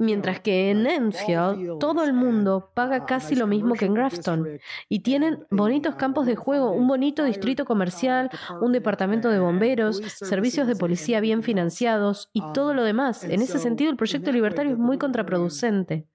Mientras 0.00 0.40
que 0.40 0.70
en 0.70 0.86
Enfield 0.86 1.78
todo 1.78 2.04
el 2.04 2.12
mundo 2.12 2.70
paga 2.74 3.04
casi 3.04 3.34
lo 3.34 3.46
mismo 3.46 3.74
que 3.74 3.84
en 3.84 3.94
Grafton 3.94 4.58
y 4.88 5.00
tienen 5.00 5.44
bonitos 5.50 5.96
campos 5.96 6.26
de 6.26 6.36
juego, 6.36 6.72
un 6.72 6.88
bonito 6.88 7.24
distrito 7.24 7.64
comercial, 7.64 8.30
un 8.60 8.72
departamento 8.72 9.28
de 9.28 9.38
bomberos, 9.38 9.98
servicios 10.06 10.66
de 10.66 10.76
policía 10.76 11.20
bien 11.20 11.42
financiados 11.42 12.30
y 12.32 12.42
todo 12.54 12.72
lo 12.72 12.84
demás. 12.84 13.24
En 13.24 13.42
ese 13.42 13.58
sentido, 13.58 13.90
el 13.90 13.96
proyecto 13.96 14.32
libertario 14.32 14.72
es 14.72 14.78
muy 14.78 14.98
contraproducente. 14.98 16.06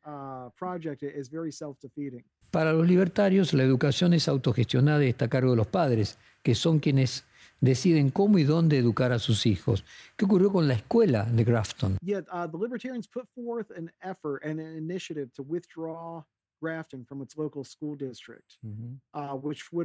Para 2.52 2.74
los 2.74 2.88
libertarios, 2.88 3.54
la 3.54 3.64
educación 3.64 4.14
es 4.14 4.28
autogestionada 4.28 5.06
y 5.06 5.10
está 5.10 5.26
a 5.26 5.30
cargo 5.30 5.52
de 5.52 5.58
los 5.58 5.68
padres, 5.68 6.18
que 6.44 6.56
son 6.56 6.80
quienes 6.80 7.26
deciden 7.62 8.10
cómo 8.10 8.38
y 8.40 8.44
dónde 8.44 8.78
educar 8.78 9.12
a 9.12 9.20
sus 9.20 9.46
hijos. 9.46 9.86
¿Qué 10.18 10.26
ocurrió 10.26 10.52
con 10.52 10.68
la 10.68 10.74
escuela 10.74 11.24
de 11.24 11.44
Grafton? 11.44 11.98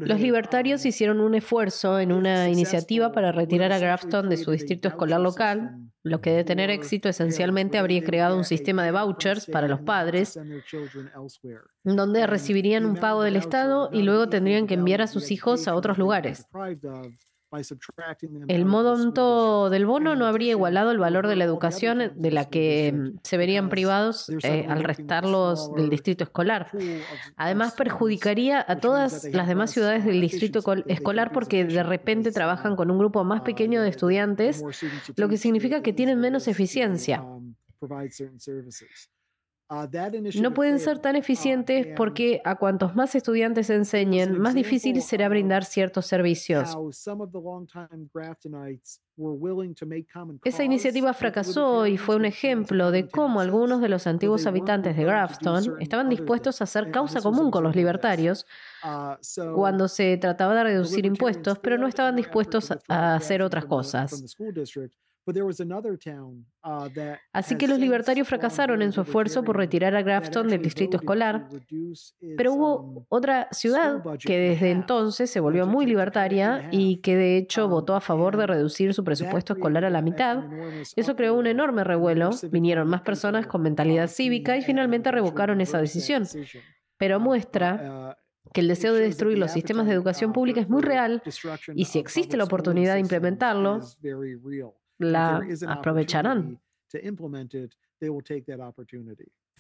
Los 0.09 0.21
libertarios 0.21 0.85
hicieron 0.85 1.21
un 1.21 1.35
esfuerzo 1.35 1.99
en 1.99 2.13
una 2.13 2.51
iniciativa 2.51 3.13
para 3.13 3.33
retirar 3.33 3.73
a 3.73 3.79
Grafton 3.79 4.29
de 4.29 4.37
su 4.37 4.51
distrito 4.51 4.89
escolar 4.89 5.21
local, 5.21 5.79
lo 6.03 6.21
que 6.21 6.31
de 6.33 6.45
tener 6.45 6.69
éxito 6.71 7.09
esencialmente 7.09 7.79
habría 7.79 8.05
creado 8.05 8.37
un 8.37 8.45
sistema 8.45 8.85
de 8.85 8.93
vouchers 8.93 9.47
para 9.47 9.69
los 9.69 9.81
padres, 9.81 10.39
donde 11.83 12.27
recibirían 12.27 12.85
un 12.85 12.97
pago 12.97 13.23
del 13.23 13.37
Estado 13.37 13.89
y 13.93 14.03
luego 14.03 14.29
tendrían 14.29 14.67
que 14.67 14.75
enviar 14.75 15.01
a 15.01 15.07
sus 15.07 15.31
hijos 15.31 15.67
a 15.69 15.75
otros 15.75 15.97
lugares. 15.97 16.47
El 18.49 18.65
monto 18.65 19.71
del 19.71 19.87
bono 19.87 20.17
no 20.17 20.27
habría 20.27 20.51
igualado 20.51 20.91
el 20.91 20.99
valor 20.99 21.27
de 21.27 21.37
la 21.37 21.45
educación 21.45 22.13
de 22.15 22.31
la 22.31 22.49
que 22.49 22.93
mm, 22.93 23.19
se 23.23 23.37
verían 23.37 23.69
privados 23.69 24.29
eh, 24.43 24.67
al 24.69 24.83
restarlos 24.85 25.73
del 25.75 25.89
distrito 25.89 26.25
escolar. 26.25 26.71
Además, 27.37 27.75
perjudicaría 27.75 28.65
a 28.67 28.79
todas 28.79 29.25
las 29.33 29.49
demás 29.49 29.71
ciudades 29.71 30.05
del 30.05 30.21
distrito 30.21 30.61
escolar 30.87 31.33
porque 31.33 31.65
de 31.65 31.83
repente 31.83 32.33
trabajan 32.33 32.77
con 32.77 32.91
un 32.91 32.99
grupo 32.99 33.25
más 33.25 33.43
pequeño 33.43 33.83
de 33.83 33.89
estudiantes, 33.89 34.63
lo 35.17 35.29
que 35.29 35.37
significa 35.37 35.83
que 35.83 35.93
tienen 35.93 36.21
menos 36.21 36.49
eficiencia. 36.49 37.25
Uh, 39.69 39.89
no 40.41 40.55
pueden 40.55 40.79
ser 40.79 41.01
tan 41.01 41.17
uh, 41.17 41.19
eficientes 41.19 41.89
porque 41.97 42.41
a 42.45 42.55
cuantos 42.55 42.95
más 42.95 43.17
estudiantes 43.17 43.69
enseñen, 43.69 44.39
más 44.39 44.55
difícil 44.55 45.03
será 45.03 45.29
brindar 45.29 45.65
ciertos 45.65 46.07
servicios. 46.07 46.77
Esa 50.45 50.63
iniciativa 50.63 51.13
fracasó 51.15 51.87
y 51.89 51.99
fue 51.99 52.15
un 52.15 52.27
ejemplo 52.27 52.93
de 52.93 53.09
cómo 53.09 53.41
algunos 53.41 53.81
de 53.81 53.89
los 53.89 54.07
antiguos 54.07 54.47
habitantes 54.47 54.97
de 54.97 55.03
Grafton 55.03 55.81
estaban 55.81 56.11
dispuestos 56.11 56.61
a 56.61 56.65
hacer 56.65 56.93
causa 56.93 57.21
común 57.21 57.51
con 57.51 57.65
los 57.65 57.75
libertarios 57.75 58.47
uh, 58.85 59.17
cuando 59.57 59.89
se 59.89 60.17
trataba 60.19 60.55
de 60.55 60.63
reducir 60.63 61.07
impuestos, 61.07 61.59
pero 61.59 61.77
no 61.77 61.89
estaban 61.89 62.15
dispuestos 62.15 62.73
a 62.87 63.17
hacer 63.17 63.43
otras 63.43 63.65
cosas. 63.65 64.37
Uh, 66.63 66.89
Así 67.33 67.57
que 67.57 67.67
los 67.67 67.81
libertarios 67.81 68.29
fracasaron 68.29 68.81
en 68.81 68.93
su 68.93 69.01
esfuerzo 69.01 69.43
por 69.43 69.57
retirar 69.57 69.97
a 69.97 70.03
Grafton 70.03 70.47
del 70.47 70.63
distrito 70.63 70.99
escolar, 70.99 71.49
pero 72.37 72.55
hubo 72.55 72.81
um, 72.81 73.05
otra 73.09 73.49
ciudad 73.51 74.03
que 74.21 74.39
desde 74.39 74.71
entonces 74.71 75.29
se 75.29 75.41
volvió 75.41 75.67
muy 75.67 75.85
libertaria 75.85 76.69
y 76.71 76.99
que 76.99 77.17
de 77.17 77.39
hecho 77.39 77.65
um, 77.67 77.73
votó 77.73 77.97
a 77.97 78.01
favor 78.01 78.37
de 78.37 78.47
reducir 78.47 78.95
su 78.95 79.03
presupuesto 79.03 79.55
escolar 79.55 79.85
a 79.85 79.91
la 79.91 80.01
mitad. 80.01 80.45
Eso 80.95 81.17
creó 81.17 81.35
un 81.35 81.49
enorme 81.49 81.83
revuelo, 81.83 82.31
vinieron 82.53 82.87
más 82.89 83.03
personas 83.03 83.49
con 83.49 83.63
mentalidad 83.63 84.07
cívica 84.07 84.57
y 84.57 84.63
finalmente 84.63 85.11
revocaron 85.11 85.61
esa 85.61 85.81
decisión. 85.81 86.25
Pero 86.99 87.17
um, 87.17 87.25
muestra 87.25 88.15
uh, 88.15 88.53
que 88.53 88.61
el 88.61 88.69
deseo 88.69 88.95
de 88.95 89.01
destruir 89.01 89.39
los 89.39 89.51
sistemas 89.51 89.87
de 89.87 89.93
educación 89.93 90.31
uh, 90.31 90.33
pública 90.33 90.61
es 90.61 90.69
muy 90.69 90.83
real 90.83 91.21
y 91.75 91.87
si 91.87 91.99
existe 91.99 92.37
la 92.37 92.45
oportunidad 92.45 92.95
de 92.95 93.01
implementarlo, 93.01 93.81
la 94.99 95.43
aprovecharán. 95.69 96.61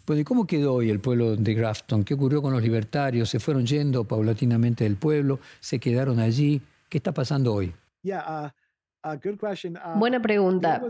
Pues, 0.04 0.20
¿y 0.20 0.24
cómo 0.24 0.46
quedó 0.46 0.74
hoy 0.74 0.90
el 0.90 1.00
pueblo 1.00 1.36
de 1.36 1.54
Grafton? 1.54 2.04
¿Qué 2.04 2.14
ocurrió 2.14 2.40
con 2.40 2.52
los 2.52 2.62
libertarios? 2.62 3.28
¿Se 3.28 3.40
fueron 3.40 3.66
yendo 3.66 4.04
paulatinamente 4.04 4.84
del 4.84 4.96
pueblo? 4.96 5.40
¿Se 5.58 5.80
quedaron 5.80 6.20
allí? 6.20 6.60
¿Qué 6.88 6.98
está 6.98 7.12
pasando 7.12 7.52
hoy? 7.52 7.74
Uh, 8.04 8.48
uh, 9.04 9.98
Buena 9.98 10.22
pregunta. 10.22 10.80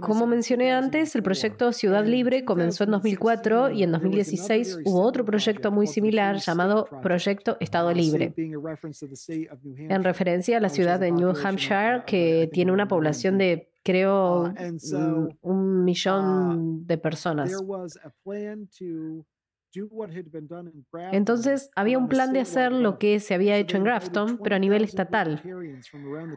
Como 0.00 0.26
mencioné 0.26 0.72
antes, 0.72 1.14
el 1.14 1.22
proyecto 1.22 1.72
Ciudad 1.72 2.04
Libre 2.04 2.44
comenzó 2.44 2.84
en 2.84 2.90
2004 2.90 3.70
y 3.70 3.84
en 3.84 3.92
2016 3.92 4.80
hubo 4.84 5.02
otro 5.02 5.24
proyecto 5.24 5.70
muy 5.70 5.86
similar 5.86 6.36
llamado 6.36 6.88
Proyecto 7.00 7.56
Estado 7.60 7.92
Libre, 7.92 8.34
en 8.36 10.04
referencia 10.04 10.56
a 10.56 10.60
la 10.60 10.68
ciudad 10.68 10.98
de 10.98 11.12
New 11.12 11.32
Hampshire, 11.42 12.02
que 12.06 12.50
tiene 12.52 12.72
una 12.72 12.88
población 12.88 13.38
de, 13.38 13.72
creo, 13.84 14.52
un 15.42 15.84
millón 15.84 16.86
de 16.86 16.98
personas. 16.98 17.52
Entonces 21.12 21.70
había 21.76 21.98
un 21.98 22.08
plan 22.08 22.32
de 22.32 22.40
hacer 22.40 22.72
lo 22.72 22.98
que 22.98 23.20
se 23.20 23.34
había 23.34 23.56
hecho 23.56 23.76
en 23.76 23.84
Grafton, 23.84 24.38
pero 24.42 24.56
a 24.56 24.58
nivel 24.58 24.82
estatal. 24.84 25.42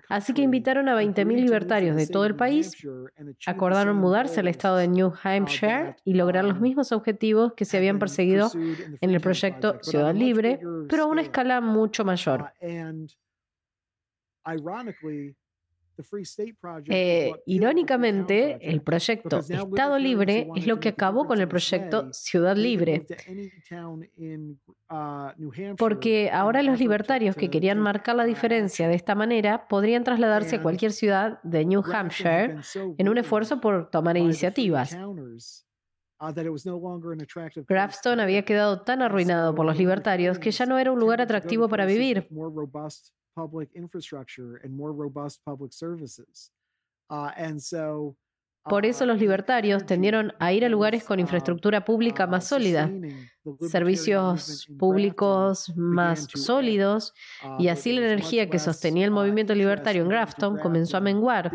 Así 0.10 0.34
que 0.34 0.42
invitaron 0.42 0.88
a 0.90 0.96
20.000 0.96 1.36
libertarios 1.36 1.96
de 1.96 2.08
todo 2.08 2.26
el 2.26 2.36
país, 2.36 2.76
acordaron 3.46 3.98
mudarse 3.98 4.40
al 4.40 4.48
estado 4.48 4.78
de 4.78 4.88
New 4.88 5.14
Hampshire 5.24 5.96
y 6.04 6.14
lograr 6.14 6.46
los 6.46 6.60
mismos 6.60 6.92
objetivos 6.92 7.54
que 7.54 7.66
se 7.66 7.78
habían 7.78 8.00
perseguido 8.00 8.52
en 8.54 9.10
el 9.10 9.22
proyecto 9.22 9.80
Ciudad 9.82 10.14
Libre, 10.14 10.60
pero 10.88 11.04
a 11.04 11.06
una 11.08 11.22
escala 11.22 11.62
mucho 11.62 12.06
mayor. 12.06 12.52
Eh, 16.88 17.32
irónicamente, 17.46 18.58
el 18.62 18.82
proyecto 18.82 19.40
Estado 19.40 20.00
Libre 20.00 20.48
es 20.56 20.68
lo 20.68 20.80
que 20.80 20.90
acabó 20.90 21.26
con 21.26 21.40
el 21.40 21.48
proyecto 21.48 22.12
Ciudad 22.12 22.56
Libre, 22.56 23.06
uh, 24.90 25.76
porque 25.78 26.30
ahora 26.32 26.64
los 26.64 26.80
libertarios 26.80 27.36
que 27.36 27.50
querían 27.50 27.80
marcar 27.80 28.16
la 28.16 28.26
diferencia 28.26 28.88
de 28.88 28.96
esta 28.96 29.16
manera 29.16 29.68
podrían 29.68 30.04
trasladarse 30.04 30.58
a 30.58 30.62
cualquier 30.62 30.92
ciudad 30.92 31.42
de 31.44 31.66
New 31.66 31.84
Hampshire 31.92 32.58
en 32.98 33.10
un 33.10 33.18
esfuerzo 33.18 33.62
por 33.62 33.90
tomar 33.90 34.18
iniciativas. 34.18 34.94
Uh, 34.94 35.44
Grafton 37.68 38.20
había 38.20 38.46
quedado 38.46 38.82
tan 38.82 39.02
arruinado 39.02 39.54
por 39.54 39.66
los 39.66 39.78
libertarios 39.78 40.40
que 40.40 40.52
ya 40.52 40.66
no 40.66 40.78
era 40.78 40.92
un 40.92 41.00
lugar 41.00 41.22
atractivo 41.22 41.68
para 41.68 41.86
vivir. 41.86 42.28
Public 43.36 43.70
infrastructure 43.76 44.58
and 44.58 44.76
more 44.76 44.92
robust 44.94 45.40
public 45.46 45.74
services. 45.74 46.52
Uh, 47.10 47.32
and 47.36 47.62
so 47.62 48.16
Por 48.66 48.86
eso 48.86 49.06
los 49.06 49.20
libertarios 49.20 49.86
tendieron 49.86 50.34
a 50.40 50.54
ir 50.54 50.64
a 50.64 50.70
lugares 50.70 51.04
con 51.04 51.20
infraestructura 51.20 51.84
pública 51.84 52.28
más 52.28 52.48
sólida, 52.48 52.90
servicios 53.60 54.68
públicos 54.80 55.74
más 55.76 56.28
sólidos, 56.34 57.14
y 57.60 57.68
así 57.68 57.92
la 57.92 58.06
energía 58.06 58.50
que 58.50 58.60
sostenía 58.60 59.04
el 59.04 59.12
movimiento 59.12 59.54
libertario 59.54 60.04
en 60.04 60.10
Grafton 60.10 60.58
comenzó 60.60 60.96
a 60.96 61.02
menguar. 61.02 61.52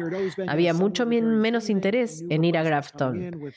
Había 0.47 0.75
mucho 0.75 1.07
menos 1.07 1.71
interés 1.71 2.25
en 2.29 2.45
ir 2.45 2.59
a 2.59 2.63
Grafton. 2.63 3.53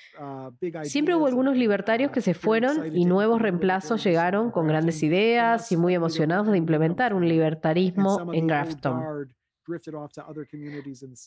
Siempre 0.83 1.15
hubo 1.15 1.27
algunos 1.27 1.57
libertarios 1.57 2.11
que 2.11 2.21
se 2.21 2.33
fueron 2.33 2.95
y 2.95 3.05
nuevos 3.05 3.41
reemplazos 3.41 4.03
llegaron 4.03 4.51
con 4.51 4.67
grandes 4.67 5.03
ideas 5.03 5.71
y 5.71 5.77
muy 5.77 5.93
emocionados 5.93 6.47
de 6.47 6.57
implementar 6.57 7.13
un 7.13 7.27
libertarismo 7.27 8.31
en 8.33 8.47
Grafton. 8.47 9.31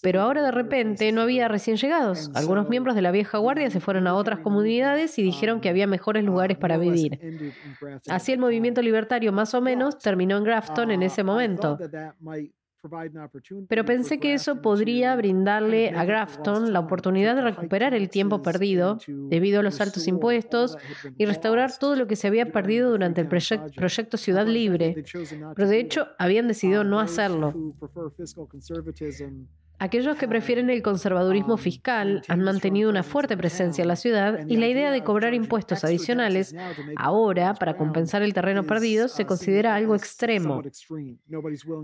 Pero 0.03 0.21
ahora 0.21 0.43
de 0.43 0.51
repente 0.51 1.11
no 1.13 1.23
había 1.23 1.49
recién 1.49 1.77
llegados. 1.77 2.31
Algunos 2.35 2.69
miembros 2.69 2.95
de 2.95 3.03
la 3.03 3.11
vieja 3.11 3.39
guardia 3.39 3.71
se 3.71 3.81
fueron 3.81 4.07
a 4.07 4.15
otras 4.15 4.41
comunidades 4.41 5.19
y 5.19 5.23
dijeron 5.23 5.61
que 5.61 5.69
había 5.69 5.87
mejores 5.87 6.25
lugares 6.25 6.59
para 6.59 6.77
vivir. 6.77 7.21
Así 8.09 8.33
el 8.33 8.39
movimiento 8.39 8.83
libertario 8.83 9.33
más 9.33 9.55
o 9.55 9.61
menos 9.61 9.99
terminó 9.99 10.37
en 10.37 10.45
Grafton 10.45 10.91
en 10.91 11.03
ese 11.03 11.23
momento. 11.23 11.79
Pero 13.69 13.85
pensé 13.85 14.21
que 14.21 14.35
eso 14.35 14.61
podría 14.61 15.17
brindarle 15.17 15.91
a 15.91 16.05
Grafton 16.05 16.73
la 16.73 16.81
oportunidad 16.81 17.35
de 17.37 17.43
recuperar 17.43 17.95
el 17.95 18.09
tiempo 18.09 18.43
perdido 18.43 18.99
debido 19.07 19.61
a 19.61 19.63
los 19.63 19.81
altos 19.81 20.07
impuestos 20.07 20.77
y 21.17 21.25
restaurar 21.25 21.77
todo 21.79 21.97
lo 21.97 22.07
que 22.07 22.17
se 22.17 22.27
había 22.27 22.53
perdido 22.53 22.91
durante 22.91 23.21
el 23.21 23.29
proyecto 23.29 24.17
Ciudad 24.17 24.47
Libre. 24.47 25.05
Pero 25.55 25.69
de 25.69 25.81
hecho 25.81 26.09
habían 26.19 26.49
decidido 26.49 26.85
no 26.85 27.01
hacerlo. 27.01 27.55
Aquellos 29.79 30.17
que 30.17 30.29
prefieren 30.29 30.71
el 30.71 30.83
conservadurismo 30.83 31.57
fiscal 31.57 32.23
han 32.29 32.41
mantenido 32.41 32.89
una 32.89 33.03
fuerte 33.03 33.37
presencia 33.37 33.83
en 33.83 33.89
la 33.89 33.97
ciudad 33.97 34.47
y 34.47 34.57
la 34.57 34.69
idea 34.69 34.91
de 34.91 35.03
cobrar 35.03 35.35
impuestos 35.35 35.85
adicionales 35.85 36.55
ahora 36.97 37.55
para 37.55 37.77
compensar 37.77 38.23
el 38.23 38.33
terreno 38.33 38.65
perdido 38.65 39.09
se 39.09 39.27
considera 39.27 39.75
algo 39.75 39.95
extremo. 39.95 40.63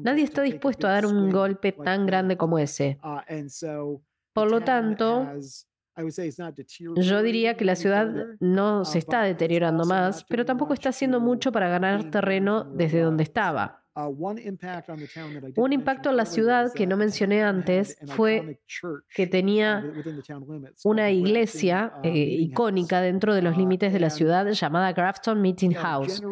Nadie 0.02 0.24
está 0.24 0.42
dispuesto 0.42 0.86
a 0.86 0.92
dar 0.92 1.06
un 1.06 1.30
golpe 1.30 1.72
tan 1.72 2.06
grande 2.06 2.36
como 2.36 2.58
ese. 2.58 2.98
Por 4.32 4.50
lo 4.50 4.60
tanto, 4.60 5.26
yo 6.96 7.22
diría 7.22 7.56
que 7.56 7.64
la 7.64 7.76
ciudad 7.76 8.08
no 8.38 8.84
se 8.84 8.98
está 8.98 9.22
deteriorando 9.22 9.84
más, 9.84 10.24
pero 10.24 10.44
tampoco 10.44 10.74
está 10.74 10.90
haciendo 10.90 11.20
mucho 11.20 11.52
para 11.52 11.68
ganar 11.68 12.10
terreno 12.10 12.64
desde 12.64 13.00
donde 13.00 13.24
estaba. 13.24 13.79
Uh, 13.96 14.06
un 15.56 15.72
impacto 15.72 16.10
en 16.10 16.16
la 16.16 16.24
ciudad 16.24 16.72
que 16.72 16.86
no 16.86 16.96
mencioné 16.96 17.42
antes 17.42 17.98
fue 18.06 18.60
que 19.12 19.26
tenía 19.26 19.84
una 20.84 21.10
iglesia 21.10 21.94
uh, 21.96 22.06
eh, 22.06 22.12
icónica 22.12 23.00
dentro 23.00 23.34
de 23.34 23.42
los 23.42 23.56
límites 23.56 23.92
de 23.92 23.98
la 23.98 24.10
ciudad 24.10 24.46
llamada 24.46 24.92
Grafton 24.92 25.42
Meeting 25.42 25.72
House. 25.72 26.22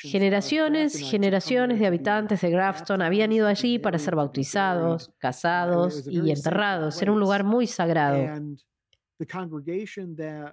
Generaciones 0.00 0.98
y 0.98 1.04
generaciones 1.04 1.78
de 1.78 1.86
habitantes 1.86 2.40
de 2.40 2.50
Grafton 2.50 3.02
habían 3.02 3.32
ido 3.32 3.46
allí 3.46 3.78
para 3.78 3.98
ser 3.98 4.16
bautizados, 4.16 5.12
casados 5.18 6.06
y 6.08 6.30
enterrados. 6.30 7.02
Era 7.02 7.12
un 7.12 7.20
lugar 7.20 7.44
muy 7.44 7.66
sagrado. 7.66 8.56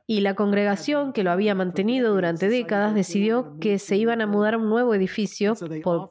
Y 0.07 0.21
la 0.21 0.35
congregación 0.35 1.13
que 1.13 1.23
lo 1.23 1.31
había 1.31 1.55
mantenido 1.55 2.13
durante 2.13 2.49
décadas 2.49 2.95
decidió 2.95 3.57
que 3.59 3.79
se 3.79 3.97
iban 3.97 4.21
a 4.21 4.27
mudar 4.27 4.53
a 4.53 4.57
un 4.57 4.69
nuevo 4.69 4.93
edificio, 4.93 5.53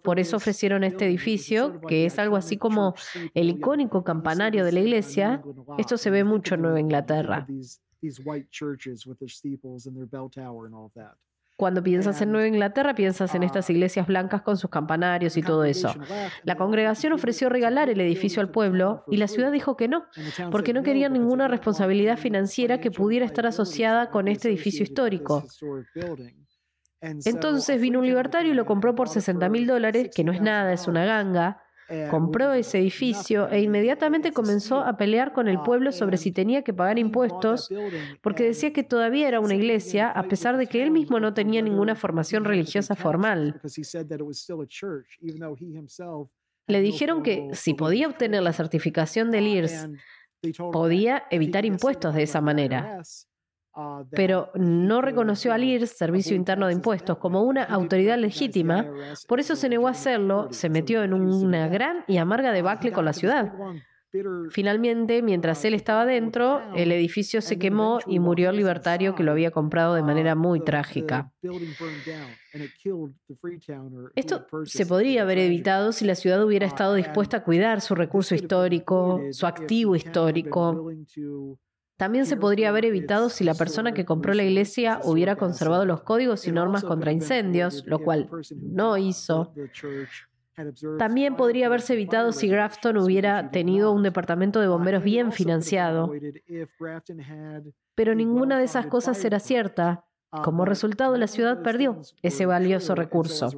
por, 0.02 0.20
eso 0.20 0.36
ofrecieron 0.36 0.84
este 0.84 1.06
edificio, 1.06 1.80
que 1.82 2.06
es 2.06 2.18
algo 2.18 2.36
así 2.36 2.58
como 2.58 2.94
el 3.34 3.48
icónico 3.48 4.04
campanario 4.04 4.64
de 4.64 4.72
la 4.72 4.80
iglesia. 4.80 5.42
Esto 5.78 5.96
se 5.96 6.10
ve 6.10 6.24
mucho 6.24 6.54
en 6.54 6.62
Nueva 6.62 6.80
Inglaterra. 6.80 7.46
Cuando 11.62 11.80
piensas 11.80 12.20
en 12.20 12.32
Nueva 12.32 12.48
Inglaterra, 12.48 12.92
piensas 12.92 13.36
en 13.36 13.44
estas 13.44 13.70
iglesias 13.70 14.08
blancas 14.08 14.42
con 14.42 14.56
sus 14.56 14.68
campanarios 14.68 15.36
y 15.36 15.42
todo 15.42 15.62
eso. 15.62 15.94
La 16.42 16.56
congregación 16.56 17.12
ofreció 17.12 17.48
regalar 17.48 17.88
el 17.88 18.00
edificio 18.00 18.42
al 18.42 18.50
pueblo 18.50 19.04
y 19.06 19.16
la 19.16 19.28
ciudad 19.28 19.52
dijo 19.52 19.76
que 19.76 19.86
no, 19.86 20.06
porque 20.50 20.72
no 20.72 20.82
querían 20.82 21.12
ninguna 21.12 21.46
responsabilidad 21.46 22.18
financiera 22.18 22.80
que 22.80 22.90
pudiera 22.90 23.24
estar 23.24 23.46
asociada 23.46 24.10
con 24.10 24.26
este 24.26 24.48
edificio 24.48 24.82
histórico. 24.82 25.44
Entonces 27.00 27.80
vino 27.80 28.00
un 28.00 28.06
libertario 28.06 28.50
y 28.50 28.56
lo 28.56 28.66
compró 28.66 28.96
por 28.96 29.08
60 29.08 29.48
mil 29.48 29.68
dólares, 29.68 30.10
que 30.12 30.24
no 30.24 30.32
es 30.32 30.42
nada, 30.42 30.72
es 30.72 30.88
una 30.88 31.04
ganga. 31.04 31.62
Eh, 31.94 32.08
compró 32.10 32.54
ese 32.54 32.78
edificio 32.78 33.50
e 33.50 33.60
inmediatamente 33.60 34.32
comenzó 34.32 34.80
a 34.80 34.96
pelear 34.96 35.34
con 35.34 35.46
el 35.46 35.58
ah, 35.58 35.62
pueblo 35.62 35.92
sobre 35.92 36.16
si 36.16 36.32
tenía 36.32 36.62
que 36.62 36.72
pagar 36.72 36.98
impuestos, 36.98 37.68
porque 38.22 38.44
decía 38.44 38.72
que 38.72 38.82
todavía 38.82 39.28
era 39.28 39.40
una 39.40 39.54
iglesia, 39.54 40.08
a 40.08 40.22
pesar 40.22 40.56
de 40.56 40.68
que 40.68 40.82
él 40.82 40.90
mismo 40.90 41.20
no 41.20 41.34
tenía 41.34 41.60
ninguna 41.60 41.94
formación 41.94 42.46
religiosa 42.46 42.96
formal. 42.96 43.60
Le 46.66 46.80
dijeron 46.80 47.22
que 47.22 47.50
si 47.52 47.74
podía 47.74 48.08
obtener 48.08 48.42
la 48.42 48.54
certificación 48.54 49.30
del 49.30 49.46
IRS, 49.48 49.90
podía 50.72 51.24
evitar 51.30 51.66
impuestos 51.66 52.14
de 52.14 52.22
esa 52.22 52.40
manera. 52.40 53.02
Uh, 53.74 54.04
pero 54.10 54.50
no 54.54 55.00
reconoció 55.00 55.52
al 55.52 55.64
IRS, 55.64 55.96
Servicio 55.96 56.36
Interno 56.36 56.66
de 56.66 56.74
Impuestos, 56.74 57.16
como 57.16 57.42
una 57.42 57.64
autoridad 57.64 58.18
legítima, 58.18 58.86
por 59.26 59.40
eso 59.40 59.56
se 59.56 59.70
negó 59.70 59.88
a 59.88 59.92
hacerlo, 59.92 60.48
se 60.50 60.68
metió 60.68 61.02
en 61.02 61.14
una 61.14 61.68
gran 61.68 62.04
y 62.06 62.18
amarga 62.18 62.52
debacle 62.52 62.92
con 62.92 63.06
la 63.06 63.14
ciudad. 63.14 63.52
Finalmente, 64.50 65.22
mientras 65.22 65.64
él 65.64 65.72
estaba 65.72 66.04
dentro, 66.04 66.60
el 66.74 66.92
edificio 66.92 67.40
se 67.40 67.58
quemó 67.58 67.98
y 68.06 68.18
murió 68.18 68.50
el 68.50 68.56
libertario 68.56 69.14
que 69.14 69.22
lo 69.22 69.32
había 69.32 69.50
comprado 69.50 69.94
de 69.94 70.02
manera 70.02 70.34
muy 70.34 70.60
trágica. 70.60 71.32
Esto 74.14 74.46
se 74.66 74.84
podría 74.84 75.22
haber 75.22 75.38
evitado 75.38 75.92
si 75.92 76.04
la 76.04 76.14
ciudad 76.14 76.44
hubiera 76.44 76.66
estado 76.66 76.94
dispuesta 76.94 77.38
a 77.38 77.44
cuidar 77.44 77.80
su 77.80 77.94
recurso 77.94 78.34
histórico, 78.34 79.18
su 79.30 79.46
activo 79.46 79.96
histórico, 79.96 80.90
también 82.02 82.26
se 82.26 82.36
podría 82.36 82.70
haber 82.70 82.84
evitado 82.84 83.30
si 83.30 83.44
la 83.44 83.54
persona 83.54 83.94
que 83.94 84.04
compró 84.04 84.34
la 84.34 84.42
iglesia 84.42 84.98
hubiera 85.04 85.36
conservado 85.36 85.86
los 85.86 86.00
códigos 86.00 86.48
y 86.48 86.50
normas 86.50 86.82
contra 86.82 87.12
incendios, 87.12 87.84
lo 87.86 88.00
cual 88.00 88.28
no 88.60 88.98
hizo. 88.98 89.54
También 90.98 91.36
podría 91.36 91.68
haberse 91.68 91.92
evitado 91.92 92.32
si 92.32 92.48
Grafton 92.48 92.96
hubiera 92.96 93.52
tenido 93.52 93.92
un 93.92 94.02
departamento 94.02 94.58
de 94.58 94.66
bomberos 94.66 95.04
bien 95.04 95.30
financiado. 95.30 96.10
Pero 97.94 98.16
ninguna 98.16 98.58
de 98.58 98.64
esas 98.64 98.86
cosas 98.86 99.24
era 99.24 99.38
cierta. 99.38 100.04
Como 100.42 100.64
resultado, 100.64 101.16
la 101.16 101.28
ciudad 101.28 101.62
perdió 101.62 102.00
ese 102.22 102.46
valioso 102.46 102.96
recurso. 102.96 103.48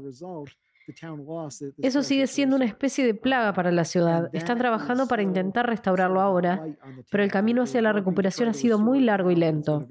Eso 1.79 2.03
sigue 2.03 2.27
siendo 2.27 2.57
una 2.57 2.65
especie 2.65 3.05
de 3.07 3.15
plaga 3.15 3.53
para 3.53 3.71
la 3.73 3.85
ciudad. 3.85 4.31
Están 4.33 4.59
trabajando 4.59 5.07
para 5.07 5.23
intentar 5.23 5.67
restaurarlo 5.67 6.21
ahora, 6.21 6.65
pero 7.11 7.23
el 7.23 7.31
camino 7.31 7.63
hacia 7.63 7.83
la 7.83 7.93
recuperación 7.93 8.49
ha 8.49 8.55
sido 8.55 8.79
muy 8.79 9.01
largo 9.01 9.31
y 9.31 9.37
lento. 9.37 9.87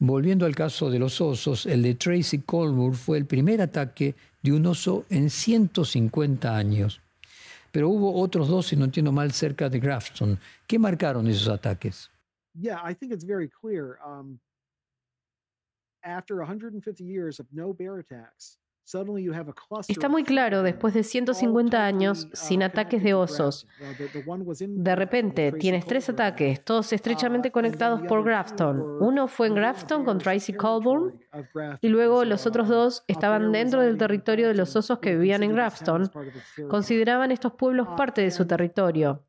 Volviendo 0.00 0.46
al 0.46 0.54
caso 0.54 0.90
de 0.90 0.98
los 0.98 1.20
osos, 1.20 1.66
el 1.66 1.82
de 1.82 1.94
Tracy 1.94 2.42
Colbert 2.42 2.94
fue 2.94 3.18
el 3.18 3.26
primer 3.26 3.60
ataque 3.60 4.14
de 4.42 4.52
un 4.52 4.66
oso 4.66 5.04
en 5.10 5.28
150 5.28 6.56
años. 6.56 7.00
Pero 7.72 7.88
hubo 7.88 8.20
otros 8.20 8.48
dos, 8.48 8.68
si 8.68 8.76
no 8.76 8.84
entiendo 8.84 9.12
mal, 9.12 9.32
cerca 9.32 9.68
de 9.68 9.80
Grafton. 9.80 10.38
¿Qué 10.66 10.78
marcaron 10.78 11.26
esos 11.26 11.48
ataques? 11.48 12.10
Yeah, 12.54 12.80
I 12.82 12.94
think 12.94 13.12
it's 13.12 13.24
very 13.24 13.48
clear. 13.48 13.98
Um, 14.04 14.40
after 16.02 16.36
150 16.36 17.04
years 17.04 17.40
of 17.40 17.46
no 17.52 17.72
bear 17.72 17.98
attacks, 17.98 18.58
Está 19.86 20.08
muy 20.08 20.24
claro, 20.24 20.62
después 20.62 20.94
de 20.94 21.02
150 21.02 21.84
años 21.84 22.24
uh, 22.24 22.30
sin 22.32 22.62
ataques 22.62 23.02
de 23.02 23.12
osos, 23.12 23.66
de 24.66 24.96
repente 24.96 25.52
tienes 25.52 25.84
tres 25.84 26.08
ataques, 26.08 26.64
todos 26.64 26.92
estrechamente 26.94 27.50
uh, 27.50 27.52
conectados 27.52 28.00
por 28.08 28.24
Grafton. 28.24 28.80
Uno 29.00 29.28
fue 29.28 29.48
en 29.48 29.56
Grafton 29.56 30.06
con 30.06 30.18
Tracy 30.18 30.54
Colburn 30.54 31.20
y 31.82 31.88
luego 31.88 32.24
los 32.24 32.46
otros 32.46 32.68
dos 32.68 33.04
estaban 33.08 33.52
dentro 33.52 33.82
del 33.82 33.98
territorio 33.98 34.48
de 34.48 34.54
los 34.54 34.74
osos 34.74 35.00
que 35.00 35.14
vivían 35.14 35.42
en 35.42 35.52
Grafton. 35.52 36.10
Consideraban 36.70 37.30
estos 37.30 37.52
pueblos 37.52 37.88
uh, 37.90 37.96
parte 37.96 38.22
de 38.22 38.30
su 38.30 38.46
territorio. 38.46 39.22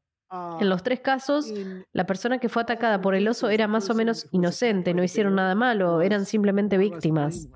En 0.61 0.69
los 0.69 0.83
tres 0.83 1.01
casos, 1.01 1.51
la 1.91 2.05
persona 2.05 2.37
que 2.37 2.49
fue 2.49 2.61
atacada 2.61 3.01
por 3.01 3.15
el 3.15 3.27
oso 3.27 3.49
era 3.49 3.67
más 3.67 3.89
o 3.89 3.95
menos 3.95 4.27
inocente, 4.31 4.93
no 4.93 5.03
hicieron 5.03 5.35
nada 5.35 5.55
malo, 5.55 6.01
eran 6.01 6.25
simplemente 6.25 6.77
víctimas. 6.77 7.49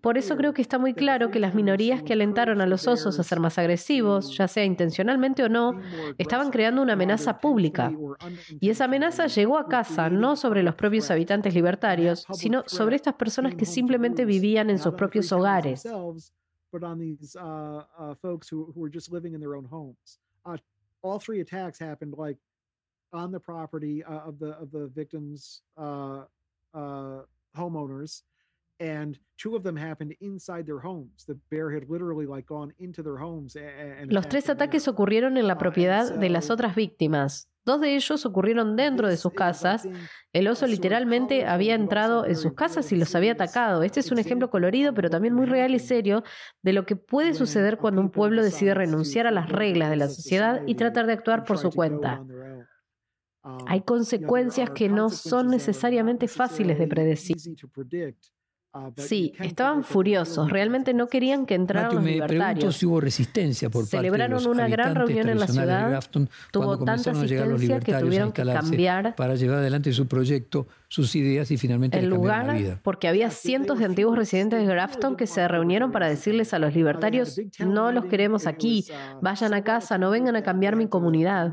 Por 0.00 0.16
eso 0.16 0.34
creo 0.34 0.54
que 0.54 0.62
está 0.62 0.78
muy 0.78 0.94
claro 0.94 1.30
que 1.30 1.38
las 1.38 1.54
minorías 1.54 2.02
que 2.02 2.14
alentaron 2.14 2.62
a 2.62 2.66
los 2.66 2.88
osos 2.88 3.18
a 3.20 3.22
ser 3.22 3.38
más 3.38 3.58
agresivos, 3.58 4.34
ya 4.34 4.48
sea 4.48 4.64
intencionalmente 4.64 5.42
o 5.44 5.50
no, 5.50 5.78
estaban 6.16 6.50
creando 6.50 6.80
una 6.80 6.94
amenaza 6.94 7.38
pública. 7.38 7.92
Y 8.60 8.70
esa 8.70 8.86
amenaza 8.86 9.26
llegó 9.26 9.58
a 9.58 9.68
casa 9.68 10.08
no 10.08 10.36
sobre 10.36 10.62
los 10.62 10.74
propios 10.74 11.10
habitantes 11.10 11.54
libertarios, 11.54 12.26
sino 12.32 12.64
sobre 12.66 12.96
estas 12.96 13.14
personas 13.14 13.54
que 13.54 13.66
simplemente 13.66 14.24
vivían 14.24 14.70
en 14.70 14.78
sus 14.78 14.94
propios 14.94 15.30
hogares. 15.32 15.86
On 23.14 23.30
the 23.30 23.40
property 23.40 24.04
uh, 24.04 24.28
of 24.28 24.38
the 24.38 24.50
of 24.60 24.70
the 24.70 24.90
victims' 24.94 25.62
uh, 25.78 26.24
uh, 26.74 27.22
homeowners, 27.56 28.22
and 28.80 29.18
two 29.38 29.56
of 29.56 29.62
them 29.62 29.76
happened 29.76 30.14
inside 30.20 30.66
their 30.66 30.80
homes. 30.80 31.24
The 31.26 31.38
bear 31.50 31.70
had 31.70 31.88
literally 31.88 32.26
like 32.26 32.46
gone 32.46 32.72
into 32.78 33.02
their 33.02 33.16
homes. 33.16 33.56
And 33.56 34.12
Los 34.12 34.28
tres 34.28 34.50
ataques 34.50 34.88
ocurrieron 34.88 35.36
en 35.38 35.46
la 35.46 35.54
uh, 35.54 35.58
propiedad 35.58 36.12
de 36.12 36.28
las 36.28 36.50
otras 36.50 36.74
víctimas. 36.74 37.48
Dos 37.64 37.80
de 37.80 37.94
ellos 37.96 38.26
ocurrieron 38.26 38.76
dentro 38.76 39.08
de 39.08 39.16
sus 39.16 39.32
casas. 39.32 39.88
El 40.34 40.48
oso 40.48 40.66
literalmente 40.66 41.46
había 41.46 41.74
entrado 41.74 42.26
en 42.26 42.36
sus 42.36 42.52
casas 42.52 42.92
y 42.92 42.96
los 42.96 43.14
había 43.14 43.32
atacado. 43.32 43.82
Este 43.82 44.00
es 44.00 44.12
un 44.12 44.18
ejemplo 44.18 44.50
colorido, 44.50 44.92
pero 44.92 45.08
también 45.08 45.32
muy 45.32 45.46
real 45.46 45.74
y 45.74 45.78
serio 45.78 46.24
de 46.60 46.74
lo 46.74 46.84
que 46.84 46.96
puede 46.96 47.32
suceder 47.32 47.78
cuando 47.78 48.02
un 48.02 48.10
pueblo 48.10 48.42
decide 48.42 48.74
renunciar 48.74 49.26
a 49.26 49.30
las 49.30 49.48
reglas 49.48 49.88
de 49.88 49.96
la 49.96 50.08
sociedad 50.08 50.60
y 50.66 50.74
tratar 50.74 51.06
de 51.06 51.14
actuar 51.14 51.44
por 51.44 51.56
su 51.56 51.70
cuenta. 51.70 52.22
Hay 53.66 53.82
consecuencias 53.82 54.70
que 54.70 54.88
no 54.88 55.10
son 55.10 55.48
necesariamente 55.48 56.28
fáciles 56.28 56.78
de 56.78 56.86
predecir. 56.86 57.36
Uh, 58.74 58.90
Sí, 58.96 59.32
estaban 59.38 59.84
furiosos. 59.84 60.50
Realmente 60.50 60.94
no 60.94 61.06
querían 61.06 61.46
que 61.46 61.54
entraran 61.54 61.94
los 61.94 62.02
me 62.02 62.12
pregunto 62.14 62.32
libertarios. 62.32 62.76
si 62.76 62.86
hubo 62.86 63.00
resistencia 63.00 63.70
por 63.70 63.86
Celebraron 63.86 64.38
parte 64.38 64.48
de 64.48 64.50
los 64.50 64.56
una 64.56 64.68
gran 64.68 64.96
reunión 64.96 65.28
en 65.28 65.38
la 65.38 65.46
ciudad, 65.46 65.90
Grafton 65.90 66.28
Tuvo 66.50 66.78
tanta 66.78 67.12
los 67.12 67.22
asistencia 67.22 67.78
que 67.78 67.94
tuvieron 67.94 68.32
que 68.32 68.42
cambiar 68.42 69.14
para 69.14 69.36
llevar 69.36 69.58
adelante 69.58 69.92
su 69.92 70.08
proyecto, 70.08 70.66
sus 70.94 71.16
ideas 71.16 71.50
y 71.50 71.56
finalmente 71.56 71.98
el 71.98 72.04
les 72.04 72.12
cambiaron 72.12 72.46
la 72.46 72.52
lugar 72.52 72.62
vida. 72.62 72.80
porque 72.84 73.08
había 73.08 73.28
cientos 73.30 73.80
de 73.80 73.84
antiguos 73.84 74.16
residentes 74.16 74.60
de 74.60 74.66
Grafton 74.66 75.16
que 75.16 75.26
se 75.26 75.48
reunieron 75.48 75.90
para 75.90 76.08
decirles 76.08 76.54
a 76.54 76.60
los 76.60 76.72
libertarios, 76.72 77.40
no 77.58 77.90
los 77.90 78.04
queremos 78.04 78.46
aquí, 78.46 78.86
vayan 79.20 79.54
a 79.54 79.64
casa, 79.64 79.98
no 79.98 80.10
vengan 80.10 80.36
a 80.36 80.44
cambiar 80.44 80.76
mi 80.76 80.86
comunidad. 80.86 81.52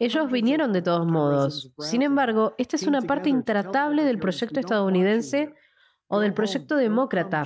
Ellos 0.00 0.32
vinieron 0.32 0.72
de 0.72 0.82
todos 0.82 1.06
modos. 1.06 1.72
Sin 1.78 2.02
embargo, 2.02 2.56
esta 2.58 2.74
es 2.74 2.88
una 2.88 3.02
parte 3.02 3.30
intratable 3.30 4.02
del 4.02 4.18
proyecto 4.18 4.58
estadounidense 4.58 5.54
o 6.08 6.18
del 6.18 6.34
proyecto 6.34 6.74
demócrata. 6.74 7.44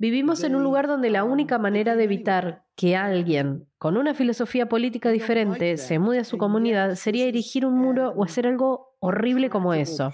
Vivimos 0.00 0.44
en 0.44 0.54
un 0.54 0.62
lugar 0.62 0.86
donde 0.86 1.10
la 1.10 1.24
única 1.24 1.58
manera 1.58 1.96
de 1.96 2.04
evitar 2.04 2.64
que 2.76 2.94
alguien 2.94 3.66
con 3.78 3.96
una 3.96 4.14
filosofía 4.14 4.68
política 4.68 5.10
diferente 5.10 5.76
se 5.76 5.98
mude 5.98 6.20
a 6.20 6.24
su 6.24 6.38
comunidad 6.38 6.94
sería 6.94 7.26
erigir 7.26 7.66
un 7.66 7.74
muro 7.74 8.10
o 8.10 8.22
hacer 8.22 8.46
algo 8.46 8.96
horrible 9.00 9.50
como 9.50 9.74
eso. 9.74 10.12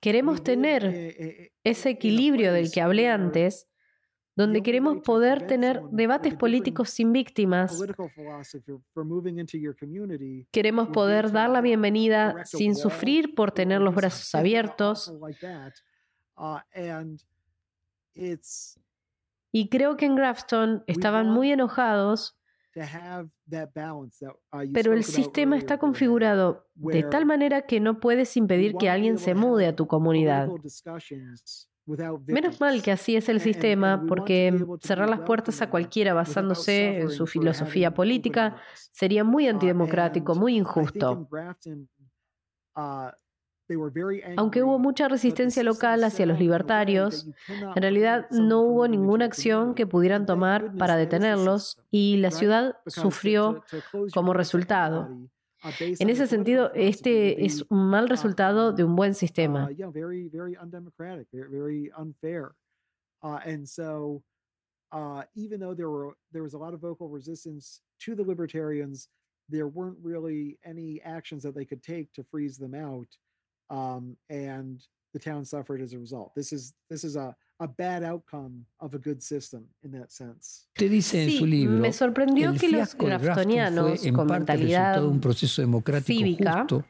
Queremos 0.00 0.44
tener 0.44 1.50
ese 1.64 1.88
equilibrio 1.88 2.52
del 2.52 2.70
que 2.70 2.82
hablé 2.82 3.08
antes, 3.08 3.68
donde 4.36 4.62
queremos 4.62 4.98
poder 4.98 5.46
tener 5.46 5.80
debates 5.90 6.34
políticos 6.34 6.90
sin 6.90 7.10
víctimas, 7.12 7.82
queremos 10.52 10.88
poder 10.88 11.32
dar 11.32 11.48
la 11.48 11.62
bienvenida 11.62 12.44
sin 12.44 12.74
sufrir 12.76 13.34
por 13.34 13.50
tener 13.52 13.80
los 13.80 13.94
brazos 13.94 14.34
abiertos. 14.34 15.12
Y 19.52 19.68
creo 19.70 19.96
que 19.96 20.04
en 20.04 20.16
Grafton 20.16 20.84
estaban 20.86 21.30
muy 21.30 21.50
enojados, 21.50 22.38
pero 24.74 24.92
el 24.92 25.02
sistema 25.02 25.56
está 25.56 25.78
configurado 25.78 26.66
de 26.74 27.04
tal 27.04 27.24
manera 27.24 27.62
que 27.62 27.80
no 27.80 28.00
puedes 28.00 28.36
impedir 28.36 28.74
que 28.76 28.90
alguien 28.90 29.16
se 29.16 29.34
mude 29.34 29.66
a 29.66 29.74
tu 29.74 29.86
comunidad. 29.86 30.50
Menos 32.26 32.60
mal 32.60 32.82
que 32.82 32.90
así 32.90 33.14
es 33.14 33.28
el 33.28 33.40
sistema, 33.40 34.04
porque 34.08 34.52
cerrar 34.80 35.08
las 35.08 35.20
puertas 35.20 35.62
a 35.62 35.70
cualquiera 35.70 36.14
basándose 36.14 37.00
en 37.00 37.10
su 37.10 37.26
filosofía 37.26 37.94
política 37.94 38.56
sería 38.74 39.22
muy 39.22 39.46
antidemocrático, 39.46 40.34
muy 40.34 40.56
injusto. 40.56 41.28
Aunque 44.36 44.62
hubo 44.62 44.78
mucha 44.78 45.08
resistencia 45.08 45.62
local 45.62 46.04
hacia 46.04 46.26
los 46.26 46.38
libertarios, 46.38 47.28
en 47.48 47.82
realidad 47.82 48.26
no 48.30 48.60
hubo 48.62 48.88
ninguna 48.88 49.24
acción 49.24 49.74
que 49.74 49.86
pudieran 49.86 50.26
tomar 50.26 50.76
para 50.76 50.96
detenerlos 50.96 51.80
y 51.90 52.16
la 52.18 52.30
ciudad 52.30 52.76
sufrió 52.86 53.62
como 54.12 54.32
resultado. 54.32 55.08
En 55.64 56.10
ese 56.10 56.26
sentido, 56.26 56.70
este 56.74 57.44
es 57.44 57.64
un 57.70 57.90
mal 57.90 58.08
resultado 58.08 58.72
de 58.72 58.84
un 58.84 58.94
buen 58.94 59.14
sistema. 59.14 59.68
Uh, 64.92 65.22
even 65.34 65.58
though 65.58 65.74
there 65.74 66.42
was 66.42 66.54
a 66.54 66.58
lot 66.58 66.72
of 66.72 66.80
vocal 66.80 67.08
resistance 67.08 67.80
to 67.98 68.14
the 68.14 68.22
libertarians, 68.22 69.08
there 69.48 69.68
weren't 69.68 69.98
really 70.00 70.58
any 70.64 71.00
actions 71.04 71.42
that 71.42 71.54
they 71.54 71.64
could 71.64 71.82
take 71.82 72.12
to 72.12 72.24
freeze 72.24 72.56
them 72.56 72.74
out, 72.74 73.08
um, 73.68 74.16
and 74.30 74.86
the 75.12 75.18
town 75.18 75.44
suffered 75.44 75.80
as 75.80 75.92
a 75.92 75.98
result. 75.98 76.32
This 76.34 76.52
is 76.52 76.72
this 76.88 77.04
is 77.04 77.16
a 77.16 77.34
a 77.58 77.66
bad 77.66 78.04
outcome 78.04 78.66
of 78.78 78.94
a 78.94 78.98
good 78.98 79.20
system 79.20 79.66
in 79.82 79.92
that 79.92 80.10
sense. 80.10 80.66
Usted 80.76 80.90
dice 80.90 81.22
en 81.22 81.30
Sí, 81.30 81.38
su 81.38 81.46
libro, 81.46 81.78
me 81.78 81.92
sorprendió 81.92 82.52
que 82.54 82.68
los 82.68 82.94
graftonianos 82.94 84.00
fue 84.00 84.08
en 84.08 84.14
con 84.14 84.26
parte 84.26 84.52
mentalidad 84.52 85.00
de 85.00 85.06
un 85.06 85.20
proceso 85.20 85.62
democrático 85.62 86.06
cívica, 86.06 86.60
justo 86.60 86.84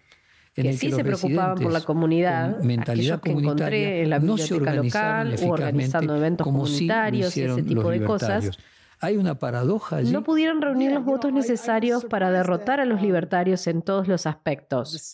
en 0.57 0.65
que 0.65 0.71
el 0.71 0.79
sí 0.79 0.89
que 0.89 0.97
se 0.97 1.05
preocupaban 1.05 1.59
por 1.59 1.73
la 1.73 1.83
comunidad, 1.83 2.61
mentalidad 2.63 3.21
que 3.21 3.31
encontré 3.31 4.03
en 4.03 4.11
la 4.11 4.19
no 4.19 4.39
se 4.39 4.55
biblioteca 4.55 5.25
local 5.25 5.37
o 5.43 5.53
organizando 5.53 6.17
eventos 6.17 6.45
comunitarios 6.45 7.27
y 7.27 7.41
hicieron 7.41 7.59
ese 7.59 7.69
tipo 7.69 7.91
de 7.91 8.05
cosas. 8.05 8.59
Hay 8.99 9.19
una 9.19 9.39
paradoja 9.39 9.97
allí. 9.97 10.11
no 10.11 10.25
pudieron 10.25 10.63
reunir 10.63 10.91
los 10.91 11.05
votos 11.05 11.31
necesarios 11.31 12.07
para 12.07 12.31
derrotar 12.31 12.77
that, 12.77 12.81
a 12.81 12.85
los 12.87 12.99
um, 12.99 13.05
libertarios 13.05 13.67
en 13.67 13.83
todos 13.83 14.09
los 14.09 14.27
aspectos. 14.27 15.13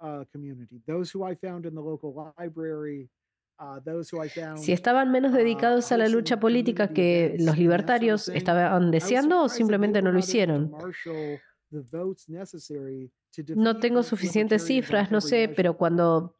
Uh, 0.00 0.24
community, 0.32 0.80
those 0.86 1.10
who 1.10 1.24
I 1.24 1.34
found 1.34 1.66
in 1.66 1.74
the 1.74 1.80
local 1.80 2.32
library, 2.38 3.08
uh. 3.60 3.78
Si 4.56 4.72
estaban 4.72 5.10
menos 5.10 5.34
uh, 5.34 5.36
dedicados 5.36 5.92
a 5.92 5.98
la 5.98 6.08
lucha 6.08 6.40
política 6.40 6.88
que 6.88 7.36
los 7.38 7.58
libertarios 7.58 8.28
estaban 8.28 8.90
deseando 8.90 9.42
o 9.42 9.48
simplemente 9.50 10.00
no 10.00 10.12
lo 10.12 10.18
hicieron. 10.18 10.72
No 13.54 13.78
tengo 13.78 14.02
suficientes 14.02 14.64
cifras, 14.64 15.10
no 15.10 15.20
sé, 15.20 15.52
pero 15.54 15.76
cuando 15.76 16.34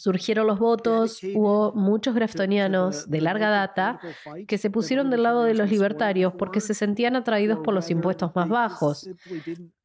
Um, 0.00 0.10
um, 0.10 0.12
surgieron 0.12 0.46
los 0.46 0.58
votos, 0.58 1.20
hubo 1.34 1.72
muchos 1.72 2.14
graftonianos 2.14 3.08
de 3.08 3.20
larga 3.20 3.50
data 3.50 4.00
que 4.46 4.58
se 4.58 4.70
pusieron 4.70 5.10
del 5.10 5.22
lado 5.22 5.44
de 5.44 5.54
los 5.54 5.70
libertarios 5.70 6.32
porque 6.34 6.60
se 6.60 6.74
sentían 6.74 7.16
atraídos 7.16 7.60
por 7.60 7.74
los 7.74 7.90
impuestos 7.90 8.34
más 8.34 8.48
bajos. 8.48 9.08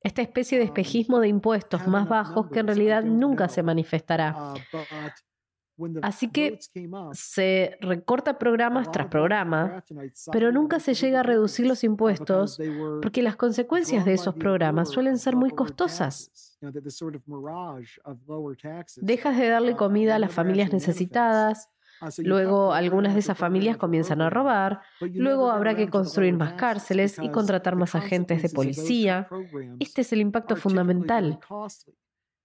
Esta 0.02 0.22
especie 0.22 0.58
de 0.58 0.66
espejismo 0.66 1.20
de 1.20 1.28
impuestos 1.28 1.88
más 1.88 2.08
bajos 2.08 2.48
que 2.52 2.60
en 2.60 2.68
realidad 2.68 3.04
nunca 3.04 3.50
se 3.50 3.64
manifestará. 3.64 4.54
Así 6.02 6.30
que 6.30 6.60
se 7.12 7.78
recorta 7.82 8.38
programas 8.38 8.92
tras 8.92 9.08
programa, 9.08 9.84
pero 10.32 10.52
nunca 10.52 10.80
se 10.80 10.94
llega 10.94 11.20
a 11.20 11.24
reducir 11.24 11.68
los 11.68 11.84
impuestos 11.84 12.60
porque 13.02 13.22
las 13.22 13.36
consecuencias 13.36 14.06
de 14.06 14.14
esos 14.14 14.36
programas 14.36 14.90
suelen 14.90 15.18
ser 15.18 15.36
muy 15.36 15.52
costosas. 15.52 16.58
Dejas 19.02 19.38
de 19.38 19.50
darle 19.50 19.76
comida 19.76 20.16
a 20.16 20.20
las 20.20 20.32
familias 20.32 20.72
necesitadas, 20.72 21.70
luego 22.20 22.74
algunas 22.74 23.14
de 23.14 23.20
esas 23.20 23.38
familias 23.38 23.76
comienzan 23.76 24.22
a 24.22 24.30
robar, 24.30 24.82
luego 25.02 25.52
habrá 25.52 25.76
que 25.76 25.90
construir 25.90 26.36
más 26.36 26.54
cárceles 26.54 27.18
y 27.22 27.30
contratar 27.30 27.76
más 27.76 27.96
agentes 27.96 28.42
de 28.42 28.50
policía. 28.50 29.28
Este 29.80 30.02
es 30.02 30.14
el 30.14 30.22
impacto 30.22 30.56
fundamental. 30.56 31.40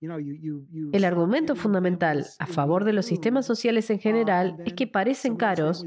El 0.01 1.05
argumento 1.05 1.55
fundamental 1.57 2.27
a 2.39 2.47
favor 2.47 2.85
de 2.85 2.95
los 2.95 3.05
sistemas 3.05 3.45
sociales 3.45 3.91
en 3.91 3.99
general 3.99 4.57
es 4.65 4.73
que 4.73 4.87
parecen 4.87 5.37
caros, 5.37 5.85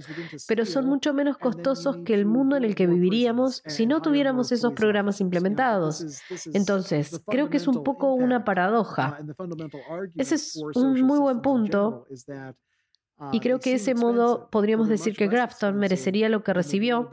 pero 0.47 0.65
son 0.65 0.85
mucho 0.85 1.13
menos 1.15 1.37
costosos 1.39 1.97
que 2.05 2.13
el 2.13 2.25
mundo 2.25 2.55
en 2.55 2.63
el 2.63 2.75
que 2.75 2.85
viviríamos 2.85 3.63
si 3.65 3.87
no 3.87 4.01
tuviéramos 4.03 4.51
esos 4.51 4.73
programas 4.73 5.19
implementados. 5.19 6.21
Entonces, 6.53 7.21
creo 7.25 7.49
que 7.49 7.57
es 7.57 7.67
un 7.67 7.83
poco 7.83 8.13
una 8.13 8.43
paradoja. 8.43 9.17
Ese 10.15 10.35
es 10.35 10.61
un 10.75 11.01
muy 11.01 11.17
buen 11.17 11.41
punto 11.41 12.05
y 13.31 13.39
creo 13.39 13.59
que 13.59 13.71
de 13.71 13.75
ese 13.77 13.95
modo 13.95 14.49
podríamos 14.49 14.87
decir 14.89 15.15
que 15.15 15.27
Grafton 15.27 15.77
merecería 15.77 16.29
lo 16.29 16.43
que 16.43 16.53
recibió 16.53 17.09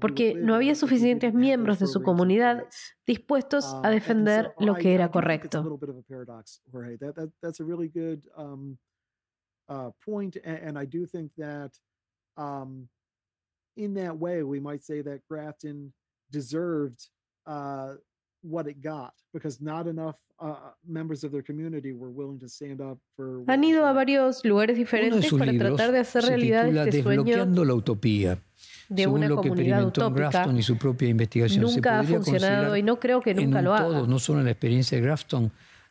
porque 0.00 0.34
no 0.34 0.54
había 0.54 0.74
suficientes 0.74 1.34
miembros 1.34 1.78
de 1.78 1.86
su 1.86 2.02
comunidad 2.02 2.64
dispuestos 3.06 3.74
a 3.82 3.90
defender 3.90 4.54
lo 4.58 4.74
que 4.74 4.94
era 4.94 5.10
correcto. 5.10 5.78
In 13.78 13.92
that 13.92 14.16
way 14.16 14.42
we 14.42 14.58
might 14.58 14.82
say 14.82 15.02
that 15.02 15.20
Grafton 15.28 15.92
deserved 16.30 17.10
uh, 17.44 17.96
what 18.48 18.66
it 18.66 18.78
got 18.82 19.12
because 19.32 19.60
not 19.60 19.86
enough 19.86 20.16
uh, 20.40 20.72
members 20.86 21.24
of 21.24 21.32
their 21.32 21.42
community 21.42 21.92
were 21.92 22.10
willing 22.10 22.38
to 22.38 22.48
stand 22.48 22.80
up 22.80 22.98
for. 23.16 23.44
Han 23.48 23.64
ido 23.64 23.86
a 23.86 23.92
varios 23.92 24.44
lugares 24.44 24.76
diferentes 24.76 25.32
para 25.32 25.52
tratar 25.52 25.92
de 25.92 25.98
hacer 25.98 26.24
realidad 26.24 26.68
este 26.68 27.02
sueño 27.02 27.24
Desbloqueando 27.24 27.64
la 27.64 27.74
utopía. 27.74 28.38
de 28.88 29.02
según 29.02 29.18
una 29.18 29.28
lo 29.28 29.40
que 29.40 29.48
experimentó 29.48 30.06
utópica 30.06 30.30
Grafton 30.30 30.58
y 30.58 30.62
su 30.62 30.76
propia 30.76 31.08
investigación. 31.08 31.68
Se 31.68 31.74
nunca 31.76 32.00
ha 32.00 32.04
funcionado 32.04 32.76
y 32.76 32.82
no 32.82 33.00
creo 33.00 33.20
que 33.20 33.34
nunca 33.34 33.58
un 33.58 33.64
lo 33.64 33.74
haga. 33.74 33.86
todo, 33.86 34.06
no 34.06 34.18
solo 34.18 34.40
en 34.40 34.46
la 34.46 34.52
experiencia 34.52 34.98
de 34.98 35.04
Grafton, 35.04 35.50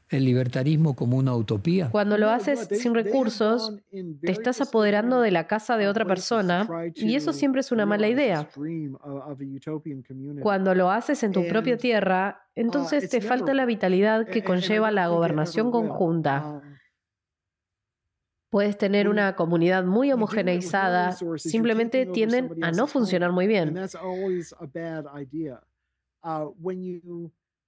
el 0.09 0.25
libertarismo 0.25 0.95
como 0.95 1.17
una 1.17 1.35
utopía. 1.35 1.89
Cuando 1.89 2.17
lo 2.17 2.29
haces 2.29 2.67
sin 2.71 2.93
recursos, 2.93 3.75
te 4.21 4.31
estás 4.31 4.61
apoderando 4.61 5.21
de 5.21 5.31
la 5.31 5.47
casa 5.47 5.77
de 5.77 5.87
uh, 5.87 5.89
otra 5.89 6.05
persona 6.05 6.67
y 6.93 7.15
eso 7.15 7.33
siempre 7.33 7.61
es 7.61 7.71
una 7.71 7.85
mala 7.85 8.07
idea. 8.07 8.47
Cuando 10.41 10.75
lo 10.75 10.91
haces 10.91 11.23
en 11.23 11.31
tu 11.31 11.47
propia 11.47 11.77
tierra, 11.77 12.47
entonces 12.53 13.03
it's 13.03 13.11
te 13.11 13.21
falta 13.21 13.53
la 13.53 13.65
vitalidad 13.65 14.27
que 14.27 14.43
conlleva 14.43 14.91
la 14.91 15.07
gobernación 15.07 15.71
conjunta. 15.71 16.45
Um, 16.45 16.75
Puedes 18.49 18.77
tener 18.77 19.09
una 19.09 19.35
comunidad 19.35 19.83
muy 19.83 20.13
homogeneizada, 20.13 21.11
simplemente 21.35 22.05
tienden 22.05 22.63
a 22.63 22.71
no 22.71 22.87
funcionar 22.87 23.33
muy 23.33 23.47
bien. 23.47 23.75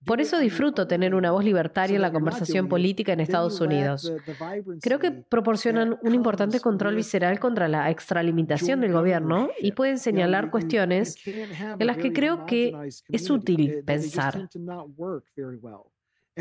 Por 0.07 0.21
eso 0.21 0.39
disfruto 0.39 0.87
tener 0.87 1.13
una 1.13 1.31
voz 1.31 1.43
libertaria 1.43 1.97
en 1.97 2.01
la 2.01 2.13
conversación 2.13 2.69
política 2.69 3.11
en 3.11 3.19
Estados 3.19 3.59
Unidos. 3.59 4.11
Creo 4.81 4.99
que 4.99 5.11
proporcionan 5.11 5.99
un 6.01 6.15
importante 6.15 6.61
control 6.61 6.95
visceral 6.95 7.39
contra 7.39 7.67
la 7.67 7.91
extralimitación 7.91 8.79
del 8.79 8.93
gobierno 8.93 9.49
y 9.59 9.73
pueden 9.73 9.97
señalar 9.99 10.49
cuestiones 10.49 11.17
en 11.25 11.85
las 11.85 11.97
que 11.97 12.13
creo 12.13 12.45
que 12.45 12.73
es 13.09 13.29
útil 13.29 13.83
pensar 13.85 14.49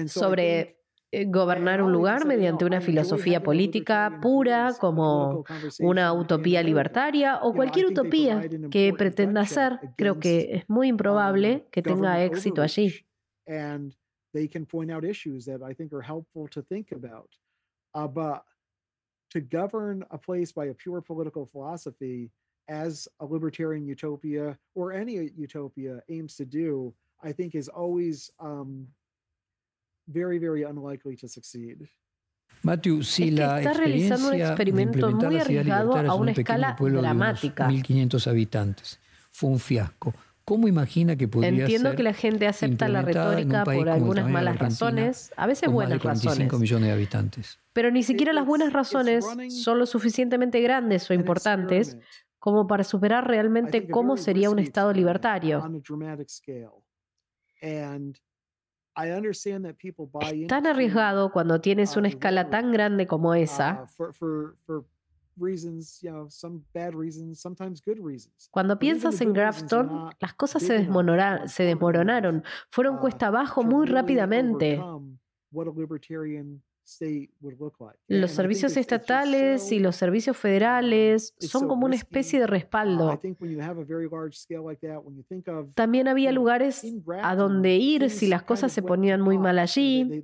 sobre 0.06 0.78
eh, 1.10 1.24
gobernar 1.24 1.82
un 1.82 1.92
lugar 1.92 2.24
mediante 2.26 2.64
una 2.64 2.80
filosofía 2.80 3.42
política 3.42 4.18
pura 4.22 4.74
como 4.78 5.44
una 5.80 6.12
utopía 6.12 6.62
libertaria 6.62 7.38
o 7.42 7.52
cualquier 7.52 7.86
utopía 7.86 8.48
que 8.70 8.92
pretenda 8.96 9.40
hacer. 9.40 9.80
Creo 9.96 10.20
que 10.20 10.50
es 10.52 10.68
muy 10.68 10.88
improbable 10.88 11.66
que 11.72 11.82
tenga 11.82 12.22
éxito 12.22 12.62
allí. 12.62 13.06
And 13.46 13.94
they 14.34 14.46
can 14.46 14.66
point 14.66 14.90
out 14.90 15.04
issues 15.04 15.44
that 15.46 15.62
I 15.62 15.72
think 15.72 15.92
are 15.92 16.02
helpful 16.02 16.48
to 16.48 16.62
think 16.62 16.92
about. 16.92 17.30
Uh, 17.94 18.06
but 18.06 18.44
to 19.30 19.40
govern 19.40 20.04
a 20.10 20.18
place 20.18 20.52
by 20.52 20.66
a 20.66 20.74
pure 20.74 21.00
political 21.00 21.46
philosophy, 21.46 22.30
as 22.68 23.08
a 23.20 23.24
libertarian 23.24 23.86
utopia 23.86 24.58
or 24.74 24.92
any 24.92 25.30
utopia 25.36 26.02
aims 26.08 26.36
to 26.36 26.44
do, 26.44 26.92
I 27.22 27.32
think 27.32 27.54
is 27.54 27.68
always 27.68 28.30
um, 28.40 28.86
very, 30.08 30.38
very 30.38 30.64
unlikely 30.64 31.16
to 31.16 31.28
succeed. 31.28 31.88
Matthew, 32.62 33.02
si 33.02 33.24
Es 33.24 33.28
que 33.28 33.36
la 33.36 33.60
está 33.60 33.72
realizando 33.74 34.28
un 34.28 34.34
experimento 34.34 35.10
muy 35.10 35.38
arriesgado 35.38 35.94
a 35.94 36.14
una 36.14 36.32
escala 36.32 36.76
pueblo 36.76 37.00
de 37.00 37.08
unos 37.08 37.18
dramática. 37.18 37.68
1.500 37.68 38.26
habitantes 38.26 38.98
fue 39.30 39.50
un 39.50 39.58
fiasco, 39.58 40.14
¿cómo 40.46 40.68
imagina 40.68 41.16
que 41.16 41.26
podría 41.26 41.64
Entiendo 41.64 41.90
ser 41.90 41.96
que 41.96 42.02
la 42.04 42.14
gente 42.14 42.46
acepta 42.46 42.88
la 42.88 43.02
retórica 43.02 43.64
por 43.64 43.88
algunas 43.88 44.30
malas 44.30 44.58
razones, 44.58 45.32
a 45.36 45.46
veces 45.46 45.66
con 45.66 45.74
más 45.74 45.88
de 45.88 45.98
buenas 45.98 46.02
45 46.02 46.44
razones, 46.44 46.60
millones 46.60 46.86
de 46.86 46.92
habitantes? 46.92 47.58
pero 47.72 47.90
ni 47.90 48.02
siquiera 48.02 48.32
las 48.32 48.46
buenas 48.46 48.72
razones 48.72 49.26
son 49.50 49.78
lo 49.80 49.86
suficientemente 49.86 50.60
grandes 50.62 51.10
o 51.10 51.12
an 51.12 51.20
importantes 51.20 51.98
como 52.38 52.66
para 52.68 52.84
superar 52.84 53.26
realmente 53.26 53.88
cómo 53.88 54.16
sería 54.16 54.48
un 54.48 54.60
Estado 54.60 54.92
libertario. 54.92 55.58
on 55.58 55.74
a 55.74 55.80
dramatic 55.80 56.28
scale. 56.28 56.84
And 57.60 58.16
I 58.96 59.10
understand 59.10 59.66
that 59.66 59.74
people 59.74 60.06
buy 60.10 60.44
Es 60.44 60.48
tan 60.48 60.66
arriesgado 60.66 61.32
cuando 61.32 61.60
tienes 61.60 61.96
una 61.96 62.08
escala 62.08 62.48
tan 62.48 62.70
grande 62.70 63.06
como 63.06 63.34
esa. 63.34 63.86
For, 65.36 65.44
for, 65.44 65.48
for 65.48 65.50
reasons, 65.50 66.00
you 66.02 66.10
know, 66.10 66.28
some 66.30 66.62
bad 66.72 66.94
reasons, 66.94 67.40
sometimes 67.40 67.80
good 67.80 67.98
reasons. 67.98 68.48
Cuando 68.50 68.78
piensas 68.78 69.20
en 69.20 69.32
Grafton, 69.32 70.10
las 70.20 70.34
cosas 70.34 70.62
se, 70.62 70.88
or 70.88 71.48
se 71.48 71.62
desmoronaron, 71.62 72.44
fueron 72.70 72.96
uh, 72.96 73.00
cuesta 73.00 73.28
abajo 73.28 73.62
muy 73.62 73.86
rápidamente. 73.86 74.80
Los 78.08 78.30
servicios 78.30 78.76
estatales 78.76 79.72
y 79.72 79.80
los 79.80 79.96
servicios 79.96 80.36
federales 80.36 81.34
son 81.40 81.62
so 81.62 81.68
como 81.68 81.86
una 81.86 81.96
especie 81.96 82.38
de 82.38 82.46
Uh, 82.46 82.48
respaldo. 82.48 83.20
También 85.74 86.08
había 86.08 86.30
lugares 86.32 86.86
a 87.22 87.34
donde 87.34 87.76
ir 87.76 88.02
things 88.02 88.14
si 88.14 88.28
las 88.28 88.44
cosas 88.44 88.72
se 88.72 88.82
ponían 88.82 89.20
muy 89.20 89.36
mal 89.36 89.58
allí. 89.58 90.22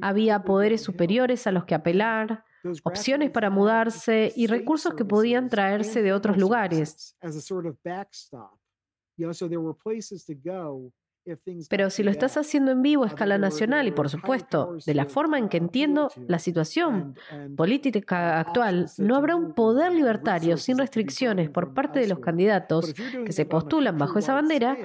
Había 0.00 0.44
poderes 0.44 0.80
superiores 0.80 1.46
a 1.46 1.52
los 1.52 1.64
que 1.66 1.74
apelar, 1.74 2.44
opciones 2.84 3.30
para 3.30 3.50
mudarse 3.50 4.32
y 4.34 4.46
recursos 4.46 4.94
que 4.94 5.04
podían 5.04 5.48
traerse 5.48 6.02
de 6.02 6.12
otros 6.12 6.36
lugares. 6.36 7.16
Pero 11.68 11.90
si 11.90 12.02
lo 12.02 12.10
estás 12.10 12.36
haciendo 12.36 12.72
en 12.72 12.82
vivo 12.82 13.04
a 13.04 13.06
Uh, 13.06 13.10
escala 13.10 13.38
nacional 13.38 13.86
y 13.86 13.92
por 13.92 14.08
supuesto 14.08 14.76
de 14.84 14.94
la 14.94 15.06
forma 15.06 15.38
en 15.38 15.44
uh, 15.44 15.48
que 15.48 15.56
appeal 15.56 15.64
entiendo 15.68 16.10
la 16.26 16.38
situación 16.38 17.14
política 17.56 18.16
uh, 18.16 18.40
actual, 18.40 18.90
no 18.98 19.16
habrá 19.16 19.36
un 19.36 19.54
poder 19.54 19.92
libertario 19.92 20.56
sin 20.56 20.78
restricciones 20.78 21.48
por 21.48 21.74
parte 21.74 22.00
de 22.00 22.08
los 22.08 22.18
candidatos 22.18 22.92
que 22.92 23.32
se 23.32 23.46
postulan 23.46 23.98
bajo 23.98 24.18
esa 24.18 24.34
bandera, 24.34 24.76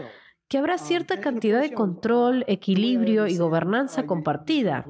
que 0.47 0.57
habrá 0.59 0.75
um, 0.75 0.79
cierta 0.79 1.19
cantidad 1.19 1.59
de 1.59 1.69
uh, 1.69 1.73
control, 1.73 2.45
equilibrio 2.47 3.27
y 3.27 3.37
uh, 3.37 3.43
gobernanza 3.43 4.05
compartida. 4.05 4.85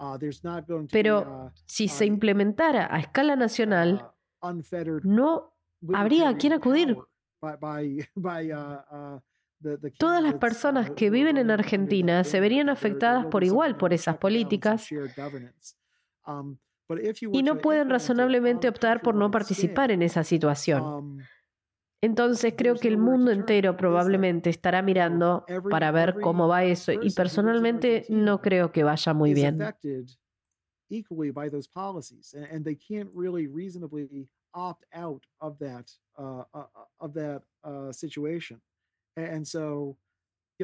Uh, 0.00 0.86
Pero 0.90 1.52
si 1.66 1.88
se 1.88 2.06
implementara 2.06 2.88
a 2.92 2.98
escala 2.98 3.36
nacional, 3.36 4.10
no 5.04 5.52
habría 5.92 6.30
a 6.30 6.36
quién 6.36 6.52
acudir. 6.54 6.96
uh, 7.42 7.46
uh, 7.46 9.20
Todas 9.98 10.22
las 10.22 10.34
personas 10.34 10.90
que 10.90 11.10
viven 11.10 11.36
en 11.36 11.50
Argentina 11.50 12.24
se 12.24 12.40
verían 12.40 12.70
afectadas 12.70 13.26
por 13.26 13.44
igual 13.44 13.76
por 13.76 13.92
esas 13.92 14.16
políticas. 14.16 14.88
Um, 16.26 16.56
y 17.32 17.42
no 17.42 17.58
pueden 17.58 17.90
razonablemente 17.90 18.68
optar 18.68 19.02
por 19.02 19.14
no 19.14 19.30
participar 19.30 19.90
en 19.90 20.02
esa 20.02 20.24
situación. 20.24 21.18
Entonces 22.02 22.54
creo 22.56 22.76
que 22.76 22.88
el 22.88 22.96
mundo 22.96 23.30
entero 23.30 23.76
probablemente 23.76 24.48
estará 24.48 24.80
mirando 24.80 25.44
para 25.68 25.90
ver 25.90 26.18
cómo 26.20 26.48
va 26.48 26.64
eso 26.64 26.92
y 26.92 27.10
personalmente 27.12 28.06
no 28.08 28.40
creo 28.40 28.72
que 28.72 28.84
vaya 28.84 29.12
muy 29.12 29.34
bien. 29.34 29.58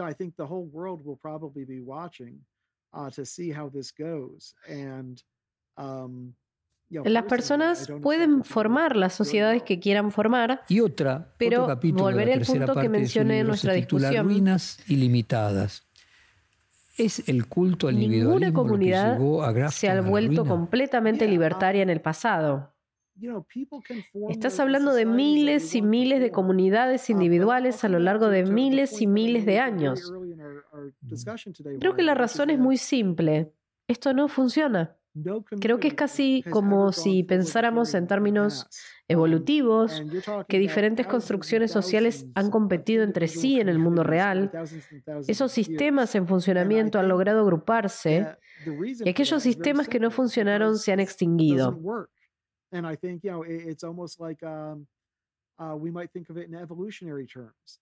I 0.05 0.13
think 0.13 0.37
the 0.37 0.47
whole 0.47 0.67
world 0.67 1.05
will 1.05 1.17
probably 1.17 1.65
be 1.65 1.81
watching 1.81 2.45
to 3.13 3.25
see 3.25 3.51
how 3.51 3.69
this 3.69 3.91
goes. 3.91 4.55
And 4.69 5.23
um, 5.77 6.35
Las 6.89 7.25
personas 7.25 7.91
pueden 8.01 8.45
formar 8.45 8.97
las 8.97 9.15
sociedades 9.15 9.63
que 9.63 9.81
quieran 9.81 10.13
formar, 10.13 10.63
Y 10.69 10.81
otra, 10.81 11.33
Pero 11.37 11.65
otro 11.65 11.75
capítulo 11.75 12.07
de 12.07 12.13
volveré 12.13 12.33
al 12.35 12.43
punto 12.43 12.75
que 12.75 12.89
mencioné 12.89 13.41
en 13.41 13.49
nuestra 13.49 13.73
discusión. 13.73 14.27
Ruinas 14.27 14.79
ilimitadas. 14.89 15.85
¿Es 16.97 17.29
el 17.29 17.47
culto 17.47 17.89
al 17.89 17.99
ninguna 17.99 18.15
individualismo 18.17 18.47
lo 18.47 18.65
que 18.65 18.69
comunidad 18.69 19.19
llevó 19.19 19.43
a 19.43 19.71
se 19.71 19.89
ha 19.89 19.93
a 19.93 19.95
la 19.97 20.01
vuelto 20.03 20.43
ruina? 20.43 20.49
completamente 20.49 21.29
libertaria 21.29 21.83
en 21.83 21.89
um, 21.89 21.93
el 21.93 22.01
pasado. 22.01 22.73
Estás 24.29 24.61
hablando 24.61 24.93
de 24.93 25.07
miles 25.07 25.75
y 25.75 25.83
miles 25.83 26.21
de 26.21 26.31
comunidades 26.31 27.09
I'll 27.09 27.17
individuales 27.17 27.83
a 27.85 27.89
lo 27.89 27.99
largo 27.99 28.29
de 28.29 28.45
miles 28.45 29.01
y 29.01 29.07
miles 29.07 29.47
de 29.47 29.59
años. 29.59 30.13
today, 31.55 31.79
Creo 31.79 31.95
que 31.95 32.03
la 32.03 32.15
razón 32.15 32.51
es 32.51 32.59
muy 32.59 32.77
simple. 32.77 33.53
Esto 33.89 34.13
no 34.13 34.29
funciona. 34.29 34.97
Creo 35.61 35.79
que 35.81 35.89
es 35.89 35.95
casi 35.95 36.43
como 36.51 36.93
si 36.93 37.23
pensáramos 37.25 37.95
en 37.95 38.07
términos 38.07 38.67
evolutivos, 39.09 40.03
que 40.49 40.59
diferentes 40.59 41.07
construcciones 41.07 41.71
sociales 41.73 42.27
han 42.35 42.51
competido 42.51 43.03
entre 43.05 43.29
sí 43.29 43.61
en 43.61 43.69
el 43.69 43.79
mundo 43.79 44.03
real. 44.03 44.51
Esos 45.27 45.53
sistemas 45.53 46.15
en 46.15 46.27
funcionamiento 46.27 46.99
han 46.99 47.09
logrado 47.09 47.41
agruparse 47.41 48.37
y 49.05 49.09
aquellos 49.11 49.43
sistemas 49.43 49.89
que 49.89 50.01
no 50.01 50.11
funcionaron 50.11 50.77
se 50.79 50.93
han 50.93 51.01
extinguido. 51.01 51.71
And 52.73 52.85
I 52.91 52.97
think, 52.97 53.23
you 53.23 53.31
know, 53.31 53.45
it- 53.45 53.69
it's 53.69 53.85
almost 53.85 54.19
like 54.21 54.45
um, 54.45 54.87
uh, 55.59 55.75
we 55.77 55.91
might 55.91 56.11
think 56.13 56.29
of 56.31 56.37
it 56.37 56.49
in 56.49 56.55
evolutionary 56.55 57.27
terms. 57.27 57.81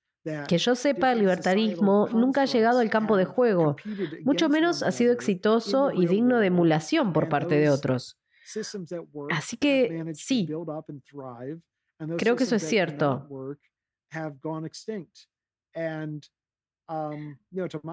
Que 0.49 0.57
yo 0.57 0.75
sepa, 0.75 1.12
el 1.12 1.18
libertarismo 1.18 2.09
nunca 2.09 2.43
ha 2.43 2.45
llegado 2.47 2.79
al 2.81 2.89
campo 2.89 3.16
de 3.16 3.27
juego, 3.27 3.77
mucho 4.25 4.49
menos 4.49 4.83
ha 4.83 4.91
sido 4.91 5.12
exitoso 5.12 5.93
y 5.93 6.07
digno 6.07 6.39
de 6.39 6.47
emulación 6.47 7.12
por 7.12 7.29
parte 7.29 7.57
de 7.57 7.68
otros. 7.68 8.18
Así 9.31 9.57
que 9.57 10.05
sí, 10.14 10.49
creo 12.16 12.37
que 12.37 12.45
eso 12.45 12.57
es 12.57 12.62
cierto. 12.62 13.27
um, 16.89 17.37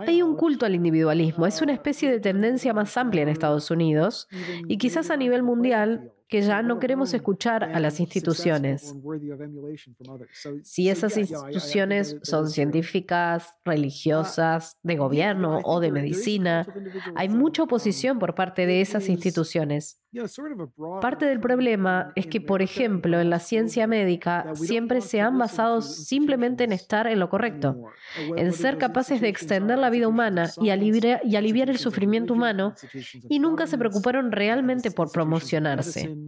Hay 0.02 0.22
un 0.22 0.36
culto 0.36 0.66
al 0.66 0.76
individualismo, 0.76 1.46
es 1.46 1.62
una 1.62 1.74
uh, 1.74 1.76
especie 1.76 2.12
de 2.12 2.20
tendencia 2.20 2.74
más 2.74 2.96
amplia 2.98 3.24
en 3.24 3.30
Estados 3.30 3.72
Unidos 3.72 4.28
y 4.68 4.78
quizás 4.78 5.10
a 5.10 5.18
nivel 5.18 5.44
mundial. 5.44 6.14
Que 6.32 6.42
ya 6.42 6.62
no 6.62 6.80
queremos 6.80 7.14
escuchar 7.14 7.66
a 7.66 7.80
las 7.82 8.00
instituciones. 8.00 8.96
Si 10.64 10.88
esas 10.88 11.18
instituciones 11.18 12.16
son 12.24 12.50
científicas, 12.50 13.58
religiosas, 13.66 14.78
de 14.82 14.96
gobierno 14.96 15.60
o 15.66 15.82
de 15.82 15.92
medicina, 15.92 16.66
hay 17.16 17.28
mucha 17.28 17.64
oposición 17.64 18.18
por 18.18 18.34
parte 18.34 18.66
de 18.66 18.80
esas 18.80 19.10
instituciones. 19.10 20.02
Parte 21.02 21.26
del 21.26 21.40
problema 21.40 22.12
es 22.16 22.28
que, 22.28 22.42
por 22.42 22.62
ejemplo, 22.62 23.20
en 23.20 23.30
la 23.30 23.40
ciencia 23.40 23.88
médica 23.88 24.56
siempre 24.56 25.00
se 25.00 25.22
han 25.22 25.38
basado 25.38 25.82
simplemente 25.82 26.66
en 26.66 26.74
estar 26.74 27.08
en 27.08 27.20
lo 27.20 27.30
correcto, 27.30 27.78
en 28.36 28.52
ser 28.52 28.78
capaces 28.78 29.22
de 29.22 29.30
extender 29.30 29.78
la 29.78 29.90
vida 29.90 30.10
humana 30.10 30.50
y 30.62 30.70
aliviar, 30.70 31.70
el 31.70 31.78
sufrimiento 31.78 32.34
humano, 32.34 32.74
y 33.30 33.40
nunca 33.40 33.68
se 33.68 33.78
preocuparon 33.78 34.32
realmente 34.32 34.92
por 34.92 35.12
promocionarse. 35.12 36.21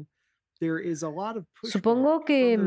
Supongo 1.64 2.24
que 2.24 2.58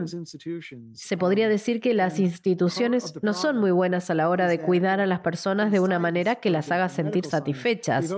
se 0.93 1.17
podría 1.17 1.49
decir 1.49 1.81
que 1.81 1.95
las 1.95 2.19
instituciones 2.19 3.15
no 3.23 3.33
son 3.33 3.59
muy 3.59 3.71
buenas 3.71 4.11
a 4.11 4.15
la 4.15 4.29
hora 4.29 4.49
de 4.49 4.61
cuidar 4.61 5.01
a 5.01 5.07
las 5.07 5.21
personas 5.21 5.73
de 5.73 5.81
una 5.81 5.99
manera 5.99 6.37
que 6.37 6.51
las 6.51 6.71
haga 6.71 6.89
sentir 6.89 7.25
satisfechas. 7.25 8.15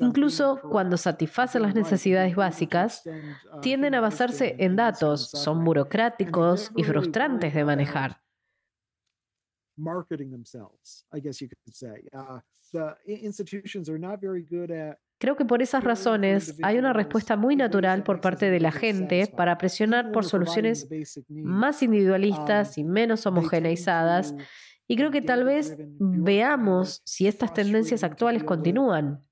Incluso 0.00 0.60
cuando 0.70 0.96
satisfacen 0.96 1.62
las 1.62 1.74
necesidades 1.74 2.34
básicas, 2.34 3.06
uh, 3.06 3.60
tienden 3.60 3.94
a 3.94 4.00
basarse 4.00 4.56
en 4.58 4.76
datos, 4.76 5.30
son 5.30 5.64
burocráticos 5.64 6.72
y 6.74 6.82
frustrantes 6.82 7.54
de 7.54 7.64
manejar. 7.64 8.24
marketing 9.76 10.30
themselves, 10.30 11.04
I 11.12 11.20
guess 11.20 11.40
you 11.40 11.48
could 11.48 11.74
say. 11.74 12.04
Uh, 12.16 12.38
the 12.72 12.94
institutions 13.06 13.88
are 13.88 13.98
not 13.98 14.20
very 14.20 14.42
good 14.42 14.70
at 14.70 14.98
Creo 15.24 15.36
que 15.36 15.46
por 15.46 15.62
esas 15.62 15.82
razones 15.82 16.54
hay 16.62 16.76
una 16.76 16.92
respuesta 16.92 17.34
muy 17.34 17.56
natural 17.56 18.02
por 18.02 18.20
parte 18.20 18.50
de 18.50 18.60
la 18.60 18.70
gente 18.70 19.26
para 19.26 19.56
presionar 19.56 20.12
por 20.12 20.26
soluciones 20.26 20.86
más 21.30 21.82
individualistas 21.82 22.76
y 22.76 22.84
menos 22.84 23.24
homogeneizadas. 23.24 24.34
Y 24.86 24.96
creo 24.96 25.10
que 25.10 25.22
tal 25.22 25.44
vez 25.44 25.78
veamos 25.98 27.00
si 27.06 27.26
estas 27.26 27.54
tendencias 27.54 28.04
actuales 28.04 28.44
continúan. 28.44 29.24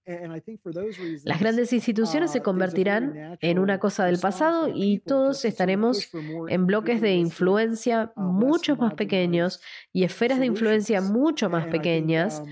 Las 1.24 1.40
grandes 1.40 1.74
instituciones 1.74 2.30
se 2.30 2.40
convertirán 2.40 3.36
en 3.42 3.58
una 3.58 3.78
cosa 3.78 4.06
del 4.06 4.18
pasado 4.18 4.70
y 4.74 5.00
todos 5.00 5.44
estaremos 5.44 6.08
en 6.48 6.64
bloques 6.64 7.02
de 7.02 7.16
influencia 7.16 8.14
mucho 8.16 8.76
más 8.76 8.94
pequeños 8.94 9.60
y 9.92 10.04
esferas 10.04 10.40
de 10.40 10.46
influencia 10.46 11.02
mucho 11.02 11.50
más 11.50 11.66
pequeñas 11.66 12.42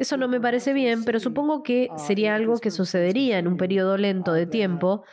eso 0.00 0.16
no 0.16 0.28
me 0.28 0.40
parece 0.40 0.72
bien, 0.72 1.04
pero 1.04 1.20
supongo 1.20 1.62
que 1.62 1.90
sería 1.96 2.34
algo 2.34 2.58
que 2.58 2.70
sucedería 2.70 3.38
en 3.38 3.46
un 3.46 3.58
periodo 3.58 3.98
lento 3.98 4.32
de 4.32 4.46
tiempo 4.46 5.04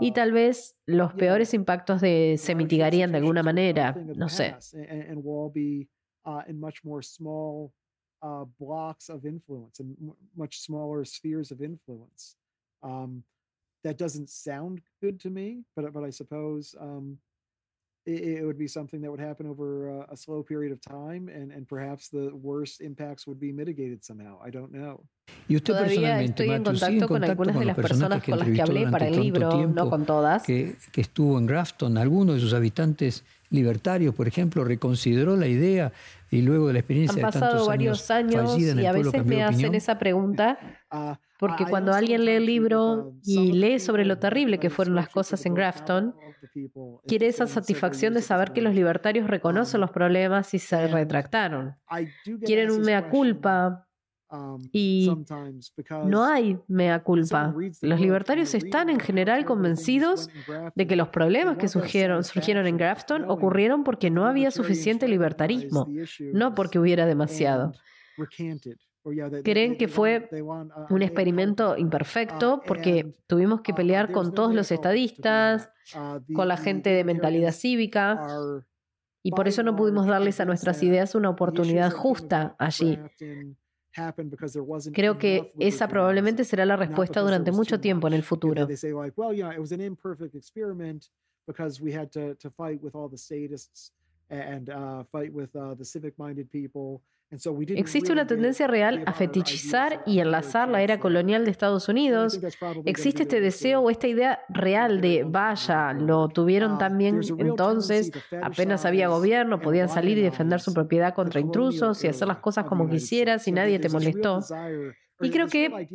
y 0.00 0.12
tal 0.12 0.30
vez 0.30 0.78
los 0.86 1.12
peores 1.14 1.52
impactos 1.52 2.00
de, 2.00 2.36
se 2.38 2.54
mitigarían 2.54 3.10
de 3.10 3.18
alguna 3.18 3.42
manera, 3.42 3.92
no 4.14 4.28
sé. 4.28 4.54
that 13.82 13.96
doesn't 13.96 14.28
sound 14.28 14.80
good 15.00 15.20
to 15.20 15.30
me, 15.30 15.62
but 15.76 15.84
I 16.04 16.10
suppose 16.10 16.74
um, 16.80 17.18
it, 18.06 18.38
it 18.38 18.44
would 18.44 18.58
be 18.58 18.68
something 18.68 19.00
that 19.02 19.10
would 19.10 19.20
happen 19.20 19.46
over 19.46 19.88
a, 19.88 20.12
a 20.12 20.16
slow 20.16 20.42
period 20.42 20.72
of 20.72 20.80
time, 20.80 21.28
and 21.28 21.52
and 21.52 21.66
perhaps 21.68 22.08
the 22.08 22.30
worst 22.32 22.80
impacts 22.80 23.26
would 23.26 23.40
be 23.40 23.52
mitigated 23.52 24.04
somehow. 24.04 24.38
I 24.46 24.50
don't 24.50 24.70
know. 24.70 25.04
Y 25.48 25.56
usted 25.56 25.74
Todavía 25.74 25.88
personalmente, 25.88 26.42
estoy 26.42 26.50
en 26.50 26.62
Matthew, 26.62 26.88
¿sigue 26.88 27.06
contacto 27.06 27.08
con 27.08 27.24
algunas 27.24 27.58
de 27.58 27.64
las 27.64 27.76
personas 27.76 28.22
con 28.22 28.38
las 28.38 28.48
que 28.48 28.62
hablé 28.62 28.88
para 28.88 29.08
el 29.08 29.20
libro, 29.20 29.66
no 29.68 29.90
con 29.90 30.06
todas. 30.06 30.42
Que, 30.44 30.76
que 30.92 31.00
estuvo 31.00 31.38
en 31.38 31.46
Grafton, 31.46 31.98
alguno 31.98 32.34
de 32.34 32.40
sus 32.40 32.54
habitantes 32.54 33.24
libertarios, 33.50 34.14
por 34.14 34.28
ejemplo, 34.28 34.64
reconsideró 34.64 35.36
la 35.36 35.46
idea 35.46 35.92
y 36.30 36.42
luego 36.42 36.68
de 36.68 36.74
la 36.74 36.78
experiencia 36.80 37.14
Han 37.14 37.16
de 37.18 37.22
pasado 37.22 37.50
tantos 37.50 37.68
varios 37.68 38.10
años, 38.10 38.54
años 38.54 38.62
en 38.62 38.80
y 38.80 38.86
a 38.86 38.92
veces 38.92 39.24
me 39.24 39.36
de 39.36 39.42
hacen 39.42 39.54
opinión. 39.54 39.74
esa 39.74 39.98
pregunta 39.98 40.58
Uh, 40.92 41.14
porque 41.38 41.64
I 41.64 41.66
cuando 41.66 41.92
alguien 41.92 42.24
lee 42.24 42.32
el 42.32 42.46
libro 42.46 43.12
some 43.22 43.46
y 43.46 43.52
lee 43.52 43.78
sobre 43.78 44.04
lo 44.04 44.18
terrible 44.18 44.58
que 44.58 44.70
fueron 44.70 44.94
las 44.94 45.08
cosas 45.08 45.44
en 45.46 45.54
Grafton, 45.54 46.14
people 46.52 47.00
in- 47.02 47.08
quiere 47.08 47.26
esa 47.28 47.46
satisfacción 47.46 48.14
de 48.14 48.22
saber 48.22 48.52
que 48.52 48.60
los 48.62 48.74
libertarios 48.74 49.26
reconocen 49.28 49.80
los 49.80 49.90
problemas 49.90 50.52
y 50.54 50.58
se 50.58 50.86
retractaron. 50.88 51.74
Quieren 52.44 52.70
un 52.70 52.82
mea 52.82 53.08
culpa 53.08 53.86
um, 54.30 54.60
y 54.72 55.08
no 56.04 56.24
hay 56.24 56.58
mea 56.68 57.02
culpa. 57.02 57.54
Los 57.82 58.00
libertarios 58.00 58.54
están 58.54 58.88
en 58.90 58.98
general 59.00 59.44
convencidos 59.44 60.28
de 60.74 60.86
que 60.86 60.96
los 60.96 61.08
problemas 61.08 61.56
que 61.58 61.68
surgieron, 61.68 62.24
surgieron 62.24 62.66
en 62.66 62.76
Grafton 62.76 63.24
ocurrieron 63.30 63.84
porque 63.84 64.10
no 64.10 64.26
había 64.26 64.50
suficiente 64.50 65.06
libertarismo, 65.08 65.86
no 66.32 66.54
porque 66.54 66.78
hubiera 66.78 67.06
demasiado. 67.06 67.72
They- 69.10 69.42
Creen 69.42 69.76
que 69.76 69.88
fue 69.88 70.28
a 70.30 70.86
un 70.90 71.02
experimento 71.02 71.66
culpa. 71.68 71.80
imperfecto 71.80 72.54
Uh, 72.56 72.60
porque 72.66 73.00
and, 73.00 73.14
tuvimos 73.26 73.60
que 73.62 73.72
uh, 73.72 73.76
pelear 73.76 74.12
con 74.12 74.32
todos 74.34 74.54
los 74.54 74.70
estadistas. 74.72 75.70
Uh, 75.94 76.20
con 76.34 76.48
la 76.48 76.56
gente 76.56 76.90
de 76.90 77.04
mentalidad 77.04 77.52
cívica 77.52 78.18
y 79.22 79.30
por 79.30 79.46
eso 79.46 79.62
no 79.62 79.76
pudimos 79.76 80.06
darles 80.06 80.40
a 80.40 80.44
nuestras 80.44 80.82
ideas 80.82 81.14
una 81.14 81.30
oportunidad 81.30 81.92
justa 81.92 82.56
allí. 82.58 82.98
Creo 84.92 85.18
que 85.18 85.52
esa 85.58 85.88
probablemente 85.88 86.44
será 86.44 86.66
la 86.66 86.76
respuesta 86.76 87.20
durante 87.20 87.52
mucho 87.52 87.80
tiempo 87.80 88.08
en 88.08 88.14
el 88.14 88.22
futuro. 88.22 88.66
Existe 97.30 98.12
una 98.12 98.26
tendencia 98.26 98.68
real 98.68 99.02
a 99.06 99.12
fetichizar 99.12 100.02
y 100.06 100.20
enlazar 100.20 100.68
la 100.68 100.82
era 100.82 101.00
colonial 101.00 101.44
de 101.44 101.50
Estados 101.50 101.88
Unidos. 101.88 102.40
Existe 102.84 103.22
este 103.24 103.40
deseo 103.40 103.80
o 103.80 103.90
esta 103.90 104.06
idea 104.06 104.40
real 104.48 105.00
de, 105.00 105.24
vaya, 105.24 105.92
lo 105.92 106.28
tuvieron 106.28 106.66
Uh, 106.66 106.78
también 106.78 107.20
entonces, 107.38 108.10
apenas 108.42 108.84
había 108.84 109.08
gobierno, 109.08 109.60
podían 109.60 109.88
salir 109.88 110.18
y 110.18 110.22
defender 110.22 110.60
su 110.60 110.72
propiedad 110.72 111.14
contra 111.14 111.40
intrusos 111.40 112.02
y 112.04 112.08
hacer 112.08 112.28
las 112.28 112.38
cosas 112.38 112.64
como 112.66 112.88
quisieras 112.88 113.46
y 113.48 113.52
nadie 113.52 113.78
te 113.78 113.88
molestó. 113.88 114.40
Y 115.20 115.30
creo 115.30 115.46
que 115.46 115.88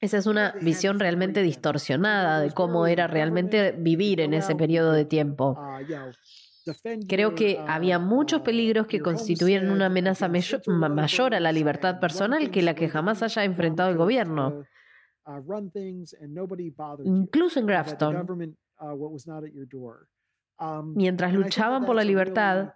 esa 0.00 0.18
es 0.18 0.26
una 0.26 0.54
visión 0.60 0.98
realmente 0.98 1.42
distorsionada 1.42 2.40
de 2.40 2.50
cómo 2.50 2.86
era 2.86 3.06
realmente 3.06 3.72
vivir 3.72 4.20
en 4.20 4.34
ese 4.34 4.54
periodo 4.54 4.92
de 4.92 5.04
tiempo. 5.04 5.58
Creo 7.08 7.34
que 7.34 7.58
había 7.66 7.98
muchos 7.98 8.42
peligros 8.42 8.86
que 8.86 8.98
your 8.98 9.04
constituyeran 9.04 9.70
una 9.70 9.86
amenaza 9.86 10.28
mayor 10.66 11.34
a 11.34 11.40
la 11.40 11.52
libertad 11.52 12.00
personal 12.00 12.50
que 12.50 12.62
la 12.62 12.74
que 12.74 12.88
jamás 12.88 13.22
haya 13.22 13.44
enfrentado 13.44 13.90
el 13.90 13.96
gobierno. 13.96 14.64
Incluso 17.04 17.60
en 17.60 17.66
Grafton, 17.66 18.56
mientras 20.94 21.34
luchaban 21.34 21.84
por 21.84 21.96
la 21.96 22.04
libertad, 22.04 22.72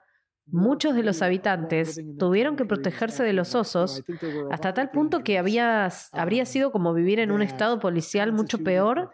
muchos 0.46 0.94
de 0.94 1.02
los 1.02 1.22
habitantes 1.22 2.00
tuvieron 2.18 2.56
que 2.56 2.64
protegerse 2.64 3.22
de 3.22 3.32
los 3.32 3.54
osos 3.54 4.02
hasta 4.50 4.74
tal 4.74 4.90
punto 4.90 5.22
que 5.22 5.38
había, 5.38 5.88
habría 6.12 6.44
sido 6.44 6.72
como 6.72 6.92
vivir 6.92 7.20
en 7.20 7.30
un 7.30 7.42
estado 7.42 7.78
policial 7.78 8.32
mucho 8.32 8.58
peor 8.58 9.10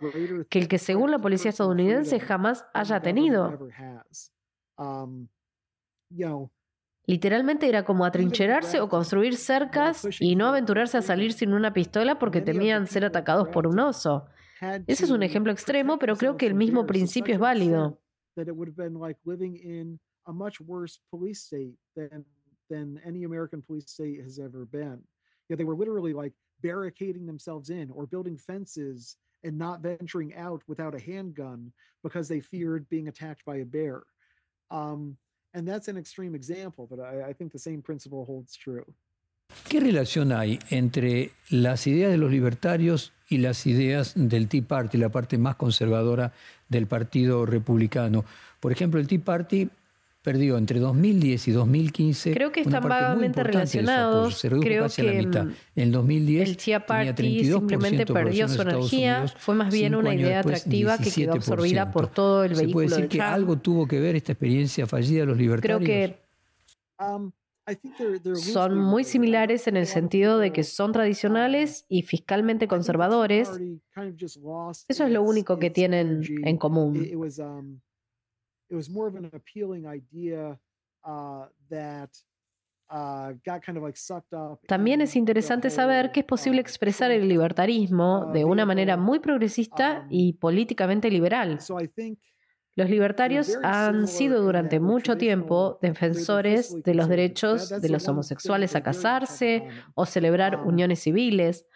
que 0.48 0.58
el 0.58 0.68
que 0.68 0.78
según 0.78 1.10
la 1.10 1.18
policía 1.18 1.50
estadounidense 1.50 2.18
jamás 2.18 2.66
haya 2.74 3.00
tenido. 3.00 3.68
Um, 4.78 5.28
Literalmente 7.06 7.68
era 7.68 7.84
como 7.84 8.04
atrincherarse 8.04 8.80
o 8.80 8.88
construir 8.88 9.36
cercas 9.36 10.06
y 10.20 10.36
no 10.36 10.46
aventurarse 10.46 10.98
a 10.98 11.02
salir 11.02 11.32
sin 11.32 11.52
una 11.52 11.72
pistola 11.72 12.18
porque 12.18 12.40
temían 12.40 12.86
ser 12.86 13.04
atacados 13.04 13.48
por 13.48 13.66
un 13.66 13.78
oso. 13.78 14.26
Ese 14.86 15.04
es 15.04 15.10
un 15.10 15.22
ejemplo 15.22 15.52
extremo, 15.52 15.98
pero 15.98 16.16
creo 16.16 16.36
que 16.36 16.46
el 16.46 16.54
mismo 16.54 16.86
principio 16.86 17.34
es 17.34 17.40
válido. 17.40 17.98
barricading 26.60 27.26
themselves 27.26 27.70
in 27.70 27.90
or 27.90 28.06
building 28.06 28.36
fences 28.36 29.16
and 29.44 29.56
not 29.56 29.80
venturing 29.80 30.34
out 30.34 30.62
without 30.66 30.94
a 30.94 31.00
handgun 31.00 31.72
because 32.02 32.28
they 32.28 32.40
feared 32.40 32.88
being 32.88 33.08
attacked 33.08 33.44
by 33.44 33.58
a 33.58 33.64
bear. 33.64 34.02
Um, 34.70 35.16
and 35.54 35.66
that's 35.66 35.88
an 35.88 35.96
extreme 35.96 36.34
example, 36.34 36.86
but 36.88 37.00
I, 37.00 37.32
think 37.32 37.52
the 37.52 37.58
same 37.58 37.82
principle 37.82 38.24
holds 38.26 38.56
true. 38.56 38.84
¿Qué 39.68 39.80
relación 39.80 40.32
hay 40.32 40.58
entre 40.68 41.30
las 41.48 41.86
ideas 41.86 42.10
de 42.10 42.18
los 42.18 42.30
libertarios 42.30 43.12
y 43.30 43.38
las 43.38 43.66
ideas 43.66 44.12
del 44.14 44.46
Tea 44.48 44.62
Party, 44.62 44.98
la 44.98 45.08
parte 45.08 45.38
más 45.38 45.56
conservadora 45.56 46.32
del 46.68 46.86
Partido 46.86 47.46
Republicano? 47.46 48.24
Por 48.60 48.72
ejemplo, 48.72 49.00
el 49.00 49.06
Tea 49.06 49.20
Party 49.20 49.70
perdió 50.22 50.58
entre 50.58 50.78
2010 50.80 51.48
y 51.48 51.50
2015. 51.52 52.32
Creo 52.34 52.52
que 52.52 52.60
una 52.60 52.68
están 52.68 52.82
parte 52.82 52.94
muy 52.96 53.08
vagamente 53.08 53.42
relacionados. 53.44 54.34
Se 54.38 54.48
redujo 54.48 54.64
Creo 54.66 54.82
casi 54.84 55.00
a 55.00 55.04
la 55.04 55.12
que, 55.12 55.18
mitad. 55.18 55.44
mm, 55.44 55.48
En 55.76 55.82
el 55.84 55.92
2010 55.92 56.48
El 56.48 56.56
Tea 56.56 56.86
tenía 56.86 57.14
Party 57.14 57.22
32% 57.22 57.52
simplemente 57.58 58.06
perdió 58.06 58.48
su 58.48 58.62
energía, 58.62 59.16
Unidos, 59.18 59.34
fue 59.38 59.54
más 59.54 59.72
bien 59.72 59.94
una 59.94 60.14
idea 60.14 60.38
después, 60.38 60.60
atractiva 60.60 60.98
que 60.98 61.10
quedó 61.10 61.32
absorbida 61.34 61.90
por 61.90 62.04
17%. 62.08 62.14
todo 62.14 62.44
el 62.44 62.50
Se 62.50 62.54
puede 62.54 62.66
vehículo 62.66 62.82
decir 62.88 63.02
de 63.04 63.08
que 63.08 63.18
Trump. 63.18 63.32
algo 63.32 63.58
tuvo 63.58 63.86
que 63.86 64.00
ver 64.00 64.16
esta 64.16 64.32
experiencia 64.32 64.86
fallida 64.86 65.20
de 65.20 65.26
los 65.26 65.36
Creo 65.36 65.46
libertarios. 65.78 65.82
que 65.88 66.28
Um, 67.00 67.30
son 68.34 68.76
muy 68.78 69.04
similares 69.04 69.68
en 69.68 69.76
el 69.76 69.86
sentido 69.86 70.38
de 70.38 70.52
que 70.52 70.64
son 70.64 70.90
tradicionales 70.90 71.84
y 71.88 72.02
fiscalmente 72.02 72.66
conservadores. 72.66 73.50
Eso 74.88 75.04
es 75.04 75.10
lo 75.12 75.22
único 75.22 75.58
que 75.58 75.70
tienen 75.70 76.22
en 76.44 76.56
común. 76.56 76.96
It, 78.70 78.74
was 78.74 78.88
um, 78.88 78.94
more 78.94 79.08
of 79.08 79.16
an 79.16 79.30
appealing 79.32 79.86
idea 79.86 80.58
uh, 81.04 81.46
that 81.70 82.10
uh, 82.90 83.32
got 83.44 83.62
kind 83.64 83.76
of 83.78 83.84
like 83.84 83.96
sucked 83.96 84.32
up. 84.32 84.60
También 84.66 85.00
es 85.00 85.16
interesante 85.16 85.70
saber 85.70 86.12
que 86.12 86.20
es 86.20 86.26
posible 86.26 86.58
uh, 86.58 86.60
expresar 86.60 87.10
el 87.10 87.28
libertarismo 87.28 88.30
de 88.32 88.44
una 88.44 88.64
manera 88.66 88.96
muy 88.96 89.20
progresista 89.20 90.06
y 90.10 90.34
políticamente 90.34 91.10
liberal. 91.10 91.60
So 91.60 91.80
I 91.80 91.88
think 91.88 92.18
Los 92.78 92.88
libertarios 92.90 93.58
han 93.64 94.06
sido 94.06 94.40
durante 94.40 94.78
mucho 94.78 95.16
tiempo 95.16 95.80
defensores 95.82 96.80
de 96.84 96.94
los 96.94 97.08
derechos 97.08 97.70
de 97.70 97.88
los 97.88 98.06
homosexuales 98.06 98.76
a 98.76 98.84
casarse 98.84 99.66
o 99.96 100.06
celebrar 100.06 100.64
uniones 100.64 101.00
civiles. 101.00 101.66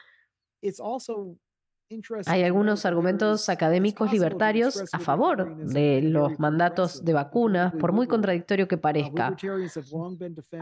Hay 2.27 2.43
algunos 2.43 2.85
argumentos 2.87 3.49
académicos 3.49 4.13
libertarios 4.13 4.83
a 4.93 4.99
favor 4.99 5.57
de 5.57 6.03
los 6.03 6.39
mandatos 6.39 7.05
de 7.05 7.13
vacunas, 7.13 7.73
politically 7.73 7.81
por 7.81 7.93
muy 7.93 8.07
contradictorio 8.07 8.69
que 8.69 8.79
parezca. 8.79 9.37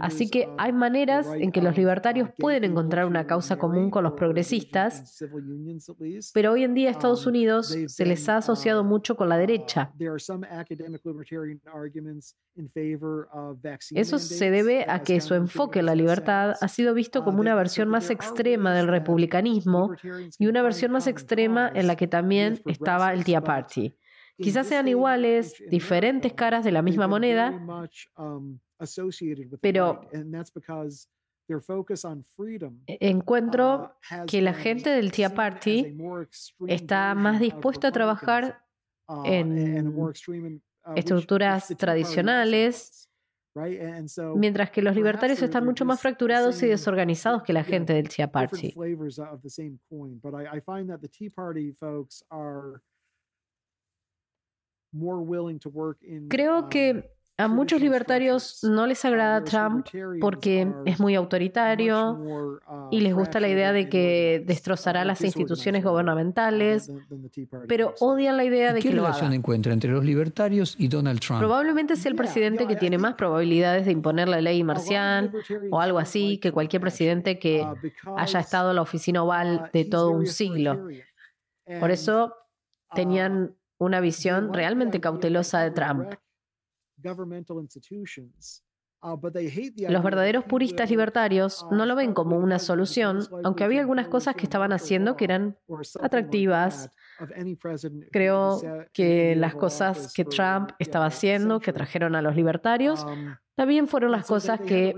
Así 0.01 0.31
que 0.31 0.49
hay 0.59 0.73
maneras 0.73 1.27
en 1.35 1.53
que 1.53 1.61
los 1.63 1.77
libertarios 1.77 2.31
pueden 2.39 2.65
encontrar 2.65 3.07
una 3.07 3.27
causa 3.27 3.57
común 3.57 3.91
con 3.91 4.05
los 4.05 4.13
progresistas, 4.15 5.23
pero 6.35 6.53
hoy 6.53 6.65
en 6.65 6.75
día 6.75 6.89
a 6.89 6.93
Estados 6.93 7.27
Um, 7.27 7.31
Unidos 7.31 7.77
se 7.87 8.07
les 8.07 8.29
ha 8.29 8.39
asociado 8.39 8.83
uh, 8.83 8.85
mucho 8.85 9.17
con 9.17 9.29
la 9.29 9.37
Uh, 9.37 9.39
derecha. 9.39 9.93
Eso 13.95 14.19
se 14.19 14.51
debe 14.51 14.85
a 14.89 15.03
que 15.03 15.21
su 15.21 15.35
enfoque 15.35 15.79
en 15.81 15.87
la 15.87 15.95
libertad 15.95 16.55
ha 16.61 16.69
sido 16.69 16.95
visto 16.95 17.21
Uh, 17.21 17.25
como 17.25 17.41
una 17.41 17.55
versión 17.55 17.89
más 17.89 18.11
extrema 18.11 18.75
del 18.75 18.89
republicanismo 18.89 19.93
y 20.39 20.47
una 20.47 20.63
versión 20.63 20.93
más 20.93 21.05
common 21.05 21.13
extrema 21.21 21.71
en 21.75 21.87
la 21.87 21.97
que 21.97 22.07
también 22.07 22.61
estaba 22.67 23.13
el 23.13 23.25
Tea 23.25 23.43
Party. 23.43 23.97
Quizás 24.37 24.67
sean 24.69 24.89
iguales, 24.89 25.55
diferentes 25.69 26.33
caras 26.33 26.65
de 26.65 26.73
la 26.73 26.81
misma 26.83 27.07
moneda, 27.07 27.53
pero 29.61 30.01
right, 30.01 30.15
and 30.15 30.33
that's 30.33 30.53
because 30.53 31.09
their 31.47 31.61
focus 31.61 32.05
on 32.05 32.25
freedom, 32.37 32.81
e- 32.87 32.97
encuentro 33.01 33.95
has 34.09 34.27
que 34.27 34.41
la 34.41 34.55
gente 34.55 34.91
del 34.91 35.13
Tea 35.13 35.35
Party 35.35 35.95
está 36.67 37.15
más 37.15 37.41
dispuesta 37.41 37.89
a 37.89 37.93
trabajar 37.93 38.65
republicanism, 39.07 39.09
uh, 39.09 39.27
and 39.27 39.59
a 39.59 39.79
en 39.79 39.89
uh, 39.99 40.97
estructuras 40.97 41.69
tradicionales, 41.77 43.10
was, 43.55 43.65
right? 43.65 43.81
And 43.81 44.09
so 44.09 44.35
mientras 44.37 44.71
que 44.71 44.83
los 44.83 44.95
libertarios 44.95 45.43
están 45.43 45.65
mucho 45.65 45.85
más 45.85 46.01
fracturados 46.01 46.63
y 46.63 46.67
desorganizados 46.67 47.43
que 47.43 47.53
la 47.53 47.65
gente 47.65 47.93
del 47.93 48.09
Tea 48.09 48.31
Party. 48.31 48.75
Creo 56.29 56.59
um, 56.61 56.69
que 56.69 57.11
a 57.41 57.49
muchos 57.49 57.81
libertarios 57.81 58.63
no 58.63 58.87
les 58.87 59.05
agrada 59.05 59.43
Trump 59.45 59.87
porque 60.21 60.71
es 60.85 61.01
muy 61.01 61.15
autoritario 61.15 62.61
y 62.91 63.01
les 63.01 63.15
gusta 63.15 63.41
la 63.41 63.49
idea 63.49 63.73
de 63.73 63.89
que 63.89 64.43
destrozará 64.47 65.05
las 65.05 65.23
instituciones 65.23 65.83
gubernamentales, 65.83 66.91
pero 67.67 67.95
odian 68.01 68.37
la 68.37 68.45
idea 68.45 68.71
¿Y 68.71 68.75
de 68.75 68.81
¿Qué 68.81 68.91
que 68.91 68.95
lo 68.95 69.03
relación 69.03 69.29
haga. 69.29 69.37
encuentra 69.37 69.73
entre 69.73 69.91
los 69.91 70.05
libertarios 70.05 70.77
y 70.79 70.89
Donald 70.89 71.21
Trump? 71.21 71.41
Probablemente 71.41 71.97
sea 71.97 72.11
el 72.11 72.17
presidente 72.17 72.67
que 72.67 72.77
tiene 72.77 72.99
más 72.99 73.15
probabilidades 73.15 73.87
de 73.87 73.93
imponer 73.93 74.29
la 74.29 74.41
ley 74.41 74.63
marcial 74.63 75.33
o 75.71 75.81
algo 75.81 75.99
así 75.99 76.39
que 76.39 76.53
cualquier 76.53 76.83
presidente 76.83 77.39
que 77.39 77.67
haya 78.17 78.41
estado 78.41 78.71
en 78.71 78.77
la 78.77 78.83
oficina 78.83 79.23
oval 79.23 79.71
de 79.73 79.85
todo 79.85 80.11
un 80.11 80.27
siglo. 80.27 80.89
Por 81.79 81.91
eso 81.91 82.35
tenían 82.95 83.55
una 83.79 84.01
visión 84.01 84.53
realmente 84.53 85.01
cautelosa 85.01 85.61
de 85.63 85.71
Trump. 85.71 86.13
Los 89.03 89.23
that 89.23 90.03
verdaderos 90.03 90.45
puristas 90.45 90.91
libertarios 90.91 91.63
uh, 91.63 91.75
no 91.75 91.87
lo 91.87 91.97
ven 91.97 92.13
como 92.13 92.37
una 92.37 92.59
solución, 92.59 93.21
aunque 93.45 93.65
había 93.65 93.81
algunas 93.81 94.09
cosas 94.09 94.35
que 94.35 94.45
estaban 94.45 94.73
haciendo 94.73 95.17
que 95.17 95.25
eran 95.25 95.57
atractivas. 96.03 96.91
Creo 98.13 98.61
que 98.93 99.35
las 99.37 99.55
cosas 99.55 100.13
que 100.13 100.25
Trump 100.27 100.73
estaba 100.79 101.07
haciendo, 101.07 101.61
que 101.61 101.73
trajeron 101.73 102.15
a 102.15 102.23
los 102.23 102.37
libertarios, 102.37 103.05
Um, 103.05 103.35
también 103.55 103.89
fueron 103.89 104.11
las 104.11 104.27
cosas 104.27 104.61
que 104.61 104.95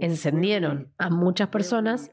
encendieron 0.00 0.92
a 0.98 1.10
muchas 1.10 1.48
personas 1.48 2.10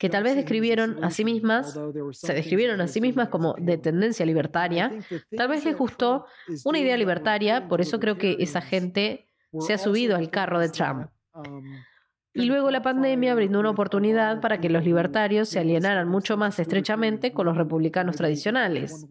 que 0.00 0.08
tal 0.08 0.22
vez 0.22 0.34
describieron 0.34 1.04
a 1.04 1.10
sí 1.10 1.26
mismas, 1.26 1.78
se 2.12 2.32
describieron 2.32 2.80
a 2.80 2.88
sí 2.88 3.02
mismas 3.02 3.26
as 3.26 3.30
como 3.30 3.54
de 3.58 3.76
tendencia 3.76 4.24
libertaria. 4.24 4.90
Tal 5.36 5.48
vez 5.48 5.62
les 5.66 5.76
gustó 5.76 6.24
una 6.64 6.78
idea 6.78 6.96
libertaria, 6.96 7.68
por 7.68 7.82
eso 7.82 8.00
creo 8.00 8.16
que 8.16 8.38
esa 8.40 8.62
gente 8.62 9.28
se 9.58 9.74
ha 9.74 9.78
subido 9.78 10.16
al 10.16 10.30
carro 10.30 10.58
de 10.58 10.70
Trump. 10.70 11.10
um, 11.34 11.62
Y 12.32 12.46
luego 12.46 12.70
la 12.70 12.80
pandemia 12.80 13.34
brindó 13.34 13.60
una 13.60 13.68
oportunidad 13.68 14.40
para 14.40 14.58
que 14.58 14.70
los 14.70 14.86
libertarios 14.86 15.50
se 15.50 15.58
alienaran 15.58 16.08
mucho 16.08 16.38
más 16.38 16.58
estrechamente 16.58 17.34
con 17.34 17.44
los 17.44 17.58
republicanos 17.58 18.16
tradicionales. 18.16 19.06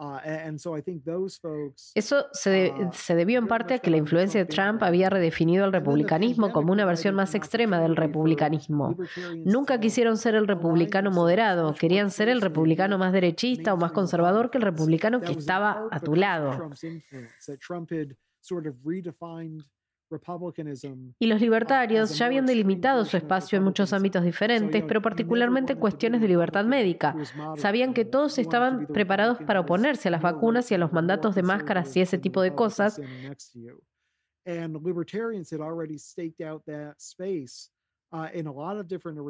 Libertarian 0.00 0.20
idea, 0.24 0.44
a- 0.44 0.48
and 0.48 0.58
so 0.58 0.76
I 0.76 0.82
think 0.82 1.04
those 1.04 1.38
folks 1.40 1.92
Eso 1.94 2.26
se, 2.32 2.50
de- 2.50 2.70
uh, 2.86 2.90
se 2.92 3.14
debió 3.14 3.38
en 3.38 3.46
parte 3.48 3.74
a 3.74 3.78
que 3.78 3.90
la 3.90 3.96
influencia 3.98 4.40
de 4.40 4.46
Trump 4.46 4.82
había 4.82 5.10
redefinido 5.10 5.64
el 5.64 5.72
republicanismo 5.72 6.52
como 6.52 6.72
una 6.72 6.84
versión 6.84 7.14
más 7.14 7.34
extrema 7.34 7.80
del 7.80 7.96
republicanismo. 7.96 8.96
Nunca 9.44 9.78
quisieron 9.80 10.16
ser 10.16 10.34
el 10.34 10.46
republicano 10.46 11.10
moderado, 11.10 11.74
querían 11.74 12.10
ser 12.10 12.28
el 12.28 12.40
republicano 12.40 12.98
más 12.98 13.12
derechista 13.12 13.74
o 13.74 13.76
más 13.76 13.92
conservador 13.92 14.50
que 14.50 14.58
el 14.58 14.62
republicano 14.64 15.20
que 15.20 15.32
estaba 15.32 15.88
a 15.90 16.00
tu 16.00 16.14
lado. 16.16 16.50
Trump 20.18 21.14
Y 21.18 21.26
los 21.26 21.38
uh, 21.38 21.44
libertarios 21.44 22.18
ya 22.18 22.26
habían 22.26 22.46
delimitado 22.46 23.04
su 23.04 23.16
espacio 23.16 23.58
en 23.58 23.64
muchos 23.64 23.92
ámbitos 23.92 24.24
diferentes, 24.24 24.82
pero 24.86 25.00
particularmente 25.00 25.74
be 25.74 25.80
cuestiones 25.80 26.20
de 26.20 26.28
libertad 26.28 26.64
médica. 26.64 27.14
Sabían 27.56 27.94
que 27.94 28.04
todos 28.04 28.38
estaban 28.38 28.86
preparados 28.86 29.38
para 29.46 29.60
oponerse 29.60 30.08
a 30.08 30.10
las 30.10 30.22
vacunas 30.22 30.70
y 30.70 30.74
a 30.74 30.78
los 30.78 30.92
mandatos 30.92 31.34
de 31.34 31.42
máscaras 31.42 31.96
y 31.96 32.00
ese 32.00 32.18
tipo 32.18 32.42
de 32.42 32.54
cosas. 32.54 32.98
uh, 32.98 33.02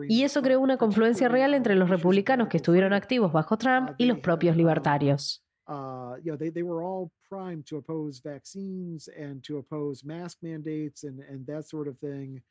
Y 0.09 0.23
eso 0.25 0.43
creó 0.43 0.61
una 0.61 0.79
confluencia 0.79 1.29
real 1.29 1.53
entre 1.55 1.75
los 1.75 1.91
republicanos 1.91 2.49
que 2.49 2.57
estuvieron 2.57 2.95
activos 2.95 3.33
bajo 3.33 3.59
Trump 3.59 3.91
Uh, 3.91 3.95
y 3.99 4.07
los 4.07 4.19
propios 4.21 4.55
um, 4.55 4.59
libertarios. 4.59 5.45
Uh, 5.71 6.17
you 6.21 6.33
know, 6.33 6.37
they, 6.37 6.49
they 6.49 6.65
were 6.65 6.83
all 6.83 7.13
primed 7.29 7.65
to 7.65 7.77
oppose 7.77 8.19
vaccines 8.19 9.09
and 9.17 9.45
to 9.45 9.59
oppose 9.59 10.03
mask 10.05 10.39
mandates 10.43 11.05
and, 11.05 11.21
and 11.21 11.47
that 11.47 11.69
sort 11.69 11.87
of 11.87 11.97
thing. 11.99 12.43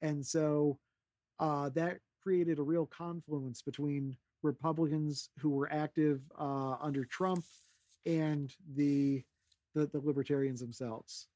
And 0.00 0.24
so 0.24 0.78
uh, 1.40 1.70
that 1.70 1.98
created 2.22 2.60
a 2.60 2.62
real 2.62 2.86
confluence 2.86 3.62
between 3.62 4.16
Republicans 4.44 5.30
who 5.40 5.50
were 5.50 5.70
active 5.72 6.20
uh, 6.38 6.76
under 6.80 7.04
Trump 7.04 7.44
and 8.06 8.54
the, 8.76 9.24
the, 9.74 9.86
the 9.86 10.00
libertarians 10.00 10.60
themselves. 10.60 11.26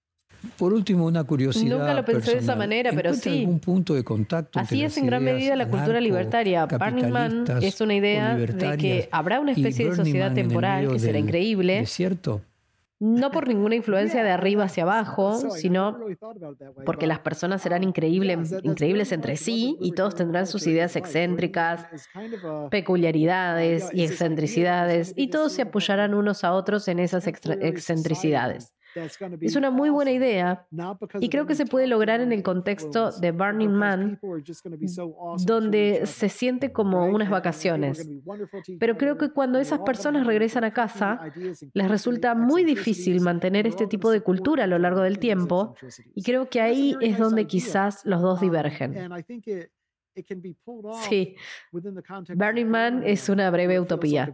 Por 0.56 0.72
último, 0.72 1.06
una 1.06 1.24
curiosidad. 1.24 1.78
Nunca 1.78 1.94
lo 1.94 2.04
pensé 2.04 2.20
de 2.20 2.20
esa 2.20 2.32
personal. 2.32 2.58
manera, 2.58 2.90
pero 2.90 3.10
¿Encuentra 3.10 3.32
sí. 3.32 3.40
algún 3.40 3.60
punto 3.60 3.94
de 3.94 4.04
contacto 4.04 4.58
Así 4.58 4.82
es 4.82 4.96
en 4.96 5.06
gran 5.06 5.24
medida 5.24 5.56
la 5.56 5.68
cultura 5.68 6.00
libertaria. 6.00 6.66
Burning 6.66 7.10
Man 7.10 7.44
es 7.60 7.80
una 7.80 7.94
idea 7.94 8.36
de 8.36 8.76
que 8.76 9.08
habrá 9.12 9.40
una 9.40 9.52
especie 9.52 9.88
de 9.88 9.96
sociedad 9.96 10.26
Man 10.26 10.34
temporal 10.34 10.88
que 10.88 10.98
será 10.98 11.18
increíble, 11.18 11.80
desierto? 11.80 12.42
no 13.02 13.32
por 13.32 13.48
ninguna 13.48 13.74
influencia 13.74 14.22
de 14.22 14.30
arriba 14.30 14.62
hacia 14.62 14.84
abajo, 14.84 15.50
sino 15.50 15.98
porque 16.86 17.08
las 17.08 17.18
personas 17.18 17.60
serán 17.60 17.82
increíbles, 17.82 18.52
entre 19.12 19.36
sí 19.36 19.76
y 19.80 19.90
todos 19.90 20.14
tendrán 20.14 20.46
sus 20.46 20.68
ideas 20.68 20.94
excéntricas, 20.94 21.88
peculiaridades 22.70 23.90
y 23.92 24.04
excentricidades, 24.04 25.14
y 25.16 25.30
todos 25.30 25.50
se 25.52 25.62
apoyarán 25.62 26.14
unos 26.14 26.44
a 26.44 26.52
otros 26.52 26.86
en 26.86 27.00
esas 27.00 27.26
excentricidades. 27.26 28.72
Es 29.40 29.56
una 29.56 29.70
muy 29.70 29.90
buena 29.90 30.10
idea 30.10 30.66
y 31.20 31.28
creo 31.28 31.46
que 31.46 31.54
se 31.54 31.66
puede 31.66 31.86
lograr 31.86 32.20
en 32.20 32.32
el 32.32 32.42
contexto 32.42 33.10
de 33.12 33.32
Burning 33.32 33.70
Man, 33.70 34.20
donde 35.44 36.06
se 36.06 36.28
siente 36.28 36.72
como 36.72 37.06
unas 37.06 37.30
vacaciones. 37.30 38.08
Pero 38.78 38.96
creo 38.96 39.18
que 39.18 39.30
cuando 39.30 39.58
esas 39.58 39.80
personas 39.80 40.26
regresan 40.26 40.64
a 40.64 40.72
casa, 40.72 41.20
les 41.72 41.88
resulta 41.88 42.34
muy 42.34 42.64
difícil 42.64 43.20
mantener 43.20 43.66
este 43.66 43.86
tipo 43.86 44.10
de 44.10 44.20
cultura 44.20 44.64
a 44.64 44.66
lo 44.66 44.78
largo 44.78 45.00
del 45.00 45.18
tiempo 45.18 45.74
y 46.14 46.22
creo 46.22 46.48
que 46.48 46.60
ahí 46.60 46.96
es 47.00 47.18
donde 47.18 47.46
quizás 47.46 48.04
los 48.04 48.20
dos 48.20 48.40
divergen. 48.40 48.94
Sí, 51.08 51.36
Burning 52.34 52.66
Man 52.66 53.02
es 53.04 53.28
una 53.28 53.50
breve 53.50 53.80
utopía. 53.80 54.32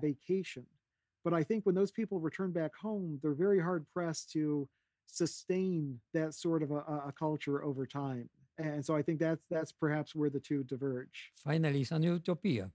But 1.25 1.35
I 1.35 1.43
think 1.43 1.67
when 1.67 1.75
those 1.75 1.91
people 1.91 2.21
return 2.21 2.53
back 2.53 2.73
home, 2.75 3.19
they're 3.23 3.35
very 3.35 3.61
hard 3.61 3.85
pressed 3.93 4.31
to 4.33 4.69
sustain 5.07 6.01
that 6.15 6.35
sort 6.35 6.63
of 6.63 6.71
a, 6.71 7.09
a 7.09 7.13
culture 7.19 7.65
over 7.65 7.87
time. 7.87 8.29
And 8.59 8.85
so 8.85 8.97
I 8.97 9.03
think 9.03 9.21
that's 9.21 9.45
that's 9.51 9.73
perhaps 9.73 10.15
where 10.15 10.31
the 10.31 10.41
two 10.41 10.65
diverge. 10.65 11.33
Finally, 11.45 11.83
it's 11.83 11.93
a 11.93 11.99
new 11.99 12.15
utopia. 12.15 12.71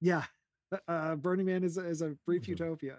Yeah, 0.00 0.24
uh, 0.72 0.78
uh 0.88 1.14
Burning 1.16 1.46
Man 1.46 1.62
is 1.62 1.76
a, 1.78 1.86
is 1.86 2.02
a 2.02 2.16
brief 2.26 2.48
utopia. 2.48 2.96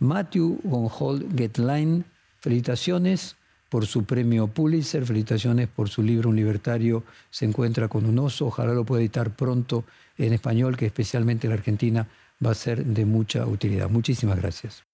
Matthew 0.00 0.58
von 0.64 0.88
Holt 0.88 1.22
Getline, 1.36 2.04
felicitaciones 2.40 3.36
por 3.68 3.86
su 3.86 4.04
premio 4.04 4.48
Pulitzer, 4.48 5.06
felicitaciones 5.06 5.68
por 5.68 5.88
su 5.88 6.02
libro 6.02 6.28
Un 6.28 6.36
libertario 6.36 7.04
se 7.30 7.46
encuentra 7.46 7.88
con 7.88 8.04
un 8.04 8.18
oso, 8.18 8.46
ojalá 8.46 8.74
lo 8.74 8.84
pueda 8.84 9.00
editar 9.00 9.34
pronto 9.34 9.84
en 10.18 10.32
español, 10.32 10.76
que 10.76 10.86
especialmente 10.86 11.46
en 11.46 11.52
la 11.52 11.56
Argentina 11.56 12.08
va 12.44 12.50
a 12.50 12.54
ser 12.54 12.84
de 12.84 13.04
mucha 13.04 13.46
utilidad. 13.46 13.88
Muchísimas 13.88 14.38
gracias. 14.38 14.84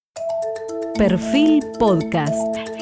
Perfil 0.97 1.62
Podcast. 1.79 2.78